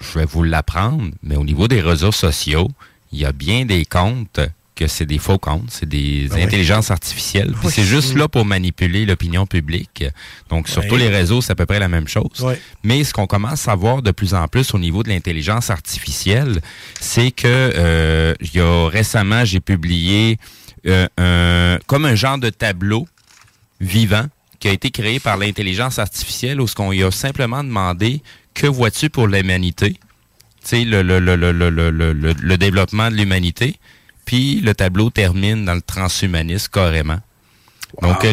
[0.00, 2.68] je vais vous l'apprendre, mais au niveau des réseaux sociaux,
[3.12, 4.40] il y a bien des comptes
[4.78, 6.42] que c'est des faux comptes, c'est des oui.
[6.42, 7.52] intelligences artificielles.
[7.64, 7.72] Oui.
[7.74, 10.04] c'est juste là pour manipuler l'opinion publique.
[10.50, 10.88] Donc, sur Ouais.
[10.88, 12.46] tous les réseaux, c'est à peu près la même chose.
[12.84, 16.60] Mais ce qu'on commence à voir de plus en plus au niveau de l'intelligence artificielle,
[17.00, 20.38] c'est que euh, y a récemment, j'ai publié
[20.86, 23.08] euh, un, comme un genre de tableau
[23.80, 24.26] vivant
[24.60, 28.22] qui a été créé par l'intelligence artificielle où ce qu'on lui a simplement demandé
[28.54, 29.98] que vois-tu pour l'humanité,
[30.72, 33.76] le, le, le, le développement de l'humanité,
[34.28, 37.18] puis le tableau termine dans le transhumanisme carrément.
[38.02, 38.26] Donc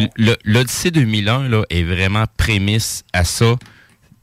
[0.44, 3.56] l'Odyssée 2001 là est vraiment prémisse à ça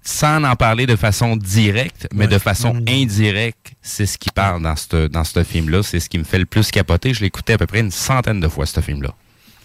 [0.03, 4.75] sans en parler de façon directe, mais de façon indirecte, c'est ce qui parle dans
[4.75, 5.81] ce dans ce film-là.
[5.81, 7.11] C'est ce qui me fait le plus capoter.
[7.15, 9.15] Je écouté à peu près une centaine de fois, ce film-là.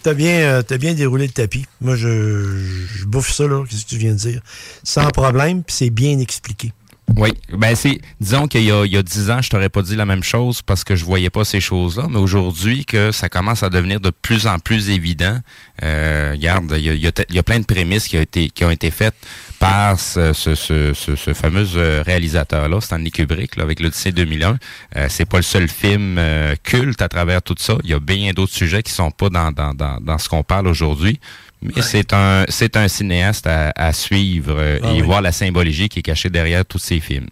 [0.01, 1.65] T'as bien, euh, t'as bien déroulé le tapis.
[1.79, 2.57] Moi, je,
[2.95, 4.41] je bouffe ça, là, qu'est-ce que tu viens de dire.
[4.83, 6.71] Sans problème, puis c'est bien expliqué.
[7.15, 9.81] Oui, ben c'est, disons qu'il y a, il y a 10 ans, je t'aurais pas
[9.81, 13.29] dit la même chose parce que je voyais pas ces choses-là, mais aujourd'hui que ça
[13.29, 15.39] commence à devenir de plus en plus évident,
[15.83, 18.63] euh, regarde, il y a, il y a plein de prémices qui ont été, qui
[18.63, 19.15] ont été faites
[19.59, 24.57] par ce, ce, ce, ce, ce fameux euh, réalisateur-là, Stanley Kubrick, là, avec l'Odyssée 2001.
[24.95, 27.75] Euh, c'est pas le seul film euh, culte à travers tout ça.
[27.83, 30.43] Il y a bien d'autres sujets qui sont pas dans, dans, dans, dans ce qu'on
[30.43, 31.19] parle aujourd'hui.
[31.61, 35.01] Mais c'est un c'est un cinéaste à, à suivre euh, Ah et oui.
[35.01, 37.27] voir la symbologie qui est cachée derrière tous ces films.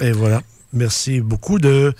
[0.00, 0.42] Et voilà.
[0.74, 1.92] Merci beaucoup de.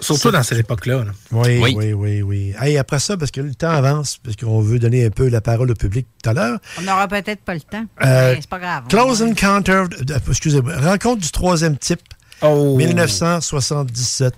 [0.00, 1.04] Surtout dans cette époque-là.
[1.04, 1.10] là.
[1.32, 1.74] Oui, Oui.
[1.76, 2.54] oui, oui, oui.
[2.60, 5.40] Hey, après ça, parce que le temps avance, parce qu'on veut donner un peu la
[5.40, 6.58] parole au public tout à l'heure.
[6.78, 7.84] On n'aura peut-être pas le temps.
[8.04, 8.84] Euh, c'est pas grave.
[8.88, 9.82] Close Encounter,
[10.28, 12.00] excusez-moi, rencontre du troisième type,
[12.42, 12.76] Oh.
[12.76, 14.34] 1977.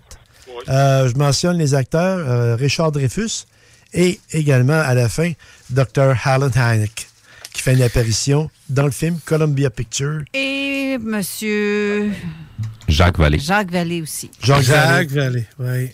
[0.69, 3.45] Euh, je mentionne les acteurs, euh, Richard Dreyfus
[3.95, 5.33] et également à la fin,
[5.71, 6.15] Dr.
[6.25, 7.09] Alan Hynek,
[7.53, 10.23] qui fait une apparition dans le film Columbia Pictures.
[10.35, 12.11] Et monsieur
[12.89, 13.39] Jacques Vallée.
[13.39, 14.31] Jacques Vallée aussi.
[14.43, 15.91] Jacques Jacques Vallée, oui.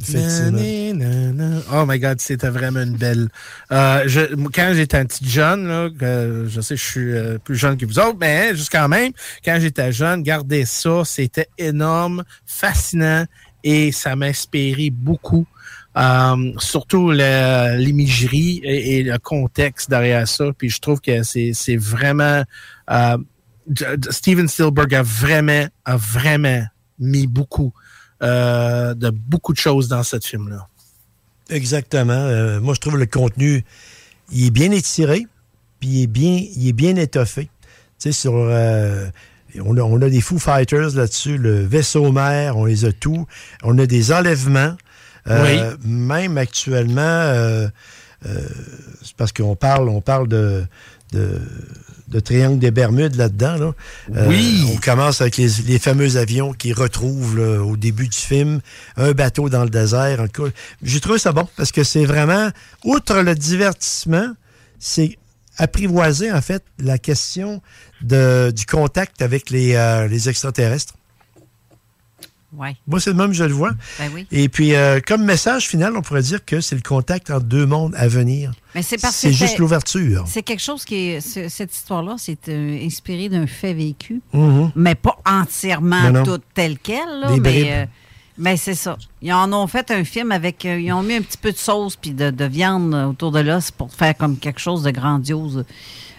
[0.00, 0.58] Effectivement.
[0.94, 1.60] Nanana.
[1.72, 3.28] Oh my God, c'était vraiment une belle.
[3.72, 7.38] Euh, je- quand j'étais un petit jeune, là, que je sais que je suis euh,
[7.38, 9.12] plus jeune que vous autres, mais juste quand même,
[9.44, 13.24] quand j'étais jeune, gardez ça, c'était énorme, fascinant
[13.62, 15.46] et ça m'a inspiré beaucoup.
[15.96, 20.46] Euh, surtout l'imagerie et, le contexte derrière ça.
[20.56, 22.42] Puis je trouve que c'est vraiment
[22.90, 23.18] euh,
[24.10, 26.64] Steven Spielberg a vraiment a vraiment
[26.98, 27.72] mis beaucoup
[28.22, 30.68] euh, de beaucoup de choses dans ce film-là.
[31.50, 32.12] Exactement.
[32.12, 33.64] Euh, moi, je trouve le contenu,
[34.32, 35.26] il est bien étiré,
[35.80, 37.44] puis il est bien, il est bien étoffé.
[37.98, 38.34] Tu sais, sur.
[38.34, 39.06] euh,
[39.62, 43.26] on, a, on a des Foo Fighters là-dessus, le vaisseau mère, on les a tous.
[43.62, 44.74] On a des enlèvements.
[45.28, 47.68] Euh, Même actuellement, euh,
[48.26, 48.48] euh,
[49.02, 50.64] c'est parce qu'on parle, on parle de,
[51.12, 51.40] de,
[52.08, 53.56] de triangle des Bermudes là-dedans.
[53.56, 53.72] Là.
[54.16, 54.64] Euh, Oui.
[54.74, 58.60] On commence avec les, les fameux avions qui retrouvent là, au début du film
[58.96, 60.20] un bateau dans le désert.
[60.20, 60.50] En tout cas,
[60.82, 62.50] J'ai trouvé ça bon parce que c'est vraiment,
[62.84, 64.28] outre le divertissement,
[64.78, 65.18] c'est
[65.56, 67.62] apprivoiser en fait la question
[68.02, 70.94] de, du contact avec les, euh, les extraterrestres.
[72.56, 72.76] Ouais.
[72.86, 73.72] Moi, c'est le même, je le vois.
[73.98, 74.26] Ben oui.
[74.30, 77.66] Et puis, euh, comme message final, on pourrait dire que c'est le contact entre deux
[77.66, 78.52] mondes à venir.
[78.74, 80.24] Mais c'est parce que C'est juste l'ouverture.
[80.26, 81.20] C'est quelque chose qui est.
[81.20, 84.72] ce- Cette histoire-là, c'est euh, inspiré d'un fait vécu, Mhm.
[84.76, 87.20] mais pas entièrement tout tel quel.
[87.20, 87.42] Là, Des bribes.
[87.64, 87.86] mais euh,
[88.36, 88.96] mais c'est ça.
[89.22, 90.64] Ils en ont fait un film avec.
[90.64, 93.70] ils ont mis un petit peu de sauce puis de, de viande autour de l'os
[93.70, 95.64] pour faire comme quelque chose de grandiose,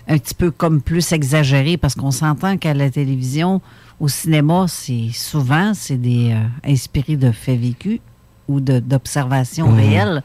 [0.08, 3.62] un petit peu comme plus exagéré, parce qu'on s'entend qu'à la télévision,
[4.00, 8.00] au cinéma, c'est souvent c'est des euh, inspirés de faits vécus
[8.48, 9.78] ou d'observations Mhm.
[9.80, 10.24] réelles.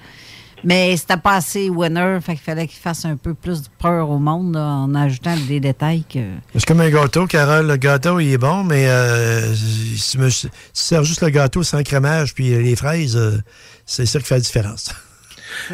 [0.62, 4.10] Mais c'était pas assez winner, fait qu'il fallait qu'il fasse un peu plus de peur
[4.10, 6.18] au monde là, en ajoutant des détails que.
[6.55, 7.66] C'est comme un gâteau, Carole.
[7.66, 12.34] Le gâteau, il est bon, mais euh, si tu sers juste le gâteau sans crémage
[12.34, 13.38] puis les fraises, euh,
[13.86, 14.90] c'est ça qui fait la différence.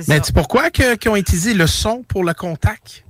[0.06, 3.02] Mais pourquoi qu'ils ont utilisé le son pour le contact?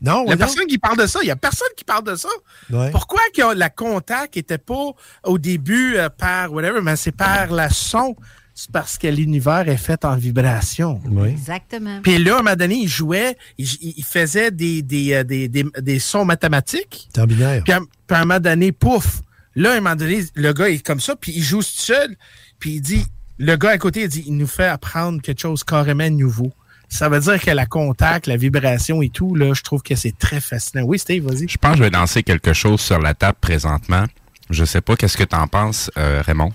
[0.00, 1.18] Non, Il n'y a personne qui parle de ça.
[1.22, 2.28] Il n'y a personne qui parle de ça.
[2.70, 2.90] Ouais.
[2.90, 4.92] Pourquoi que la contact n'était pas
[5.24, 8.14] au début euh, par whatever, mais c'est par la son?
[8.54, 11.00] C'est parce que l'univers est fait en vibration.
[11.28, 12.00] Exactement.
[12.02, 15.48] Puis là, à un moment donné, il jouait, il, il faisait des, des, euh, des,
[15.48, 17.08] des, des sons mathématiques.
[17.16, 17.62] En binaire.
[17.64, 19.22] Puis à, puis à un moment donné, pouf,
[19.54, 22.16] là, à un moment donné, le gars est comme ça, puis il joue tout seul,
[22.58, 23.04] puis il dit,
[23.38, 26.52] le gars à côté, il dit, il nous fait apprendre quelque chose carrément nouveau.
[26.88, 30.16] Ça veut dire que la contact, la vibration et tout, là, je trouve que c'est
[30.18, 30.84] très fascinant.
[30.84, 31.46] Oui, Steve, vas-y.
[31.48, 34.04] Je pense que je vais lancer quelque chose sur la table présentement.
[34.50, 36.52] Je sais pas qu'est-ce que tu en penses, euh, Raymond?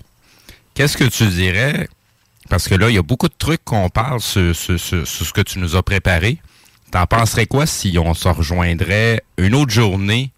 [0.74, 1.88] Qu'est-ce que tu dirais?
[2.50, 5.24] Parce que là, il y a beaucoup de trucs qu'on parle sur, sur- sur- sur
[5.26, 6.38] ce que tu nous as préparé.
[6.90, 10.30] T'en penserais quoi si on se rejoindrait une autre journée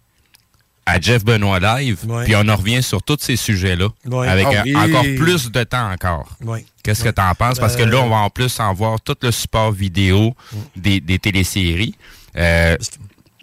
[0.89, 4.27] à Jeff Benoît Live, puis on en revient sur tous ces sujets-là, Ouais.
[4.27, 4.75] avec Ah un- oui.
[4.77, 6.29] encore plus de temps encore.
[6.43, 6.65] Ouais.
[6.81, 7.59] Qu'est-ce que tu en penses?
[7.59, 10.33] Parce que Euh, là, on va en plus en voir tout le support vidéo
[10.77, 11.93] des, des téléséries.
[12.37, 12.77] Euh,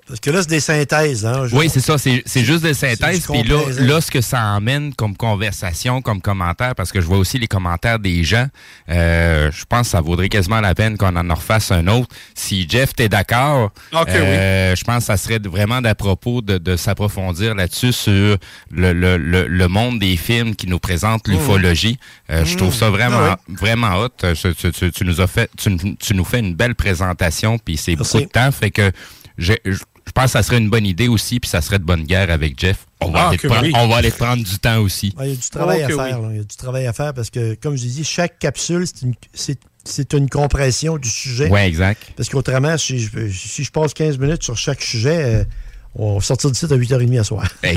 [0.06, 1.24] Parce que là, c'est des synthèses.
[1.24, 1.96] Hein, oui, c'est ça.
[1.96, 3.26] C'est c'est juste des synthèses.
[3.26, 7.16] Puis là, là, ce que ça emmène comme conversation, comme commentaire, parce que je vois
[7.16, 8.46] aussi les commentaires des gens,
[8.90, 12.08] euh, je pense que ça vaudrait quasiment la peine qu'on en refasse un autre.
[12.34, 16.58] Si Jeff, t'es d'accord, Ok, euh, je pense que ça serait vraiment d'à propos de,
[16.58, 21.98] de s'approfondir là-dessus sur le, le, le, le monde des films qui nous présentent l'ufologie.
[22.30, 24.08] Euh, Je trouve ça vraiment, Ah vraiment hot.
[24.24, 27.58] Euh, Tu, tu- tu- tu nous as fait, tu, tu nous fais une belle présentation,
[27.58, 28.90] puis c'est beaucoup de temps, fait que
[29.38, 31.84] je, je, je pense que ça serait une bonne idée aussi, puis ça serait de
[31.84, 32.86] bonne guerre avec Jeff.
[33.00, 33.72] On va, Ah, aller, prendre, oui.
[33.74, 35.14] on va aller prendre du temps aussi.
[35.18, 36.20] Ouais, Il y a du travail Oh, à faire.
[36.20, 36.26] oui.
[36.26, 36.28] là.
[36.32, 39.02] Il y a du travail à faire parce que, comme je dis, chaque capsule, c'est
[39.02, 39.14] une,
[39.84, 41.48] c'est- une compression du sujet.
[41.50, 42.02] Ouais, exact.
[42.16, 45.44] Parce qu'autrement, si je, si je passe 15 minutes sur chaque sujet, euh,
[45.96, 47.48] on va sortir du site à 8h30 à soir.
[47.62, 47.76] Ben,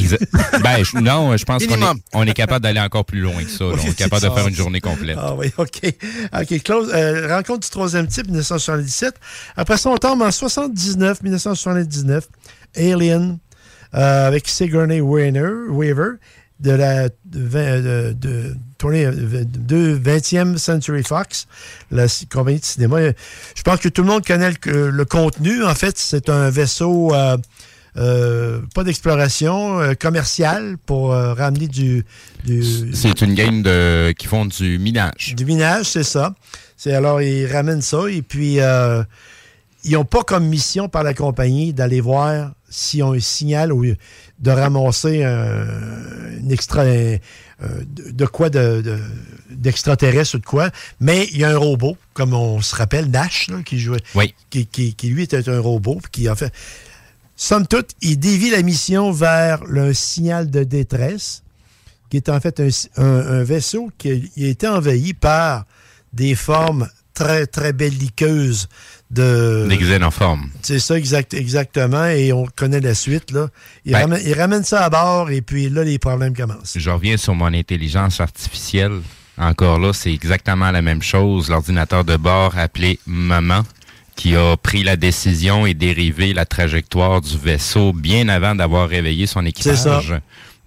[0.84, 3.68] je- non, je pense qu'on est, on est capable d'aller encore plus loin que ça.
[3.68, 5.18] Oui, on est capable de faire une journée complète.
[5.20, 5.82] Ah oui, OK.
[6.34, 6.92] OK, close.
[6.94, 9.16] Euh, rencontre du troisième type, 1977.
[9.56, 12.28] Après ça, on tombe en 79, 1979.
[12.76, 13.38] Alien,
[13.96, 16.14] euh, avec Sigourney Weaver, Weaver
[16.60, 21.48] de la de, vingt- de, de, 20, euh, de 20e Century Fox,
[21.92, 22.98] la compagnie de cinéma.
[23.56, 25.64] Je pense que tout le monde connaît le, le contenu.
[25.64, 27.14] En fait, c'est un vaisseau...
[27.14, 27.38] euh,
[27.98, 32.06] euh, pas d'exploration euh, commerciale pour euh, ramener du,
[32.46, 32.64] du,
[32.94, 35.34] C'est une game de qui font du minage.
[35.36, 36.36] du minage, c'est ça.
[36.76, 38.60] C'est alors ils ramènent ça et puis
[39.84, 43.84] ils n'ont pas comme mission par la compagnie d'aller voir s'ils ont un signal ou
[43.86, 45.66] de ramasser un,
[46.50, 47.18] extra, un-
[47.88, 49.00] de quoi de, de-
[49.50, 50.70] d'extraterrestre ou de quoi.
[51.00, 54.36] Mais il y a un robot, comme on se rappelle, Nash, là, qui jouait, Oui.
[54.50, 56.52] qui, qui- qui, lui était un robot, puis qui en fait.
[57.40, 61.44] Somme toute, il dévie la mission vers le signal de détresse,
[62.10, 62.68] qui est en fait un,
[63.02, 65.66] un- un vaisseau qui a, il a été envahi par
[66.14, 68.68] des formes très, très belliqueuses
[69.12, 69.68] de.
[69.70, 70.50] Des xénoformes.
[70.64, 72.06] C'est ça, exact, exactement.
[72.08, 73.50] Et on connaît la suite, là.
[73.86, 76.74] Il, Ben- ramène, il ramène ça à bord, et puis là, les problèmes commencent.
[76.76, 79.00] Je reviens sur mon intelligence artificielle.
[79.40, 81.50] Encore là, c'est exactement la même chose.
[81.50, 83.62] L'ordinateur de bord appelé Maman
[84.18, 89.28] qui a pris la décision et dérivé la trajectoire du vaisseau bien avant d'avoir réveillé
[89.28, 89.78] son équipage.
[89.78, 90.02] ça.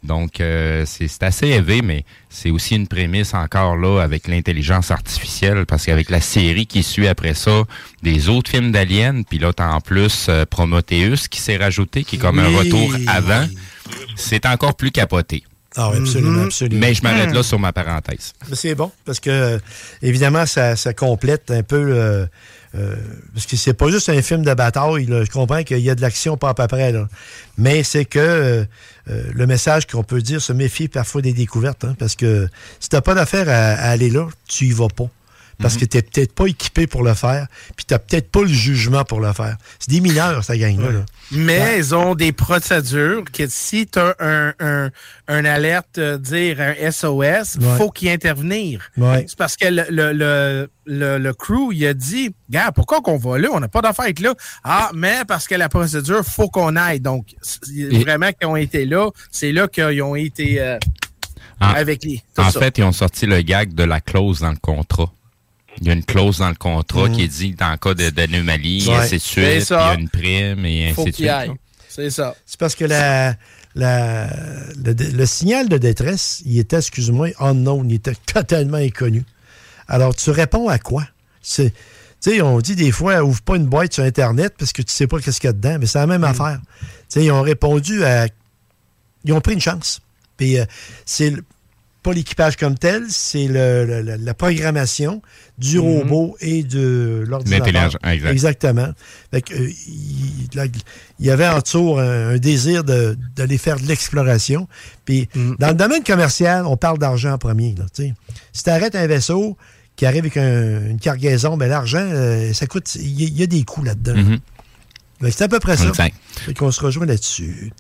[0.03, 4.91] Donc, euh, c'est c'est assez élevé, mais c'est aussi une prémisse encore là avec l'intelligence
[4.91, 7.65] artificielle, parce qu'avec la série qui suit après ça,
[8.03, 12.17] des autres films d'aliens, puis là, t'as en plus euh, Prometheus qui s'est rajouté, qui
[12.17, 13.47] est comme un retour avant,
[14.17, 15.43] c'est encore plus capoté.
[15.77, 16.81] Ah oui, absolument, absolument.
[16.81, 18.33] Mais je m'arrête là sur ma parenthèse.
[18.49, 19.59] Mais C'est bon, parce que, euh,
[20.03, 21.77] évidemment, ça, ça complète un peu.
[21.77, 22.27] euh,
[22.77, 22.95] euh,
[23.35, 25.07] parce que c'est pas juste un film de bataille.
[25.07, 25.25] là.
[25.25, 26.95] Je comprends qu'il y a de l'action pas à peu près.
[27.59, 28.65] Mais c'est que euh,
[29.09, 31.85] euh, le message qu'on peut dire, se méfier parfois des découvertes.
[31.85, 32.49] hein, parce que
[32.79, 35.09] si t'as pas d'affaire à, à aller là, tu y vas pas.
[35.61, 37.47] Parce que t'es peut-être pas équipé pour le faire,
[37.77, 39.57] puis t'as peut-être pas le jugement pour le faire.
[39.79, 40.91] C'est des mineurs, ça gang-là.
[40.91, 41.05] là.
[41.33, 44.91] Mais ils ont des procédures que si tu as un, un,
[45.29, 47.77] un alerte, euh, dire un SOS, Ouais.
[47.77, 48.91] faut qu'il intervenir.
[48.97, 49.25] Ouais.
[49.29, 53.19] C'est parce que le, le, le, le, le crew, il a dit, gars, pourquoi qu'on
[53.19, 53.49] va là?
[53.53, 54.35] On n'a pas d'affaire être là.
[54.65, 57.01] Ah, mais parce que la procédure, faut qu'on aille.
[57.01, 57.27] Donc,
[57.77, 60.79] Et- vraiment qu'ils ont été là, c'est là qu'ils ont été euh,
[61.61, 62.23] En, avec les.
[62.39, 62.59] en ça.
[62.61, 65.13] fait, ils ont sorti le gag de la clause dans le contrat.
[65.81, 67.17] Il y a une clause dans le contrat Mhm.
[67.17, 68.95] qui dit dans le cas de- d'anomalie, Ouais.
[68.97, 71.53] ainsi de C'est suite, il y a une prime et faut ainsi de suite.
[71.89, 72.35] C'est ça.
[72.47, 73.35] C'est parce que la,
[73.75, 74.27] la,
[74.85, 79.25] le, le signal de détresse, il était, excuse-moi, unknown, il était totalement inconnu.
[79.89, 81.05] Alors, tu réponds à quoi?
[81.43, 81.71] C'est,
[82.23, 84.93] tu sais, on dit des fois, ouvre pas une boîte sur Internet parce que tu
[84.93, 86.61] sais pas qu'est-ce qu'il y a dedans, mais c'est la même affaire.
[86.81, 88.27] Tu sais, ils ont répondu à...
[89.25, 90.01] Ils ont pris une chance.
[90.37, 90.65] Puis, euh,
[91.05, 91.45] c'est le-
[92.03, 95.21] pas l'équipage comme tel, c'est le- le- la- la programmation
[95.59, 95.85] du Mhm.
[95.85, 97.67] robot et de l'ordinateur.
[97.67, 98.31] L'intelligence, exact.
[98.33, 98.89] Exactement.
[99.31, 100.65] Fait que, euh, il, là,
[101.19, 104.67] il y avait en dessous un, un désir de- d'aller faire de l'exploration.
[105.05, 105.29] Puis,
[105.59, 107.75] dans le domaine commercial, on parle d'argent en premier.
[107.77, 109.59] Là, si tu arrêtes un vaisseau
[109.97, 112.95] qui arrive avec un- une cargaison, ben, l'argent, euh, ça coûte.
[112.95, 114.17] Il y, a- il y a des coûts là-dedans.
[114.17, 114.39] Mhm.
[115.21, 115.93] Que C'est à peu près ça.
[115.93, 117.73] Fait qu'on se rejoint là-dessus.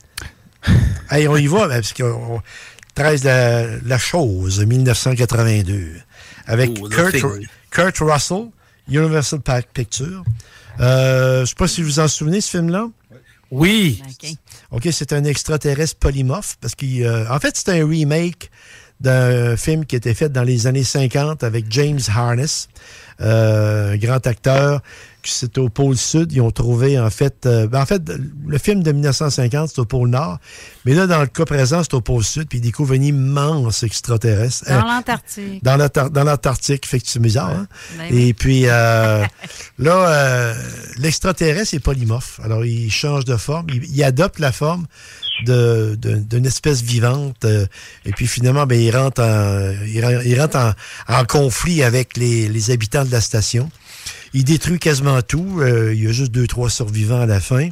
[1.10, 2.42] Hey, on y va, ben, parce qu'on
[2.94, 5.92] 13 la, la chose, 1982,
[6.46, 6.88] avec Oh,
[7.70, 8.46] Kurt, Russell,
[8.88, 9.40] Universal
[9.72, 10.24] Pictures.
[10.80, 12.88] Euh, je sais pas si vous vous en souvenez, ce film-là.
[13.50, 14.02] Oui.
[14.70, 18.50] OK, c'est un extraterrestre polymorphe, parce qu'en fait, c'est un remake
[19.00, 22.68] d'un film qui était fait dans les années 50 avec James Harness,
[23.20, 24.82] euh, un grand acteur,
[25.24, 26.32] c'est au pôle sud.
[26.32, 28.02] Ils ont trouvé, en fait, euh, ben, en fait,
[28.46, 30.38] le film de 1950, c'est au pôle nord,
[30.84, 33.82] mais là, dans le cas présent, c'est au pôle sud, puis ils découvrent un immense
[33.82, 34.64] extraterrestre.
[34.68, 35.62] Dans Euh, l'Antarctique.
[35.64, 37.50] dans l'Antar- dans l'Antarctique, fait que c'est bizarre.
[37.50, 37.66] hein?
[37.98, 38.28] Ben oui.
[38.28, 39.24] Et puis euh,
[39.78, 40.54] là,
[40.98, 42.40] l'extraterrestre est polymorphe.
[42.44, 44.86] Alors, il change de forme, il, il adopte la forme
[45.46, 47.44] de- de- d'une espèce vivante.
[47.44, 47.66] euh,
[48.04, 50.72] et puis finalement, ben, il rentre en, il, ren- il rentre en,
[51.08, 53.70] en conflit avec les, les habitants de la station.
[54.32, 55.58] Il détruit quasiment tout.
[55.60, 57.68] euh, il y a juste deux, trois survivants à la fin.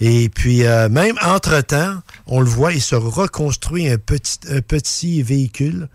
[0.00, 5.22] Et puis, euh, même entre-temps, on le voit, il se reconstruit un petit, un petit
[5.22, 5.88] véhicule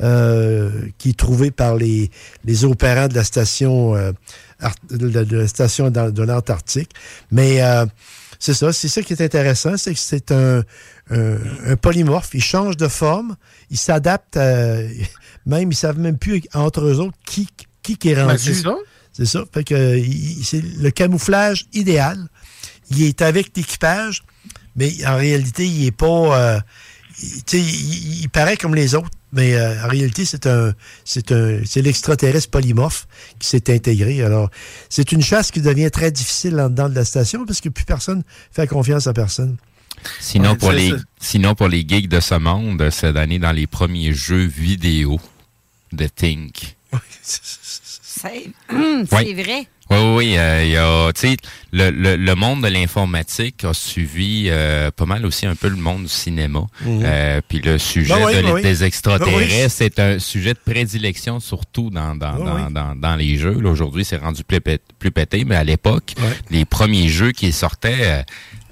[0.00, 2.10] euh, qui est trouvé par les,
[2.44, 4.12] les opérants de la station, euh,
[4.60, 6.90] ar- de, la- de la station dans- de l'Antarctique.
[7.30, 7.84] Mais euh,
[8.38, 10.62] c'est ça, c'est ça qui est intéressant, c'est que c'est un,
[11.10, 12.30] un, un polymorphe.
[12.32, 13.36] Il change de forme,
[13.70, 14.78] il s'adapte, à-
[15.46, 17.46] même ils savent même plus entre eux autres qui,
[17.82, 18.38] qui, qui est rendu.
[18.64, 18.74] Ben,
[19.12, 19.30] c'est ça.
[19.30, 19.44] C'est ça.
[19.52, 20.02] Fait que euh,
[20.42, 22.28] c'est le camouflage idéal.
[22.90, 24.22] Il est avec l'équipage,
[24.76, 26.06] mais en réalité, il est pas.
[26.56, 26.60] euh,
[27.22, 30.72] il, tu sais, il- il paraît comme les autres, mais euh, en réalité, c'est un,
[31.04, 33.06] c'est un, c'est l'extraterrestre polymorphe
[33.38, 34.22] qui s'est intégré.
[34.22, 34.50] Alors,
[34.88, 37.84] c'est une chasse qui devient très difficile en dedans de la station parce que plus
[37.84, 38.22] personne
[38.52, 39.56] fait confiance à personne.
[40.18, 40.96] Sinon, Ouais, pour les, ça.
[41.20, 45.20] sinon, pour les geeks de ce monde, c'est d'année dans les premiers jeux vidéo
[45.92, 46.76] de Think.
[47.22, 47.40] C'est
[48.20, 49.34] c'est Oui.
[49.34, 49.66] vrai.
[49.92, 51.36] Oui, oui, euh, il y a, tu sais,
[51.72, 55.74] le, le, le monde de l'informatique a suivi euh, pas mal aussi un peu le
[55.74, 56.60] monde du cinéma.
[56.84, 57.02] Mhm.
[57.04, 58.62] Euh, Puis le sujet Ben oui, de- ben oui.
[58.62, 59.68] des extraterrestres, Ben oui.
[59.68, 62.72] c'est un sujet de prédilection, surtout dans, dans, Ben dans, oui.
[62.72, 63.56] dans, dans les jeux.
[63.66, 66.14] Aujourd'hui, c'est rendu plus, pét- plus pété, mais à l'époque,
[66.50, 68.22] les premiers jeux qui sortaient, euh,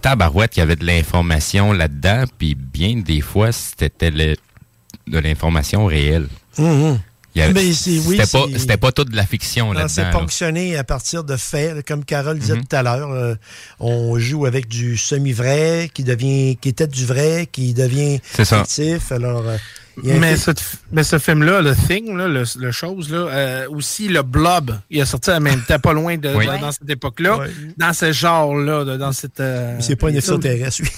[0.02, 6.28] tabarouette, il y avait de l'information là-dedans, puis bien des fois, c'était de l'information réelle.
[6.58, 7.00] Mhm.
[7.36, 10.10] Oui, C'était pas, pas toute de la fiction Non, C'est là.
[10.10, 12.66] ponctionné à partir de faits, là, comme Carole disait Mhm.
[12.66, 13.10] tout à l'heure.
[13.12, 13.34] euh,
[13.78, 18.58] on joue avec du semi-vrai qui devient, qui était du vrai, qui devient C'est ça.
[18.64, 19.12] fictif.
[19.12, 19.56] Alors, euh,
[20.02, 20.50] Mais, film- ce,
[20.92, 25.00] mais ce film-là, le Thing, là, le, le chose, là, euh, aussi le Blob, il
[25.00, 26.46] a sorti en même temps, pas loin de, Oui.
[26.46, 27.40] dans cette époque-là,
[27.76, 29.40] dans ce genre-là, dans cette.
[29.40, 30.90] euh, Mais c'est pas un extraterrestre, lui.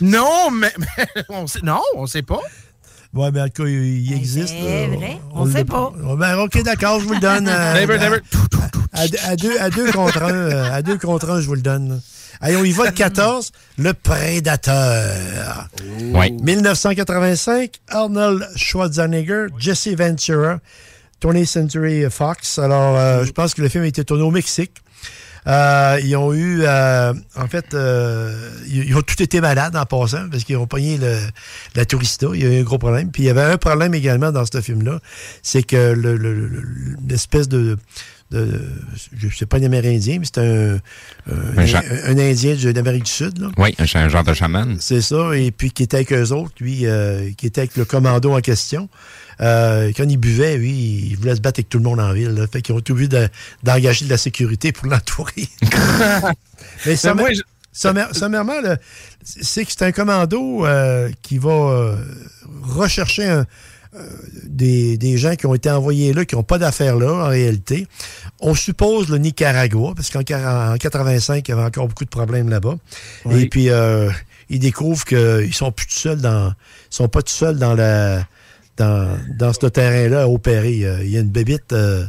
[0.00, 2.40] Non, mais, mais on sait, non, on sait pas.
[3.14, 4.48] Ouais, mais en tout cas, il, existe.
[4.48, 4.96] c'est là.
[4.96, 5.92] vrai, on le- sait pas.
[6.18, 7.46] Ben, OK, d'accord, je vous le donne.
[7.48, 8.18] euh, Never, never.
[8.92, 12.00] à, deux, à deux contre un, euh, à deux contre un, je vous le donne.
[12.40, 15.68] Allez, on y va le 14, le Prédateur.
[16.12, 16.30] Ouais.
[16.42, 20.58] 1985, Arnold Schwarzenegger, Jesse Ventura,
[21.22, 22.58] 20th Century Fox.
[22.58, 24.72] Alors, euh, je pense que le film a été tourné au Mexique.
[25.46, 30.28] Euh, ils ont eu, euh, en fait, euh, ils, ont tout été malades en passant
[30.30, 31.18] parce qu'ils ont pogné le,
[31.74, 32.28] la tourista.
[32.32, 33.10] Il y a eu un gros problème.
[33.10, 35.00] Puis il y avait un problème également dans ce film-là,
[35.42, 36.62] c'est que le- le- le-
[37.08, 37.76] l'espèce de,
[38.30, 38.60] de,
[39.16, 40.74] je sais pas un Amérindien, mais c'est un,
[41.30, 41.58] un,
[42.06, 43.38] Un Indien de l'Amérique du Sud.
[43.38, 43.50] Là.
[43.58, 44.76] Oui, un, genre de chaman.
[44.80, 47.84] C'est ça, et puis qui était avec eux autres, lui, euh, qui était avec le
[47.84, 48.88] commando en question.
[49.40, 50.70] Euh, quand il buvait, lui,
[51.10, 52.30] il voulait se battre avec tout le monde en ville.
[52.30, 52.46] Là.
[52.46, 53.28] Fait qu'ils ont tout vu de-
[53.62, 55.48] d'engager de la sécurité pour l'entourer.
[56.86, 57.42] Mais moi, je-
[57.72, 58.54] sommairement,
[59.24, 61.96] c'est que c'est un commando euh, qui va euh,
[62.62, 63.44] rechercher un- euh,
[64.44, 67.86] des, des gens qui ont été envoyés là, qui n'ont pas d'affaires là, en réalité.
[68.40, 72.10] On suppose le Nicaragua, parce qu'en quar- en 85, il y avait encore beaucoup de
[72.10, 72.76] problèmes là-bas.
[73.24, 73.42] Oui.
[73.42, 74.10] Et puis, euh,
[74.50, 76.48] ils découvrent qu'ils sont plus tout seuls dans.
[76.48, 78.26] Ils sont pas tout seuls dans la.
[78.76, 80.84] Dans, dans ce terrain-là à opérer.
[80.84, 82.04] Euh, Il y a une bébite euh,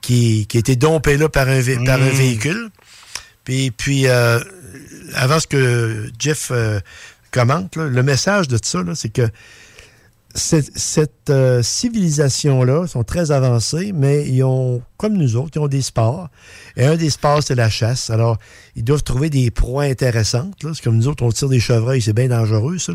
[0.00, 2.16] qui, qui a été dompée là par un, vé- par un Mm.
[2.16, 2.70] véhicule.
[3.44, 4.40] Puis, puis euh,
[5.14, 6.80] avant ce que Jeff euh,
[7.30, 9.28] commente, là, le message de ça, c'est que
[10.34, 15.68] cette, cette, euh, civilisation-là sont très avancés, mais ils ont, comme nous autres, ils ont
[15.68, 16.28] des sports.
[16.76, 18.10] Et un des sports, c'est la chasse.
[18.10, 18.38] Alors,
[18.74, 20.54] ils doivent trouver des proies intéressantes.
[20.60, 22.92] C'est comme nous autres, on tire des chevreuils, c'est bien dangereux, ça.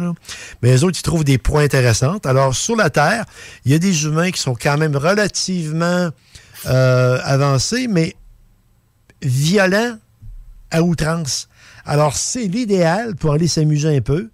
[0.62, 2.26] Mais les autres, ils trouvent des proies intéressantes.
[2.26, 3.26] Alors, sur la Terre,
[3.66, 6.10] il y a des humains qui sont quand même relativement
[6.66, 8.16] euh, avancés, mais
[9.22, 9.98] violents
[10.72, 11.50] à outrance.
[11.86, 14.30] Alors, c'est l'idéal pour aller s'amuser un peu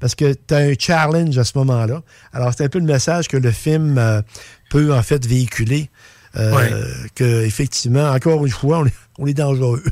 [0.00, 2.02] parce que tu as un challenge à ce moment-là.
[2.32, 4.22] Alors, c'est un peu le message que le film euh,
[4.70, 5.90] peut en fait véhiculer.
[6.36, 6.70] Euh, Ouais.
[7.14, 9.82] Que, effectivement, encore une fois, on est, on est dangereux.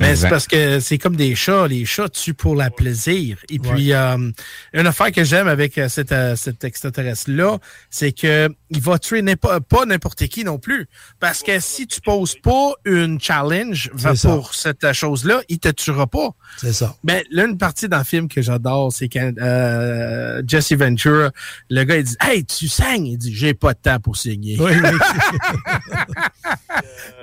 [0.00, 1.66] Mais c'est parce que c'est comme des chats.
[1.68, 3.38] Les chats tuent pour la plaisir.
[3.48, 4.30] Et puis, euh,
[4.72, 7.58] une affaire que j'aime avec euh, cet, euh, cet extraterrestre-là,
[7.90, 10.88] c'est que il va tuer pas n'importe qui non plus.
[11.20, 13.90] Parce que si tu poses pas une challenge
[14.22, 16.30] pour cette chose-là, il te tuera pas.
[16.56, 16.96] C'est ça.
[17.04, 21.30] Ben, là, une partie dans le film que j'adore, c'est quand euh, Jesse Ventura,
[21.70, 24.56] le gars, il dit Hey, tu saignes Il dit J'ai pas de temps pour saigner.
[24.58, 24.90] Oui, oui.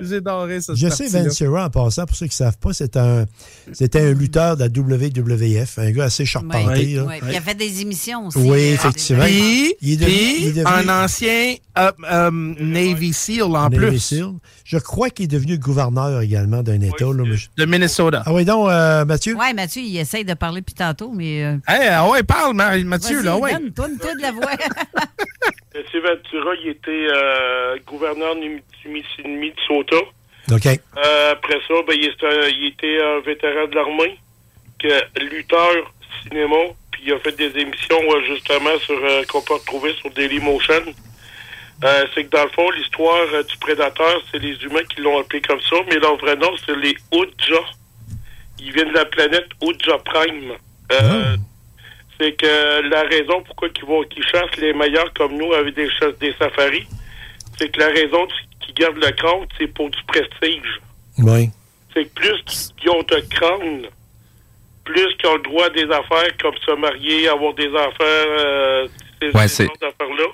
[0.00, 0.74] J'ai adoré ça.
[0.74, 3.26] Je sais, Ventura, en passant, pour ceux qui ne savent pas, c'est un,
[3.72, 6.98] c'était un lutteur de la WWF, un gars assez charpenté.
[6.98, 7.14] Oui, oui.
[7.20, 8.38] Puis il a fait des émissions aussi.
[8.38, 9.24] Oui, euh, effectivement.
[9.24, 13.68] Puis, Il est devenu- puis il est devenu- un ancien euh, euh, Navy SEAL en
[13.68, 13.98] Navy plus.
[13.98, 14.26] Seal.
[14.64, 17.04] Je crois qu'il est devenu gouverneur également d'un État.
[17.06, 18.22] là, mais je- De Minnesota.
[18.26, 19.36] Ah oui, donc, euh, Mathieu?
[19.38, 21.44] Oui, Mathieu, il essaye de parler depuis tantôt, mais.
[21.44, 23.52] euh, Hey, ah ouais, parle, Ma- Mathieu, là, ouais.
[23.52, 24.50] Donne, donne-toi de la voix.
[25.74, 29.96] Jesse Ventura, il était euh, gouverneur du Minnesota.
[30.52, 30.66] OK.
[30.66, 34.18] Euh, après ça, ben, il, était un, il était un vétéran de l'armée,
[34.78, 35.92] que lutteur
[36.22, 36.56] cinéma,
[36.90, 40.82] puis il a fait des émissions justement sur euh, qu'on peut retrouver sur Dailymotion.
[41.84, 45.40] Euh, c'est que dans le fond, l'histoire du prédateur, c'est les humains qui l'ont appelé
[45.40, 47.62] comme ça, mais leur vrai nom, c'est les Oudja.
[48.60, 50.52] Ils viennent de la planète Oudja Prime.
[50.92, 51.36] Euh,
[52.20, 55.90] C'est que la raison pourquoi ils vont qu'ils chassent les meilleurs comme nous avec des
[55.90, 56.86] chasses des safaris,
[57.58, 58.28] c'est que la raison
[58.72, 60.80] qu'ils gardent le crâne, c'est pour du prestige.
[61.18, 61.50] Oui.
[61.94, 63.86] C'est que plus qu'ils ont de crâne,
[64.84, 68.88] plus qu'ils ont le droit à des affaires comme se marier, avoir des affaires, euh,
[69.20, 70.26] ces Ouais, ces d'affaires-là.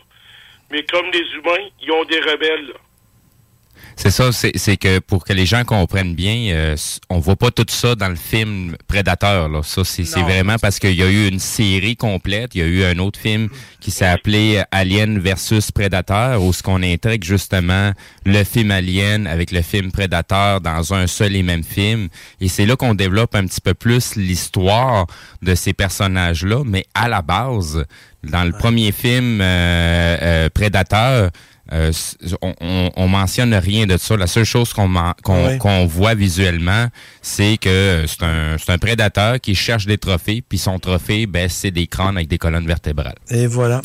[0.70, 2.72] Mais comme les humains, ils ont des rebelles.
[3.96, 6.76] C'est ça, c'est c'est que pour que les gens comprennent bien, euh,
[7.10, 9.48] on voit pas tout ça dans le film Prédateur.
[9.48, 9.62] Là.
[9.62, 12.54] Ça, c'est vraiment parce qu'il y a eu une série complète.
[12.54, 13.48] Il y a eu un autre film
[13.80, 17.92] qui s'est appelé Alien versus Prédateur, où ce qu'on intègre justement
[18.24, 22.08] le film Alien avec le film Prédateur dans un seul et même film.
[22.40, 25.06] Et c'est là qu'on développe un petit peu plus l'histoire
[25.42, 26.62] de ces personnages-là.
[26.64, 27.84] Mais à la base,
[28.24, 31.30] dans le premier film euh, euh, Prédateur,
[31.72, 31.92] euh,
[32.42, 34.16] on, on, on mentionne rien de ça.
[34.16, 34.88] La seule chose qu'on
[35.22, 36.86] qu'on voit visuellement,
[37.22, 41.48] c'est que c'est un, c'est un prédateur qui cherche des trophées, puis son trophée, ben,
[41.48, 43.14] c'est des crânes avec des colonnes vertébrales.
[43.30, 43.80] Et voilà.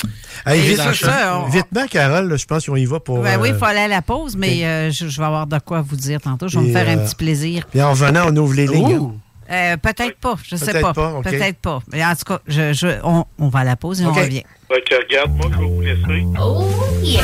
[0.46, 3.20] Hey, Et vite, ça, on- vitement, Carole, là, je pense qu'on y va pour.
[3.22, 5.48] Ben oui, il euh, faut aller à la pause, mais euh, je, je vais avoir
[5.48, 6.48] de quoi vous dire tantôt.
[6.48, 7.66] Je vais Et, me faire un euh, petit plaisir.
[7.70, 8.94] Puis en revenant, on ouvre les lignes.
[8.94, 9.16] hein.
[9.52, 10.94] Euh, Peut-être pas, je sais Peut-être pas.
[10.94, 11.24] pas, ok.
[11.24, 11.80] Peut-être pas.
[11.92, 14.14] Mais en tout cas, je, je- on, on va à la pause et Ok.
[14.16, 14.44] on revient.
[14.72, 16.26] Fait que regarde, moi, je vais vous laisser.
[16.40, 16.70] Oh
[17.02, 17.24] yeah!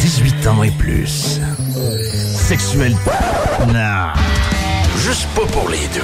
[0.00, 1.40] 18 ans et plus.
[2.34, 2.96] Sexuel.
[3.68, 4.08] Non.
[4.96, 6.00] Juste pas pour les deux.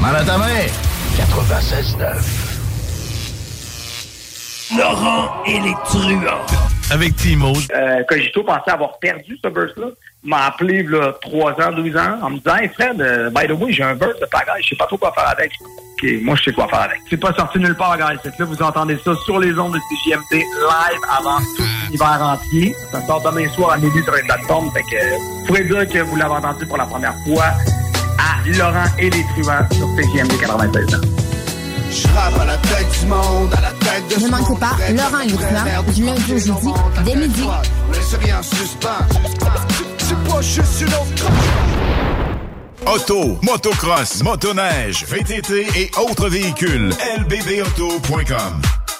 [0.00, 0.66] Mal à ta main.
[1.16, 2.24] 96.9.
[4.76, 6.44] Laurent et les truands.
[6.90, 7.52] Avec Timo.
[7.74, 9.88] Euh, Cogito pensait avoir perdu ce burst-là.
[10.24, 13.52] M'a appelé là, 3 ans, 12 ans, en me disant Hey Fred, euh, by the
[13.52, 15.52] way, j'ai un burst de pagaille, je sais pas trop quoi faire avec.
[15.60, 16.98] OK, moi je sais quoi faire avec.
[17.10, 18.18] C'est pas sorti nulle part, guys.
[18.22, 22.18] C'est que là, vous entendez ça sur les ondes de CGMT live avant tout l'hiver
[22.22, 22.74] entier.
[22.90, 24.70] Ça sort demain soir à minuit sur les plateformes.
[24.72, 27.52] Fait que vous pourrez dire que vous l'avez entendu pour la première fois
[28.18, 31.27] à Laurent et les truands sur CGMT 96 ans.
[31.90, 35.26] Je rappe à la tête du monde, à la tête de Ne manquez pas Laurent
[35.26, 36.72] truands, du lundi au jeudi,
[37.04, 37.42] dès midi.
[37.92, 38.40] Laisse rien.
[38.42, 38.78] C'est
[40.30, 41.26] pas juste une autre
[42.86, 46.90] Auto, motocross, motoneige, VTT et autres véhicules.
[47.18, 48.62] lbbauto.com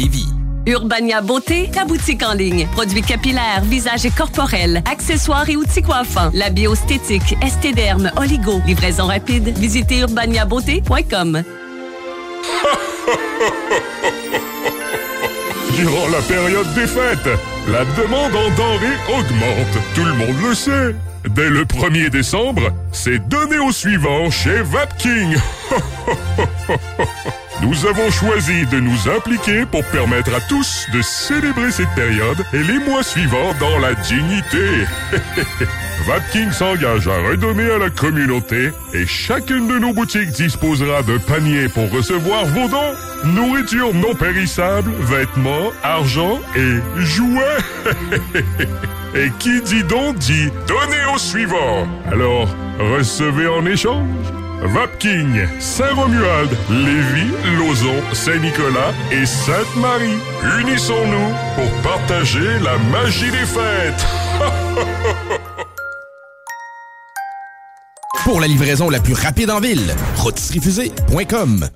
[0.00, 0.28] Lévis.
[0.66, 2.66] Urbania Beauté, ta boutique en ligne.
[2.72, 6.30] Produits capillaires, visage et corporels, accessoires et outils coiffants.
[6.32, 8.62] La biostétique, estéderme, oligo.
[8.66, 9.58] Livraison rapide.
[9.58, 11.42] Visitez urbaniabeauté.com.
[15.76, 17.28] Durant la période des fêtes,
[17.68, 19.78] la demande en denrées augmente.
[19.94, 20.94] Tout le monde le sait.
[21.28, 25.36] Dès le 1er décembre, c'est donné au suivant chez Vapking.
[27.62, 32.62] Nous avons choisi de nous impliquer pour permettre à tous de célébrer cette période et
[32.62, 34.86] les mois suivants dans la dignité.
[36.06, 41.68] Vapking s'engage à redonner à la communauté et chacune de nos boutiques disposera d'un panier
[41.68, 42.94] pour recevoir vos dons.
[43.26, 47.58] Nourriture non périssable, vêtements, argent et jouets.
[49.14, 51.86] et qui dit don dit donner au suivant.
[52.10, 54.39] Alors, recevez en échange.
[54.62, 60.18] Vapking, Saint-Romuald, Lévis, Lauson, Saint-Nicolas et Sainte-Marie.
[60.60, 64.06] Unissons-nous pour partager la magie des fêtes.
[68.24, 71.68] Pour la livraison la plus rapide en ville, rôtisseriefusée.com.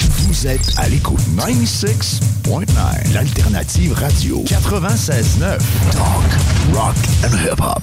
[0.00, 5.58] Vous êtes à l'écoute 96.9, l'alternative radio 96.9.
[5.92, 7.82] Talk, rock and hip-hop.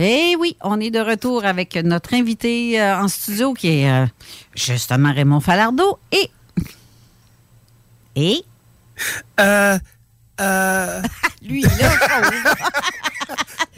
[0.00, 4.06] Eh oui, on est de retour avec notre invité euh, en studio qui est euh,
[4.54, 6.30] justement Raymond Falardeau et.
[8.14, 8.44] Et?
[9.40, 9.76] Euh.
[10.40, 11.02] Euh.
[11.42, 11.70] Lui, là,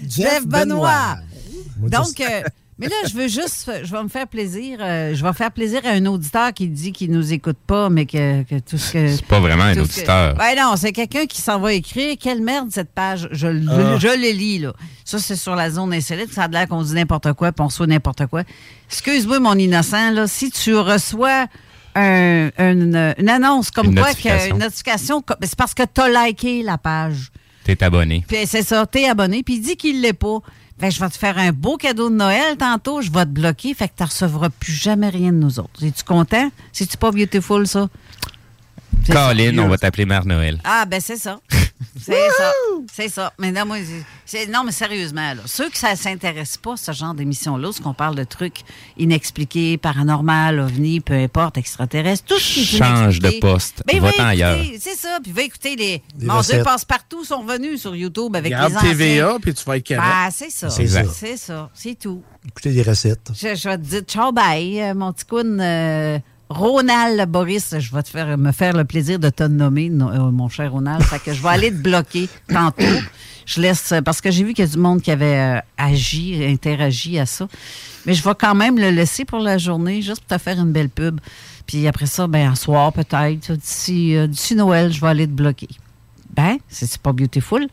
[0.06, 1.16] Jeff Benoît.
[1.78, 2.42] Donc, euh,
[2.80, 4.78] Mais là, je veux juste, je vais me faire plaisir.
[4.80, 8.06] euh, je vais faire plaisir à un auditeur qui dit qu'il nous écoute pas, mais
[8.06, 9.08] que, que tout ce que.
[9.16, 10.34] C'est pas vraiment un que- auditeur.
[10.34, 12.16] Ben non, c'est quelqu'un qui s'en va écrire.
[12.18, 13.28] Quelle merde cette page.
[13.32, 13.98] Je, je, Ah.
[13.98, 14.72] je le lis, là.
[15.04, 16.32] Ça, c'est sur la zone insolite.
[16.32, 18.42] Ça a l'air qu'on dit n'importe quoi, puis on reçoit n'importe quoi.
[18.88, 20.26] Excuse-moi, mon innocent, là.
[20.26, 21.46] Si tu reçois
[21.94, 24.48] un- une, une annonce comme Une quoi, notification.
[24.50, 27.30] que, une notification, c'est parce que tu as liké la page.
[27.64, 28.24] T'es abonné.
[28.26, 30.38] Puis c'est ça, t'es abonné, puis il dit qu'il l'est pas.
[30.80, 33.30] Fait que je vais te faire un beau cadeau de Noël tantôt, je vais te
[33.30, 35.84] bloquer, fait que tu recevras plus jamais rien de nous autres.
[35.84, 36.50] Es-tu content?
[36.72, 37.90] C'est-tu pas beautiful, ça?
[39.06, 40.58] Colin, on va t'appeler Mère Noël.
[40.64, 41.38] Ah, ben c'est ça.
[41.98, 42.52] C'est ça.
[42.92, 43.32] C'est ça.
[43.38, 43.78] Mais non, moi,
[44.50, 48.14] non, mais sérieusement, là, ceux que ça s'intéresse pas, ce genre d'émission-là, ce qu'on parle
[48.16, 48.60] de trucs
[48.98, 53.82] inexpliqués, paranormal, ovni, peu importe, extraterrestres, tout ce qui Change de poste.
[53.86, 54.58] Ben, Va-t'en va ailleurs.
[54.78, 55.18] C'est ça.
[55.22, 56.02] Puis va écouter les.
[56.18, 56.64] Mon Dieu, recettes.
[56.64, 58.80] passe-partout sont venus sur YouTube avec les anciens.
[58.80, 59.88] TVA, puis tu vas être.
[59.88, 60.70] Ben, c'est ça.
[60.70, 61.04] C'est ça.
[61.12, 61.70] C'est ça.
[61.74, 62.22] C'est tout.
[62.46, 63.30] Écoutez des recettes.
[63.34, 65.58] Je, je vais te dire ciao bye, euh, mon petit coon.
[65.60, 66.18] euh,
[66.50, 70.30] Ronald Boris, je vais te faire, me faire le plaisir de te nommer, no- euh,
[70.32, 71.02] mon cher Ronald.
[71.04, 72.82] fait que je vais aller te bloquer tantôt.
[73.46, 76.44] Je laisse, parce que j'ai vu qu'il y a du monde qui avait euh, agi,
[76.44, 77.46] interagi à ça.
[78.04, 80.72] Mais je vais quand même le laisser pour la journée, juste pour te faire une
[80.72, 81.20] belle pub.
[81.66, 85.32] Puis après ça, ben, un soir peut-être, d'ici euh, d'ici Noël, je vais aller te
[85.32, 85.68] bloquer.
[86.34, 87.66] Ben, c'est pas beautiful?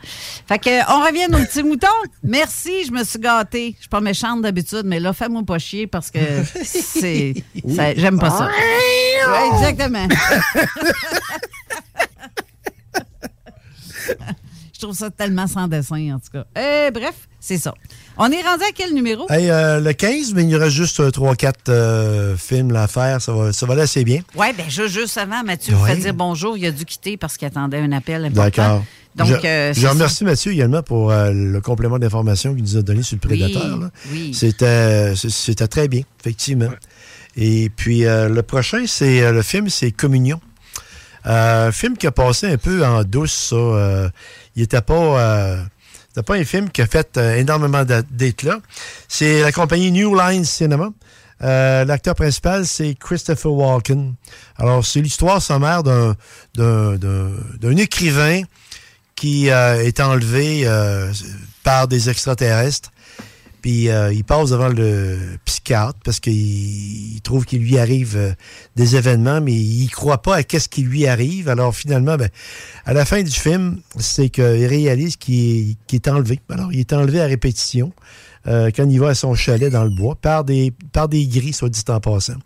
[0.48, 1.88] Fait que, on revient aux petits moutons.
[2.24, 3.74] Merci, je me suis gâtée.
[3.76, 6.20] Je suis pas méchante d'habitude, mais là, fais-moi pas chier parce que
[6.64, 7.34] c'est.
[7.66, 8.50] J'aime pas ça.
[9.54, 10.08] Exactement.
[14.78, 16.46] je trouve ça tellement sans dessin, en tout cas.
[16.58, 17.74] Euh, bref, c'est ça.
[18.18, 19.26] On est rendu à quel numéro?
[19.30, 23.22] Hey, euh, le 15, mais il y aura juste 3-4 films là, à faire.
[23.22, 24.22] Ça va, ça va aller assez bien.
[24.36, 25.96] Oui, bien, juste, avant, Mathieu Ouais.
[25.96, 26.58] fait dire bonjour.
[26.58, 28.44] Il a dû quitter parce qu'il attendait un appel important.
[28.44, 28.84] D'accord.
[29.16, 33.02] Donc, je, euh, remercie Mathieu également pour euh, le complément d'information qu'il nous a donné
[33.02, 33.90] sur le prédateur.
[34.12, 34.32] oui.
[34.34, 36.70] C'était, très bien, effectivement.
[37.36, 40.40] Et puis, euh, le prochain, c'est euh, le film, c'est Communion.
[41.26, 44.12] Euh, un film qui a passé un peu en douce, ça.
[44.58, 45.64] Il n'était pas, euh,
[46.26, 48.58] pas un film qui a fait euh, énormément d'a- d'éclat.
[49.08, 50.90] C'est la compagnie New Line Cinema.
[51.44, 54.16] Euh, L'acteur principal, c'est Christopher Walken.
[54.58, 56.16] Alors, c'est l'histoire sommaire d'un
[57.78, 58.42] écrivain
[59.16, 61.12] qui euh, est enlevé euh,
[61.64, 62.92] par des extraterrestres.
[63.68, 68.32] Puis euh, il passe devant le psychiatre parce qu'il il trouve qu'il lui arrive euh,
[68.78, 71.50] des événements, mais il croit pas à qu'est-ce qui lui arrive.
[71.50, 72.30] Alors finalement, ben,
[72.86, 76.40] à la fin du film, c'est qu'il réalise qu'il est, enlevé.
[76.48, 77.92] Alors il est enlevé à répétition
[78.48, 81.52] euh, quand il va à son chalet dans le bois par des, par des gris,
[81.52, 82.38] soit dit en passant.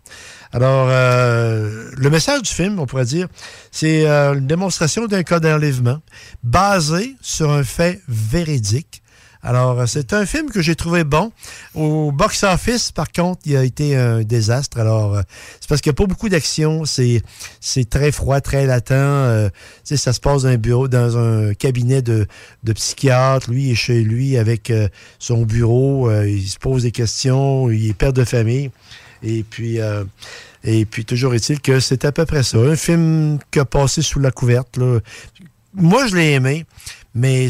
[0.50, 3.28] Alors, le message du film, on pourrait dire,
[3.70, 6.00] c'est une démonstration d'un cas d'enlèvement
[6.42, 9.01] basé sur un fait véridique.
[9.42, 11.32] Alors, euh, c'est un film que j'ai trouvé bon.
[11.74, 14.78] Au box-office, par contre, il a été un désastre.
[14.78, 15.22] Alors, euh,
[15.60, 16.84] c'est parce qu'il n'y a pas beaucoup d'action.
[16.84, 17.22] C'est,
[17.60, 18.92] c'est très froid, très latent.
[18.92, 19.50] Euh,
[19.84, 22.26] ça se passe dans un bureau, dans un cabinet de,
[22.62, 23.50] de psychiatre.
[23.50, 24.88] Lui, est chez lui avec euh,
[25.18, 26.08] son bureau.
[26.08, 27.70] Euh, il se pose des questions.
[27.70, 28.70] Il est père de famille.
[29.24, 30.04] Et puis, euh,
[30.64, 32.58] et puis toujours est-il que c'est à peu près ça.
[32.58, 34.76] Un film qui a passé sous la couverte.
[34.76, 35.00] là.
[35.74, 36.66] Moi, je l'ai aimé,
[37.14, 37.48] mais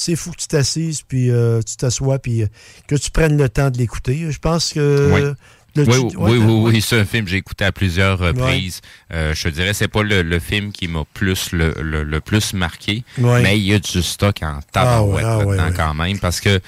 [0.00, 2.46] c'est fou que tu t'assises, puis euh, tu t'assois, puis euh,
[2.86, 4.30] que tu prennes le temps de l'écouter.
[4.30, 5.10] Je pense que...
[5.12, 5.20] Oui.
[5.20, 5.34] le
[5.76, 6.70] oui, oui, ouais, oui, ouais.
[6.72, 8.80] oui, c'est un film que j'ai écouté à plusieurs reprises.
[9.12, 12.20] Euh, je te dirais, c'est pas le, le film qui m'a plus le, le- le
[12.20, 13.42] plus marqué, Ouais.
[13.42, 15.72] mais il y a du stock en tabarouette Ah ouais, ah ouais.
[15.76, 16.62] quand même, parce que, tu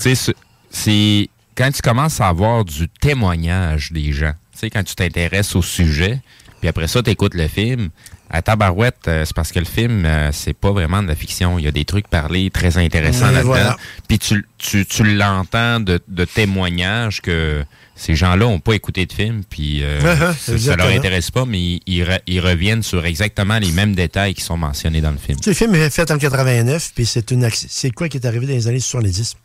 [0.00, 0.34] sais, c'est-
[0.70, 5.54] c'est quand tu commences à avoir du témoignage des gens, tu sais, quand tu t'intéresses
[5.56, 6.20] au sujet,
[6.60, 7.90] puis après ça, tu écoutes le film,
[8.34, 11.58] à tabarouette, euh, c'est parce que le film, euh, c'est pas vraiment de la fiction.
[11.58, 13.42] Il y a des trucs parlés très intéressants là-dedans.
[13.44, 13.76] voilà.
[14.08, 17.64] Puis tu, tu, tu l'entends de, de témoignages que
[17.96, 21.44] ces gens-là n'ont pas écouté de film, puis euh, Uh-huh, ça, ça leur intéresse pas,
[21.46, 25.12] mais ils, ils re- ils reviennent sur exactement les mêmes détails qui sont mentionnés dans
[25.12, 25.38] le film.
[25.46, 28.52] Le film est fait en 89, puis c'est une c'est quoi qui est arrivé dans
[28.52, 29.36] les années 70.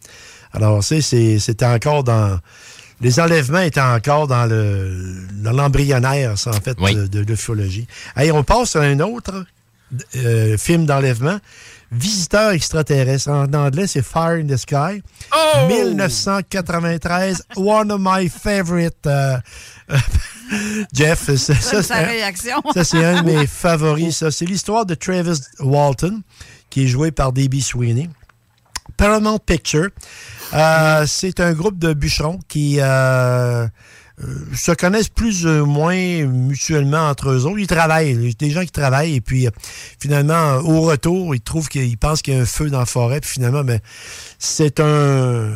[0.54, 1.02] Alors, c'est-
[1.38, 2.40] c'était encore dans...
[3.02, 6.96] Les enlèvements étaient encore dans le dans l'embryonnaire, ça, en fait, Oui.
[6.96, 7.88] de, de l'ufologie.
[8.16, 9.46] Allez, on passe à un autre
[10.18, 11.40] euh, film d'enlèvement.
[11.92, 13.30] Visiteur extraterrestre.
[13.30, 15.02] En anglais, c'est Fire in the Sky.
[15.68, 17.44] 1993.
[17.56, 19.06] One of my favorite.
[19.08, 19.38] euh,
[20.94, 21.84] Jeff, ça, c'est un-
[22.74, 24.18] ça, c'est un de mes favoris.
[24.18, 26.22] Ça, c'est l'histoire de Travis Walton,
[26.70, 27.60] qui est joué par D.B.
[27.62, 28.10] Sweeney.
[28.98, 29.90] Paramount Picture.
[30.54, 33.68] Euh, c'est un groupe de bûcherons qui euh, euh,
[34.56, 37.60] se connaissent plus ou moins mutuellement entre eux autres.
[37.60, 39.52] Ils travaillent, il y a des gens qui travaillent et puis euh,
[40.00, 43.20] finalement, au retour, ils trouvent qu'ils pensent qu'il y a un feu dans la forêt.
[43.22, 43.80] Puis finalement, ben,
[44.40, 45.52] c'est un,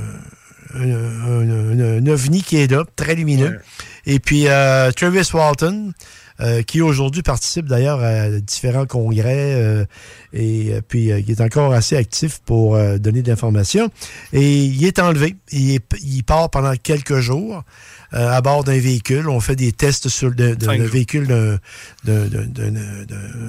[0.76, 3.60] un, un- un ovni qui est là, très lumineux.
[4.06, 5.92] Et puis euh, Travis Walton,
[6.40, 9.86] euh, qui aujourd'hui participe d'ailleurs à différents congrès euh,
[10.34, 13.90] et euh, puis euh, il est encore assez actif pour euh, donner de l'information.
[14.34, 15.36] Et il est enlevé.
[15.52, 17.64] Il, est- il part pendant quelques jours
[18.14, 19.30] euh, à bord d'un véhicule.
[19.30, 21.60] On fait des tests sur le de- le véhicule d'un-
[22.04, 22.72] d'un- d'un d'un-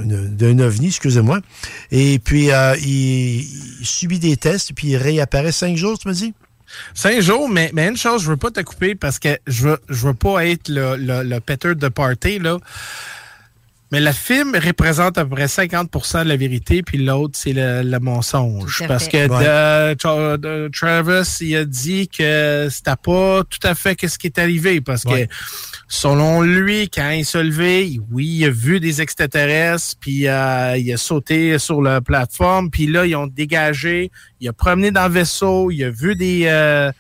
[0.05, 1.41] d'un- d'un ovni, excusez-moi.
[1.91, 3.41] Et puis euh, il,
[3.81, 6.35] il subit des tests, puis il réapparaît cinq jours, tu me dis?
[6.95, 9.79] Cinq jours, mais, mais une chose, je veux pas te couper parce que je veux,
[9.89, 12.59] je veux pas être le, le, le de party, là.
[13.95, 17.83] Mais le film représente à peu près 50% de la vérité, puis l'autre, c'est le,
[17.85, 18.83] le mensonge.
[18.89, 19.29] Parce que Ouais.
[19.29, 24.27] de- Tra- de- Travis, il a dit que c'était pas tout à fait ce qui
[24.27, 24.81] est arrivé.
[24.81, 25.29] Parce Ouais.
[25.29, 25.35] que,
[25.87, 30.93] selon lui, quand il s'est levé, oui, il a vu des extraterrestres, puis euh, il
[30.93, 34.11] a sauté sur la plateforme, puis là, ils ont dégagé,
[34.41, 36.47] il a promené dans le vaisseau, il a vu des...
[36.47, 36.91] euh,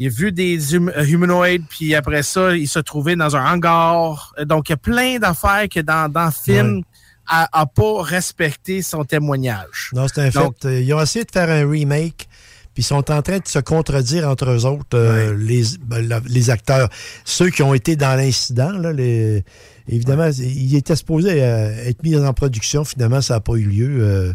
[0.00, 4.32] il a vu des hum- humanoïdes, puis après ça, il s'est trouvé dans un hangar.
[4.38, 6.82] Euh, Donc, il y a plein d'affaires que dans, dans le film
[7.28, 9.90] a, a pas respecté son témoignage.
[9.92, 10.68] Non, c'est un Donc- fait.
[10.68, 12.28] Euh, Ils ont essayé de faire un remake,
[12.72, 16.20] puis ils sont en train de se contredire entre eux autres, euh, les, ben, la-
[16.26, 16.88] les acteurs.
[17.24, 19.44] Ceux qui ont été dans l'incident, là, les,
[19.86, 22.84] évidemment, il était supposé euh, être mis en production.
[22.84, 23.98] Finalement, ça n'a pas eu lieu.
[24.00, 24.32] Euh,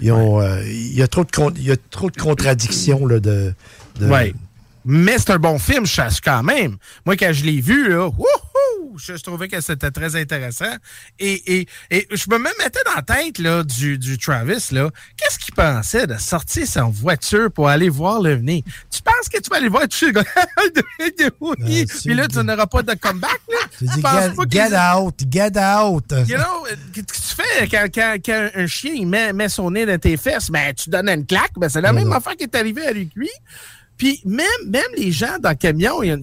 [0.00, 3.20] ils ont, euh, il, y a trop de il y a trop de contradictions là,
[3.20, 3.54] de,
[4.00, 4.34] de- Ouais.
[4.84, 6.76] Mais c'est un bon film, je chasse quand même.
[7.06, 10.72] Moi, quand je l'ai vu, là, wouhou, je, je trouvais que c'était très intéressant.
[11.18, 14.68] Et, et, et je me mettais dans la tête là, du, du Travis.
[14.72, 14.90] là.
[15.16, 18.62] Qu'est-ce qu'il pensait de sortir sa voiture pour aller voir l'OVNI?
[18.90, 20.24] Tu penses que tu vas aller voir toucher le gars?
[21.40, 21.86] oui.
[22.04, 23.40] Puis là, tu n'auras pas de comeback?
[23.48, 23.58] Là?
[23.78, 26.04] Tu dis, get, get out, get out.
[26.28, 29.70] You know, qu'est-ce que tu fais quand, quand- quand un chien il met, met son
[29.72, 30.48] nez dans tes fesses?
[30.50, 31.50] Ben, tu donnes une claque.
[31.56, 33.30] Ben, c'est la même affaire qui est arrivée avec lui.
[33.96, 36.14] Puis même, même les gens dans le camion, ils,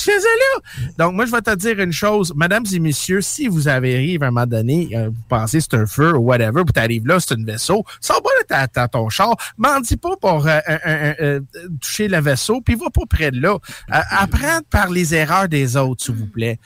[0.00, 0.62] faisaient là.
[0.96, 2.32] Donc, moi, je vais te dire une chose.
[2.34, 5.76] Mesdames et messieurs, si vous arrivez à un moment donné, euh, vous pensez que c'est
[5.76, 9.36] un feu ou whatever, puis t'arrives là, c'est un vaisseau, sors pas de ton char,
[9.56, 11.40] m'en dis pas pour euh, euh,
[11.80, 13.54] toucher le vaisseau, puis va pas près de là.
[13.54, 16.58] Euh, apprends par les erreurs des autres, s'il vous plaît.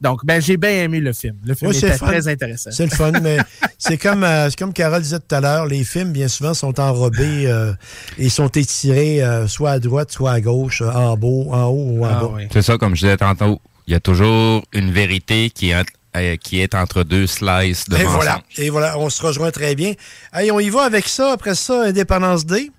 [0.00, 1.36] Donc, ben, j'ai bien aimé le film.
[1.44, 2.70] Le film Oui, était très intéressant.
[2.72, 3.36] C'est le fun, mais
[3.78, 6.80] c'est comme, euh, c'est comme Carole disait tout à l'heure, les films, bien souvent, sont
[6.80, 7.72] enrobés euh,
[8.18, 12.04] et sont étirés euh, soit à droite, soit à gauche, en haut, en haut ou
[12.06, 12.30] en Ah bas.
[12.52, 15.92] C'est ça, comme je disais tantôt, il y a toujours une vérité qui est, entre-
[16.16, 18.40] euh, qui est entre deux slices de Et voilà.
[18.56, 19.92] Et voilà, on se rejoint très bien.
[20.32, 21.32] Hey, on y va avec ça.
[21.32, 22.70] Après ça, Indépendance Day.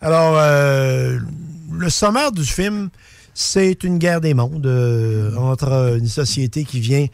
[0.00, 1.18] Alors, euh,
[1.72, 2.90] le sommaire du film,
[3.34, 7.06] c'est une guerre des mondes euh, entre une société qui vient,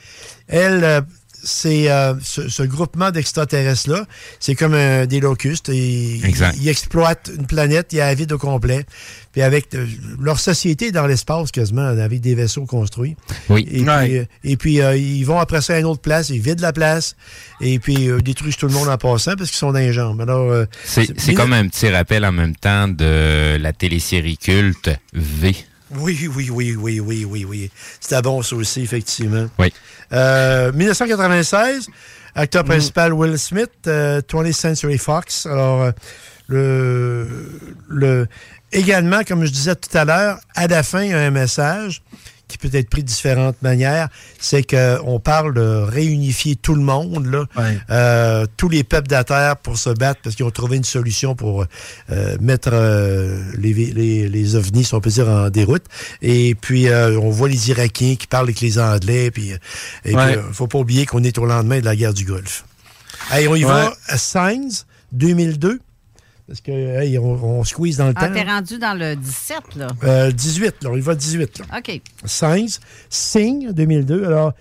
[0.48, 1.00] elle, euh,
[1.42, 4.04] c'est euh, ce, ce groupement d'extraterrestres-là,
[4.40, 5.70] c'est comme un- des locustes.
[5.70, 6.54] Et Exact.
[6.58, 8.84] Ils, ils exploitent une planète, il y a la vide au complet.
[9.32, 9.86] Puis avec euh,
[10.20, 13.16] leur société est dans l'espace quasiment, avec des vaisseaux construits.
[13.48, 13.66] Oui.
[13.70, 13.88] Et puis,
[14.18, 16.74] euh, et puis euh, ils vont après ça à une autre place, ils vident la
[16.74, 17.16] place,
[17.62, 20.20] et puis euh, détruisent tout le monde en passant parce qu'ils sont dans les jambes.
[20.20, 24.90] Alors, euh, C'est c'est comme un petit rappel en même temps de la télésérie culte
[25.14, 25.54] V.
[25.96, 27.70] Oui, oui, oui, oui, oui, oui, oui.
[28.00, 29.48] C'était bon, ça aussi, effectivement.
[29.58, 29.72] Oui.
[30.12, 31.88] Euh, 1996,
[32.34, 35.46] acteur principal Will Smith, euh, 20th Century Fox.
[35.46, 35.92] Alors, euh,
[36.48, 37.28] le,
[37.88, 38.26] le,
[38.72, 42.02] également, comme je disais tout à l'heure, à la fin, il y a un message
[42.50, 44.08] qui peut être pris de différentes manières.
[44.38, 47.44] C'est qu'on parle de réunifier tout le monde, là,
[47.90, 50.84] euh, tous les peuples de la Terre pour se battre parce qu'ils ont trouvé une
[50.84, 51.64] solution pour
[52.10, 55.84] euh, mettre euh, les, les, les ovnis, si on peut dire, en déroute.
[56.22, 59.30] Et puis, euh, on voit les Irakiens qui parlent avec les Anglais.
[59.30, 59.56] Puis, euh,
[60.04, 60.26] et Ouais.
[60.26, 62.64] puis, euh, faut pas oublier qu'on est au lendemain de la guerre du Golfe.
[63.30, 63.70] Hey, on y Ouais.
[63.70, 65.80] va à Signs 2002.
[66.50, 68.34] Parce que hey, on, on squeeze dans le Ah, temps.
[68.34, 69.86] t'es rendu dans le 17, là?
[70.02, 71.60] Euh, 18, là, on y va 18.
[71.60, 71.78] Là.
[71.78, 72.00] OK.
[72.24, 74.24] Signs, Sing 2002.
[74.24, 74.52] Alors,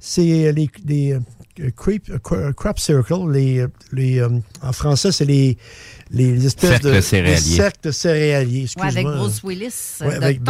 [0.00, 4.28] c'est les, les euh, creep, euh, crop circle, les, les, euh,
[4.60, 5.56] en français, c'est les,
[6.10, 7.34] les espèces de céréaliers.
[7.36, 8.66] les cercles céréaliers.
[8.76, 9.16] Ouais, avec excuse-moi.
[9.16, 9.74] Bruce Willis.
[10.00, 10.40] Ouais, avec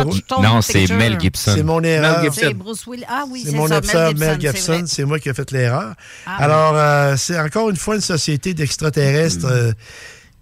[0.40, 0.89] Non, c'est.
[0.94, 1.52] Mel Gibson.
[1.56, 2.24] C'est mon erreur.
[2.35, 3.05] C'est Bruce Willis.
[3.06, 5.94] Ah oui, C'est mon ça, absent, Mel c'est Gibson, c'est moi qui ai fait l'erreur.
[6.24, 9.73] Ah, Alors, euh, c'est encore une fois une société d'extraterrestres euh,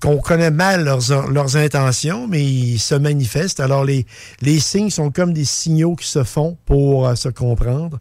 [0.04, 3.58] qu'on connaît mal leurs, leurs intentions, mais ils se manifestent.
[3.58, 4.04] Alors, les,
[4.42, 7.98] les signes sont comme des signaux qui se font pour euh, se comprendre.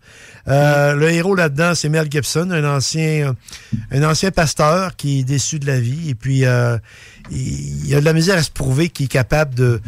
[0.49, 3.35] Euh, Le héros là-dedans, c'est Mel Gibson, un ancien,
[3.91, 6.09] un ancien pasteur qui est déçu de la vie.
[6.09, 6.77] Et puis, euh,
[7.31, 9.81] il, il a de la misère à se prouver qu'il est capable de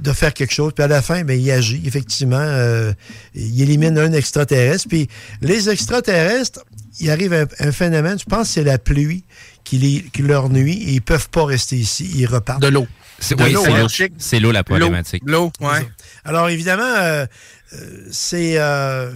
[0.00, 0.72] de faire quelque chose.
[0.74, 2.34] Puis à la fin, ben, il agit, effectivement.
[2.40, 2.92] euh,
[3.36, 4.88] il élimine un extraterrestre.
[4.88, 5.06] Puis
[5.42, 6.64] les extraterrestres,
[6.98, 9.22] il arrive un, un phénomène, je pense que c'est la pluie
[9.64, 12.10] qui, les, qui leur nuit et ils peuvent pas rester ici.
[12.14, 12.62] Ils repartent.
[12.62, 12.86] De l'eau.
[13.18, 15.22] C'est oui, l'eau, la problématique.
[15.24, 15.88] L'eau, ouais.
[16.24, 17.24] Alors, évidemment, euh,
[17.72, 19.12] euh, c'est, euh,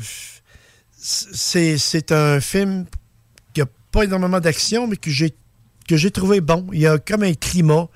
[0.96, 2.86] c'est, c'est un film
[3.52, 5.34] qui n'a pas énormément d'action, mais que j'ai,
[5.86, 6.66] que j'ai trouvé bon.
[6.72, 7.88] Il y a comme un climat.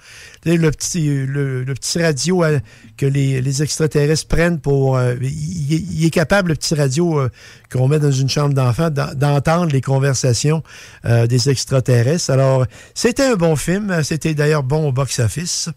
[0.47, 2.61] Le petit, le, petit radio euh,
[2.97, 4.97] que les, les extraterrestres prennent pour...
[4.97, 7.29] euh, il, est- capable, le petit radio euh,
[7.71, 10.63] qu'on met dans une chambre d'enfant, d'en- d'entendre les conversations
[11.05, 12.31] des extraterrestres.
[12.31, 14.03] Alors, c'était un bon film.
[14.03, 15.69] C'était d'ailleurs bon au box-office.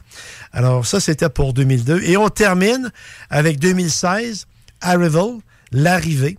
[0.51, 2.01] Alors, ça, c'était pour 2002.
[2.03, 2.91] Et on termine
[3.29, 4.45] avec 2016,
[4.81, 5.37] Arrival,
[5.71, 6.37] L'arrivée.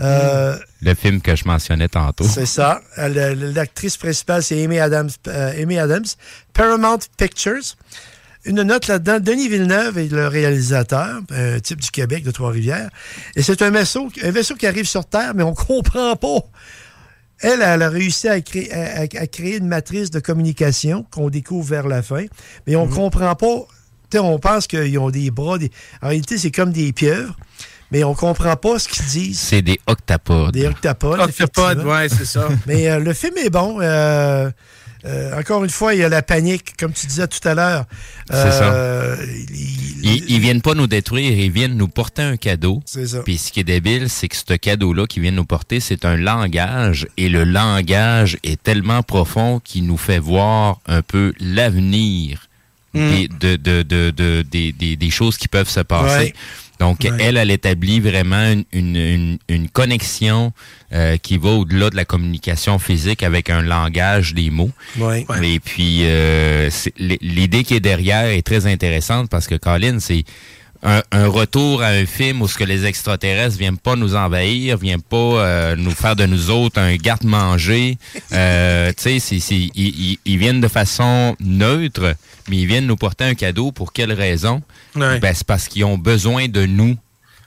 [0.00, 2.24] Euh, Le film que je mentionnais tantôt.
[2.24, 2.80] c'est ça.
[2.98, 6.04] Euh, L'actrice principale, c'est Amy Adams, euh, Amy Adams.
[6.52, 7.76] Paramount Pictures.
[8.46, 12.90] Une note là-dedans, Denis Villeneuve est le réalisateur, un type du Québec, de Trois-Rivières.
[13.36, 16.40] Et c'est un vaisseau, un vaisseau qui arrive sur Terre, mais on comprend pas.
[17.40, 21.30] Elle, elle a réussi à créer, à- à- à créer une matrice de communication qu'on
[21.30, 22.24] découvre vers la fin,
[22.66, 23.66] mais on comprend pas.
[24.10, 25.56] Tu sais, on pense qu'ils ont des bras.
[25.58, 25.70] Des...
[26.02, 27.34] En réalité, c'est comme des pieuvres,
[27.94, 29.38] mais on comprend pas ce qu'ils disent.
[29.38, 30.52] C'est des octapodes.
[30.52, 31.28] Des octapodes.
[31.28, 31.84] Effectivement.
[31.92, 32.48] ouais, c'est ça.
[32.66, 33.78] Mais euh, le film est bon.
[33.80, 34.50] Euh,
[35.06, 37.84] euh, encore une fois, il y a la panique, comme tu disais tout à l'heure.
[38.30, 39.16] C'est Euh,
[40.02, 42.82] Ils, ils viennent pas nous détruire, ils viennent nous porter un cadeau.
[42.84, 43.18] C'est ça.
[43.22, 46.16] Puis ce qui est débile, c'est que ce cadeau-là qu'ils viennent nous porter, c'est un
[46.16, 47.06] langage.
[47.16, 52.48] Et le langage est tellement profond qu'il nous fait voir un peu l'avenir
[52.96, 53.10] Mm.
[53.10, 56.16] des, de, de, de, de- des, des- des choses qui peuvent se passer.
[56.26, 56.34] Ouais.
[56.84, 57.10] Donc, Ouais.
[57.18, 60.52] elle, elle établit vraiment une, une, une- une connexion
[60.92, 64.70] euh, qui va au-delà de la communication physique avec un langage des mots.
[64.98, 65.24] Ouais.
[65.42, 70.24] Et puis, euh, l'idée qui est derrière est très intéressante parce que, Colin, c'est
[70.84, 74.76] un, un retour à un film où ce que les extraterrestres viennent pas nous envahir,
[74.76, 77.96] viennent pas euh, nous faire de nous autres un garde-manger.
[78.32, 82.14] Euh, tu sais, c'est- c'est- ils, viennent de façon neutre,
[82.48, 83.72] mais ils viennent nous porter un cadeau.
[83.72, 84.62] Pour quelle raison?
[84.94, 85.18] Ouais.
[85.20, 86.96] Ben, c'est parce qu'ils ont besoin de nous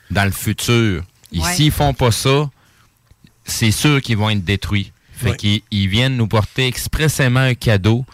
[0.10, 1.04] dans le futur.
[1.34, 1.54] Ouais.
[1.54, 2.50] s'ils font pas ça,
[3.46, 4.92] c'est sûr qu'ils vont être détruits.
[5.16, 5.38] Fait Ouais.
[5.38, 8.06] qu'ils ils viennent nous porter expressément un cadeau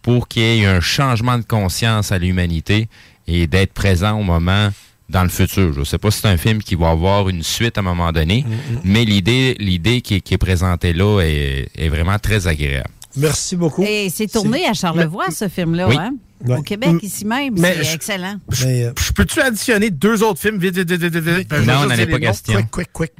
[0.00, 2.88] pour qu'il y ait un changement de conscience à l'humanité
[3.26, 4.70] et d'être présent au moment
[5.08, 5.72] dans le futur.
[5.74, 8.12] Je sais pas si c'est un film qui va avoir une suite à un moment
[8.12, 8.44] donné,
[8.84, 12.88] mais l'idée l'idée qui, est- qui est présentée là est, est vraiment très agréable.
[13.16, 13.82] Merci beaucoup.
[13.86, 15.96] Et c'est tourné à Charlevoix, ce film-là, Oui.
[15.98, 16.12] hein?
[16.46, 16.56] Ouais.
[16.56, 17.54] Au Québec, ici même.
[17.58, 18.36] Mais C'est je- excellent.
[18.64, 20.58] Mais, euh, Je peux-tu additionner deux autres films?
[20.58, 22.54] Vite, vite, vite, vite, Non, on n'en est pas question.
[22.54, 23.12] quick, quick, quick.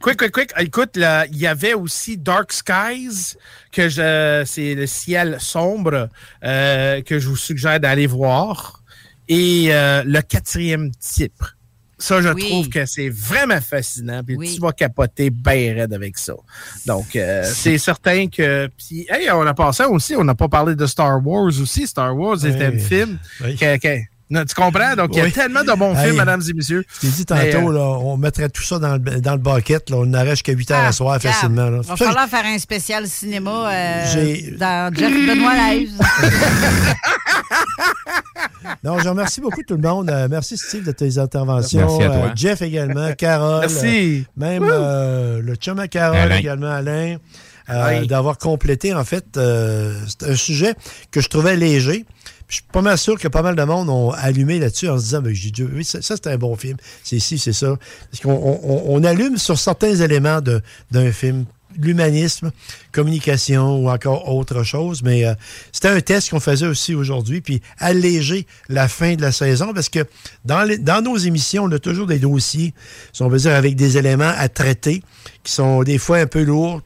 [0.00, 0.50] Quick, quick, quick.
[0.58, 3.34] Écoute, là, il y avait aussi Dark Skies,
[3.72, 6.08] que je, c'est le ciel sombre,
[6.44, 8.81] euh, que je vous suggère d'aller voir.
[9.28, 11.42] Et euh, le quatrième type.
[11.98, 12.48] Ça, je Oui.
[12.48, 14.24] trouve que c'est vraiment fascinant.
[14.24, 14.52] Puis Oui.
[14.54, 16.34] tu vas capoter bien raide avec ça.
[16.84, 18.68] Donc, euh, c'est certain que.
[18.76, 21.86] Puis, hey, on a passé aussi, on n'a pas parlé de Star Wars aussi.
[21.86, 22.50] Star Wars Oui.
[22.50, 23.18] était un film.
[23.44, 23.54] Oui.
[23.56, 24.00] que- que-
[24.32, 24.96] non, tu comprends?
[24.96, 26.06] Donc, il y a tellement de bons Hey.
[26.06, 26.84] films, mesdames et messieurs.
[26.94, 29.90] Je t'ai dit tantôt, euh, là, on mettrait tout ça dans le, dans le bucket.
[29.90, 31.66] Là, on arrête jusqu'à 8 heures à soir Ah, Regarde, facilement.
[31.82, 34.04] Il va falloir faire un spécial cinéma euh,
[34.58, 35.90] dans Jeff Benoît Live.
[38.84, 40.10] Non, je remercie beaucoup tout le monde.
[40.10, 41.80] Euh, merci Steve de tes interventions.
[41.80, 42.16] Merci à toi.
[42.16, 43.60] Euh, Jeff également, Carole.
[43.60, 44.24] Merci.
[44.26, 46.36] euh, même euh, le chum à Carole Alain.
[46.36, 47.16] également, Alain.
[47.70, 48.06] euh, Oui.
[48.08, 50.74] D'avoir complété, en fait, euh, c'est un sujet
[51.10, 52.04] que je trouvais léger.
[52.52, 55.04] Je suis pas mal sûr que pas mal de monde ont allumé là-dessus en se
[55.04, 56.76] disant, ben, j'ai oui, ça, c'est un bon film.
[57.02, 57.78] C'est ici, c'est ça.
[58.10, 60.40] Parce qu'on on, allume sur certains éléments
[60.90, 61.46] d'un film
[61.80, 62.50] l'humanisme,
[62.92, 65.02] communication ou encore autre chose.
[65.02, 65.32] Mais euh,
[65.72, 69.88] c'était un test qu'on faisait aussi aujourd'hui, puis alléger la fin de la saison, parce
[69.88, 70.04] que
[70.44, 72.74] dans, dans nos émissions, on a toujours des dossiers,
[73.14, 75.02] si on veut dire, avec des éléments à traiter,
[75.42, 76.82] qui sont des fois un peu lourds,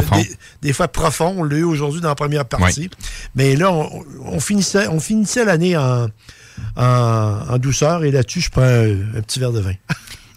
[0.00, 0.16] Profond.
[0.16, 0.30] des,
[0.62, 1.34] des fois profonds.
[1.38, 2.90] On l'a eu aujourd'hui dans la première partie.
[3.34, 6.08] Mais là, on, on finissait, on finissait l'année en,
[6.76, 6.82] en,
[7.50, 9.74] en douceur, et là-dessus, je prends un, un petit verre de vin.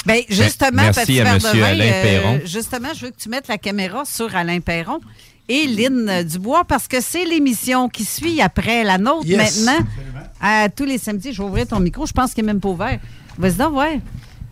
[0.05, 2.39] Ben, justement, Merci petit à verre de Monsieur vin, Alain euh, Perron.
[2.45, 4.99] justement, je veux que tu mettes la caméra sur Alain Perron
[5.49, 9.63] et Lynn euh, Dubois parce que c'est l'émission qui suit après la nôtre Yes.
[9.65, 9.83] maintenant.
[10.39, 12.05] À tous les samedis, je vais ouvrir ton micro.
[12.05, 12.99] Je pense qu'il n'est même pas ouvert.
[13.39, 13.99] Vas-y donc, ouais.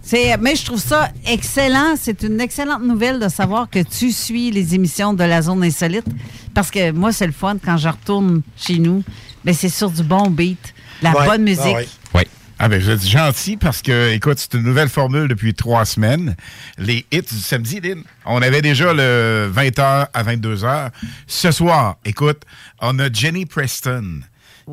[0.06, 1.96] C'est, mais je trouve ça excellent.
[2.00, 6.06] C'est une excellente nouvelle de savoir que tu suis les émissions de la zone insolite.
[6.54, 9.04] Parce que moi, c'est le fun quand je retourne chez nous.
[9.46, 11.26] Mais c'est sur du bon beat, la Ouais.
[11.26, 11.62] bonne musique.
[11.66, 11.88] Ah ouais.
[12.16, 12.22] Oui.
[12.60, 16.36] Ah ben, vous êtes gentil parce que, écoute, c'est une nouvelle formule depuis trois semaines.
[16.78, 20.90] Les hits du samedi, Lynn, on avait déjà le 20h à 22h.
[21.28, 22.42] Ce soir, écoute,
[22.80, 24.20] on a Jenny Preston,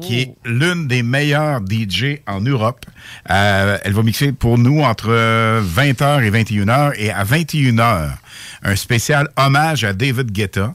[0.00, 2.84] qui est l'une des meilleures DJ en Europe.
[3.30, 5.08] Euh, elle va mixer pour nous entre
[5.60, 6.92] 20h et 21h.
[6.96, 8.10] Et à 21h,
[8.62, 10.72] un spécial hommage à David Guetta.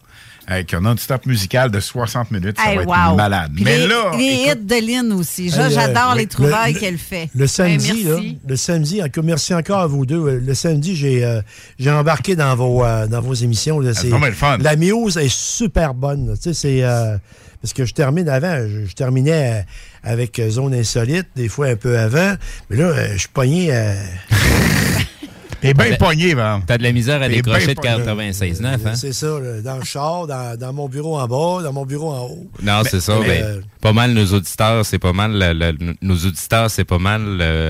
[0.47, 2.55] avec un non-stop musical de 60 minutes.
[2.59, 3.15] Ça Hey, va être wow.
[3.15, 3.51] malade.
[3.55, 5.51] Puis Mais les, là, les écoute, hits de Lynn aussi.
[5.57, 7.29] Euh, J'adore les trouvailles Le- qu'elle fait.
[7.33, 8.37] Le samedi, là, merci.
[8.47, 10.19] le samedi, encore merci encore à vous deux.
[10.23, 11.41] Euh, Le samedi, j'ai euh,
[11.79, 13.79] j'ai embarqué dans vos, euh, dans vos émissions.
[13.79, 13.89] là.
[13.95, 14.57] Ah, vraiment le fun.
[14.59, 16.35] La muse est super bonne.
[16.35, 17.17] Tu sais, c'est euh,
[17.61, 18.57] parce que je termine avant.
[18.67, 19.61] Je, je terminais euh,
[20.03, 22.35] avec euh, Zone Insolite, des fois un peu avant.
[22.69, 23.69] Mais là, euh, je suis pogné.
[23.71, 23.93] euh,
[25.61, 26.61] T'es bien pogné, man.
[26.67, 28.29] T'as de la misère à décrocher de bien pogné.
[28.31, 28.95] 96.9, hein?
[28.95, 32.11] C'est ça, là, dans le char, dans, dans mon bureau en bas, dans mon bureau
[32.13, 32.45] en haut.
[32.61, 33.17] Non, c'est ça.
[33.21, 36.85] mais, mais euh, pas mal nos auditeurs, c'est pas mal le- le- nos auditeurs, c'est
[36.85, 37.21] pas mal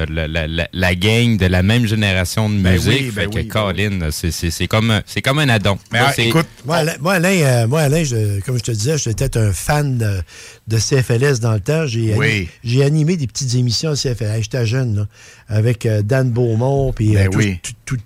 [0.08, 2.88] la, la- la gang de la même génération de Ben musique.
[2.90, 5.50] oui, ben fait que oui, ben Colin, c'est- c'est c'est comme un- c'est comme un
[5.50, 5.78] addon.
[5.92, 8.64] Mais Là, ah, c'est- écoute, moi, Alain, moi, Alain, euh, moi, Alain, je- comme je
[8.64, 10.22] te disais, j'étais un fan de,
[10.70, 11.86] de CFLS dans le temps.
[11.86, 12.28] J'ai Oui.
[12.28, 14.44] ani- j'ai animé des petites émissions à CFLS.
[14.44, 15.08] J'étais jeune, là,
[15.50, 17.54] avec euh, Dan Beaumont, puis Ben euh,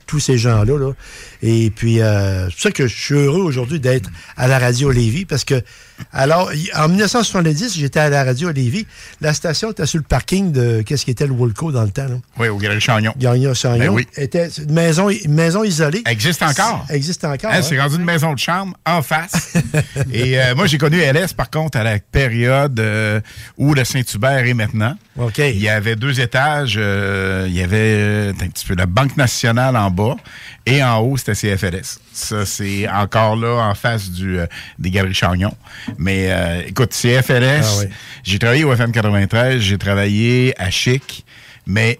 [0.07, 0.80] tous ces gens-là.
[0.80, 0.94] là.
[1.44, 4.90] Et puis, euh, c'est pour ça que je suis heureux aujourd'hui d'être à la radio
[4.90, 5.61] Lévis, parce que,
[6.14, 8.86] alors, en 1970, j'étais à la radio Lévis.
[9.22, 12.08] La station était sur le parking de, qu'est-ce qui était le Woolco dans le temps,
[12.08, 12.16] là?
[12.38, 13.14] Oui, au Galerie Chagnon.
[13.18, 13.78] Gagnon Chagnon.
[13.78, 14.08] Ben oui.
[14.16, 16.04] Était une maison, maison isolée.
[16.06, 16.86] Existe encore.
[16.90, 17.52] Existe encore.
[17.52, 17.62] Hein, hein?
[17.62, 19.54] C'est rendu une maison de chambre en face.
[20.14, 23.20] Et euh, moi, j'ai connu LS, par contre, à la période euh,
[23.58, 24.96] où le Saint-Hubert est maintenant.
[25.18, 25.38] OK.
[25.38, 26.76] Il y avait deux étages.
[26.78, 30.16] euh, il y avait un petit peu la Banque nationale en bas
[30.66, 32.00] et en haut, c'était CFLS.
[32.14, 34.40] Ça, c'est encore là en face du,
[34.78, 35.54] des Galeries Chagnon.
[35.98, 37.86] Mais euh, écoute, CFLS, Ah oui.
[38.24, 41.26] j'ai travaillé au FM 93, j'ai travaillé à Chic,
[41.66, 41.99] mais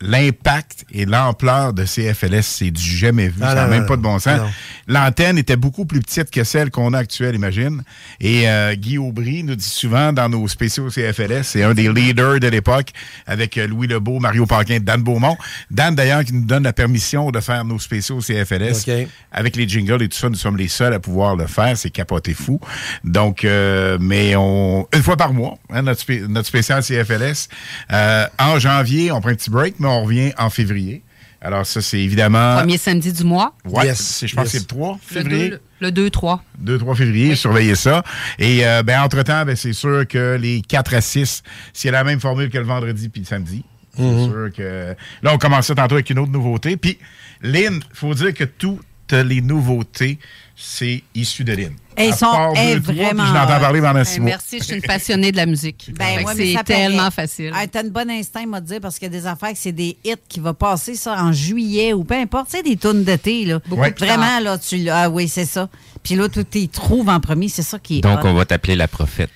[0.00, 3.40] l'impact et l'ampleur de CFLS, c'est du jamais vu.
[3.42, 4.40] Ah, ça n'a même non, pas de bon sens.
[4.86, 7.82] L'antenne était beaucoup plus petite que celle qu'on a actuelle, imagine.
[8.20, 12.40] Et euh, Guy Aubry nous dit souvent dans nos spéciaux CFLS, c'est un des leaders
[12.40, 12.90] de l'époque
[13.26, 15.36] avec euh, Louis Lebeau, Mario Paquin, Dan Beaumont.
[15.70, 18.88] Dan, d'ailleurs, qui nous donne la permission de faire nos spéciaux CFLS.
[18.88, 19.08] OK.
[19.32, 21.76] Avec les jingles et tout ça, nous sommes les seuls à pouvoir le faire.
[21.76, 22.60] C'est capoté fou.
[23.04, 27.48] Donc, euh, mais on une fois par mois, hein, notre spécial CFLS.
[27.92, 31.02] Euh, en janvier, on prend un petit break, mais on revient en février.
[31.42, 32.56] Alors ça, c'est évidemment...
[32.58, 33.54] Premier samedi du mois.
[33.82, 34.52] Yes, c'est- je pense yes.
[34.52, 35.48] que c'est le 3 Le février.
[35.50, 36.44] 2, le 2, 3.
[36.62, 38.02] 2-3 février, surveillez ça.
[38.38, 41.42] Et euh, ben, entre-temps, ben, c'est sûr que les 4 à 6,
[41.72, 43.64] c'est la même formule que le vendredi puis le samedi.
[43.96, 44.30] C'est Mhm.
[44.30, 44.94] sûr que...
[45.22, 46.76] Là, on commence ça tantôt avec une autre nouveauté.
[46.76, 46.98] Puis,
[47.42, 48.80] Lynn, faut dire que toutes
[49.12, 50.18] les nouveautés,
[50.56, 51.72] c'est issu de Lynn.
[52.00, 54.20] Et ils À sont- est deux, trois, puis vraiment Je l'entends parler pendant Eh, six
[54.20, 54.30] mois.
[54.30, 55.90] merci, je suis une passionnée de la musique.
[55.98, 57.52] Ben, ouais, c'est tellement facile.
[57.54, 59.72] Ah, T'as une bonne instinct, m'a dire, parce qu'il y a des affaires que c'est
[59.72, 62.50] des hits qui vont passer ça en juillet ou peu importe.
[62.50, 63.58] Tu sais, des tunes d'été, là.
[63.66, 63.90] Beaucoup Ouais.
[63.92, 65.02] plus Vraiment, là, tu l'as.
[65.04, 65.68] Ah oui, c'est ça.
[66.02, 68.00] Puis là, tu t'y trouves en premier, c'est ça qui est.
[68.00, 68.28] Donc, hot.
[68.28, 69.30] on va t'appeler la prophète.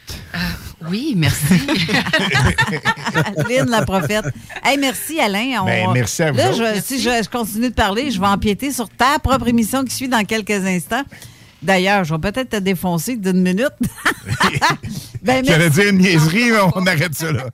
[0.88, 1.44] Oui, merci.
[3.48, 4.24] Lynn, la prophète.
[4.62, 5.60] Hey, merci, Alain.
[5.62, 8.26] On- Ben, merci à vous Là, je- si je, je continue de parler, je vais
[8.26, 11.02] empiéter sur ta propre émission qui suit dans quelques instants.
[11.64, 13.72] D'ailleurs, je vais peut-être te défoncer d'une minute.
[15.22, 17.46] ben, J'allais dire une niaiserie, mais on arrête ça là.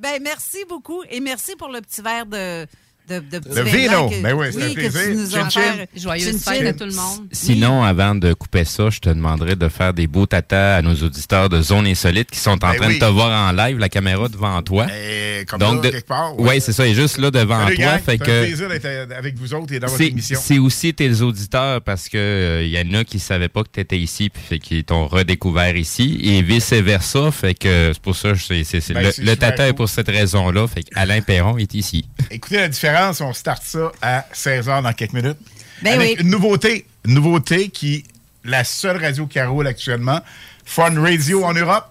[0.00, 1.02] Ben, merci beaucoup.
[1.08, 2.66] Et merci pour le petit verre de.
[3.06, 4.08] De, de vin vino.
[4.08, 5.00] que- Ben oui, c'est un que plaisir.
[5.02, 5.60] tu nous Chin, chin.
[5.94, 6.66] Joyeuse Chin, fête chin.
[6.66, 7.26] à tout le monde.
[7.32, 10.94] Sinon, avant de couper ça, je te demanderais de faire des beaux tatas à nos
[10.94, 12.94] auditeurs de Zone Insolite qui sont en Ben train oui.
[12.94, 14.86] de te voir en live, la caméra devant toi.
[14.90, 16.38] Et comme Donc, là, de- quelque part.
[16.40, 17.84] ouais, c'est ça, et juste là devant Salut, toi.
[17.84, 18.00] gang.
[18.00, 20.40] Fait un que plaisir d'être euh, avec vous autres et dans votre c'est émission.
[20.42, 23.80] c'est aussi tes auditeurs parce que il y en a qui savaient pas que tu
[23.80, 28.16] étais ici puis fait qu'ils t'ont redécouvert ici et vice versa fait que c'est pour
[28.16, 31.74] ça que c'est Ben, le, le tata est pour cette raison-là fait qu'Alain Perron est
[31.74, 32.06] ici.
[32.30, 35.38] Écoutez la différence, on start ça à 16h dans quelques minutes.
[35.82, 36.24] Ben avec oui.
[36.24, 38.04] une nouveauté, une nouveauté qui
[38.44, 40.20] la seule radio qui roule actuellement,
[40.64, 41.86] Fun Radio en Europe.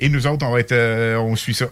[0.00, 1.66] Et nous autres, on va être, euh, on suit ça.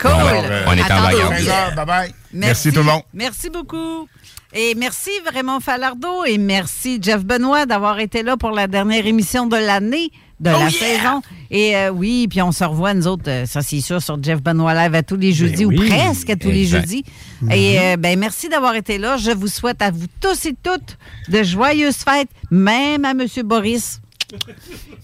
[0.00, 0.10] Cool.
[0.10, 1.40] Alors, euh, On est en vacances.
[1.40, 2.14] 16h, bye bye.
[2.32, 2.70] Merci.
[2.70, 3.02] tout le monde.
[3.12, 4.08] Merci beaucoup.
[4.52, 9.46] Et merci vraiment Falardeau et merci Jeff Benoît d'avoir été là pour la dernière émission
[9.46, 10.10] de l'année,
[10.40, 11.22] de Oh la saison.
[11.50, 14.42] Et euh, oui, puis on se revoit, nous autres, euh, ça c'est sûr, sur Jeff
[14.42, 17.04] Benoît Live à tous les jeudis ou Ben oui, presque à tous les jeudis.
[17.50, 19.16] Et euh, ben merci d'avoir été là.
[19.16, 20.98] Je vous souhaite à vous tous et toutes
[21.28, 23.26] de joyeuses fêtes, même à M.
[23.44, 24.00] Boris.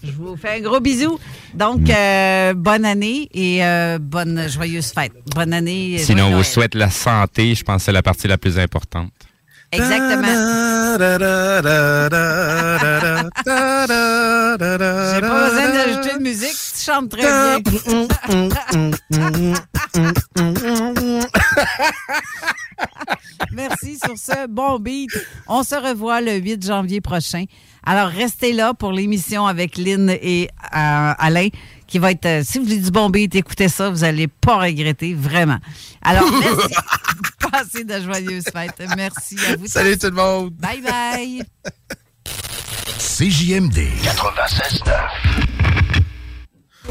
[0.03, 1.17] Je vous fais un gros bisou.
[1.53, 5.13] Donc, euh, bonne année et euh, bonne joyeuse fête.
[5.33, 5.97] Bonne année.
[5.97, 9.11] Sinon, on vous souhaite la santé, je pense que c'est la partie la plus importante.
[9.73, 10.27] Exactement.
[15.13, 18.07] J'ai pas besoin d'ajouter de musique, tu chantes très bien.
[23.51, 25.11] Merci sur ce bon beat.
[25.47, 27.45] On se revoit le 8 janvier prochain.
[27.85, 31.49] Alors, restez là pour l'émission avec Lynn et euh, Alain,
[31.93, 32.25] qui va être...
[32.25, 35.59] euh, si vous voulez du bon beat, écoutez ça, vous n'allez pas regretter, vraiment.
[36.01, 36.73] Alors, merci.
[37.51, 38.81] Passez de joyeuses fêtes.
[38.97, 39.67] Merci à vous.
[39.67, 40.55] Salut tout le monde.
[40.55, 41.43] Bye bye.
[42.97, 44.91] CJMD 96.9.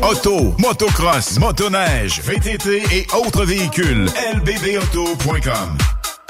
[0.03, 4.07] Auto, motocross, motoneige, VTT et autres véhicules.
[4.37, 5.79] lbbauto.com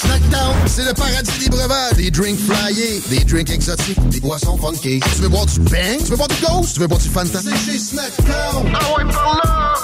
[0.00, 1.92] Snackdown, c'est le paradis des breuvages.
[1.96, 5.00] Des drinks flyés, des drinks exotiques, des boissons funky.
[5.00, 5.98] Tu veux boire du bang?
[5.98, 6.74] Tu veux boire du ghost?
[6.74, 7.40] Tu veux boire du Fanta?
[7.42, 8.72] C'est chez Snackdown.
[8.74, 9.74] Ah ouais, par là!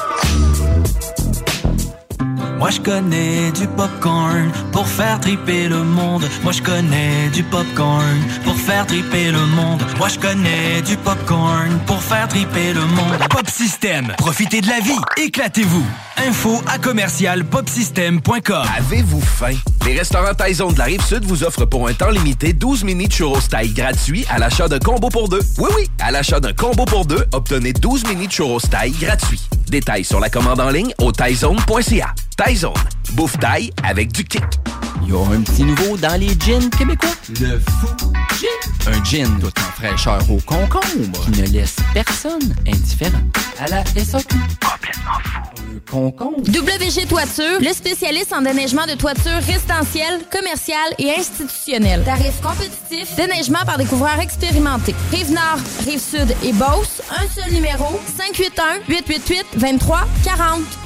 [2.61, 6.29] Moi je connais du popcorn pour faire triper le monde.
[6.43, 9.83] Moi je connais du popcorn pour faire triper le monde.
[9.97, 13.17] Moi je connais du popcorn pour faire triper le monde.
[13.31, 15.87] Pop System, profitez de la vie, éclatez-vous.
[16.29, 18.67] Info à commercial popsystem.com.
[18.77, 19.57] Avez-vous faim?
[19.87, 23.41] Les restaurants Taizone de la Rive-Sud vous offrent pour un temps limité 12 mini churros
[23.41, 25.41] taille gratuits à l'achat d'un combo pour deux.
[25.57, 29.41] Oui, oui, à l'achat d'un combo pour deux, obtenez 12 mini churros taille gratuits.
[29.69, 32.15] Détails sur la commande en ligne au taizone.ca.
[32.43, 32.73] Taizone,
[33.13, 34.43] bouffe taille avec du kick.
[35.03, 37.11] Il y a un petit nouveau dans les gins québécois.
[37.39, 37.89] Le fou
[38.41, 38.49] gin.
[38.87, 43.21] Un gin tout en fraîcheur au concombre qui ne laisse personne indifférent.
[43.59, 44.37] À la SAQ.
[44.59, 45.41] Complètement fou.
[45.77, 46.41] Un concombre.
[46.49, 52.03] WG Toiture, le spécialiste en déneigement de toiture résidentielle, commerciale et institutionnelle.
[52.05, 54.95] Tarifs compétitifs, déneigement par des couvreurs expérimentés.
[55.13, 58.01] Rive-Nord, Rive-Sud et Beauce, un seul numéro,
[59.59, 60.81] 581-888-2340.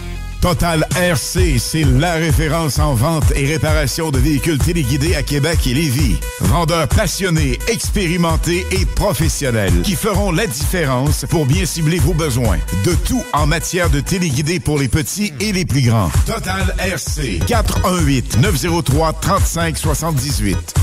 [0.45, 5.73] Total RC, c'est la référence en vente et réparation de véhicules téléguidés à Québec et
[5.73, 6.19] Lévis.
[6.43, 12.59] Vendeurs passionnés, expérimentés et professionnels qui feront la différence pour bien cibler vos besoins.
[12.85, 16.11] De tout en matière de téléguidés pour les petits et les plus grands.
[16.27, 20.75] Total RC, 418 903 35 78.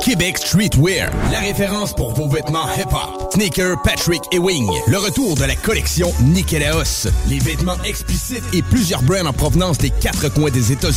[0.00, 3.32] Québec Streetwear, la référence pour vos vêtements hip-hop.
[3.32, 4.68] Sneaker, Patrick et Wing.
[4.86, 7.08] Le retour de la collection Nikélaos.
[7.28, 10.92] Les vêtements explicites et plusieurs brands en provenance des quatre coins des États-Unis.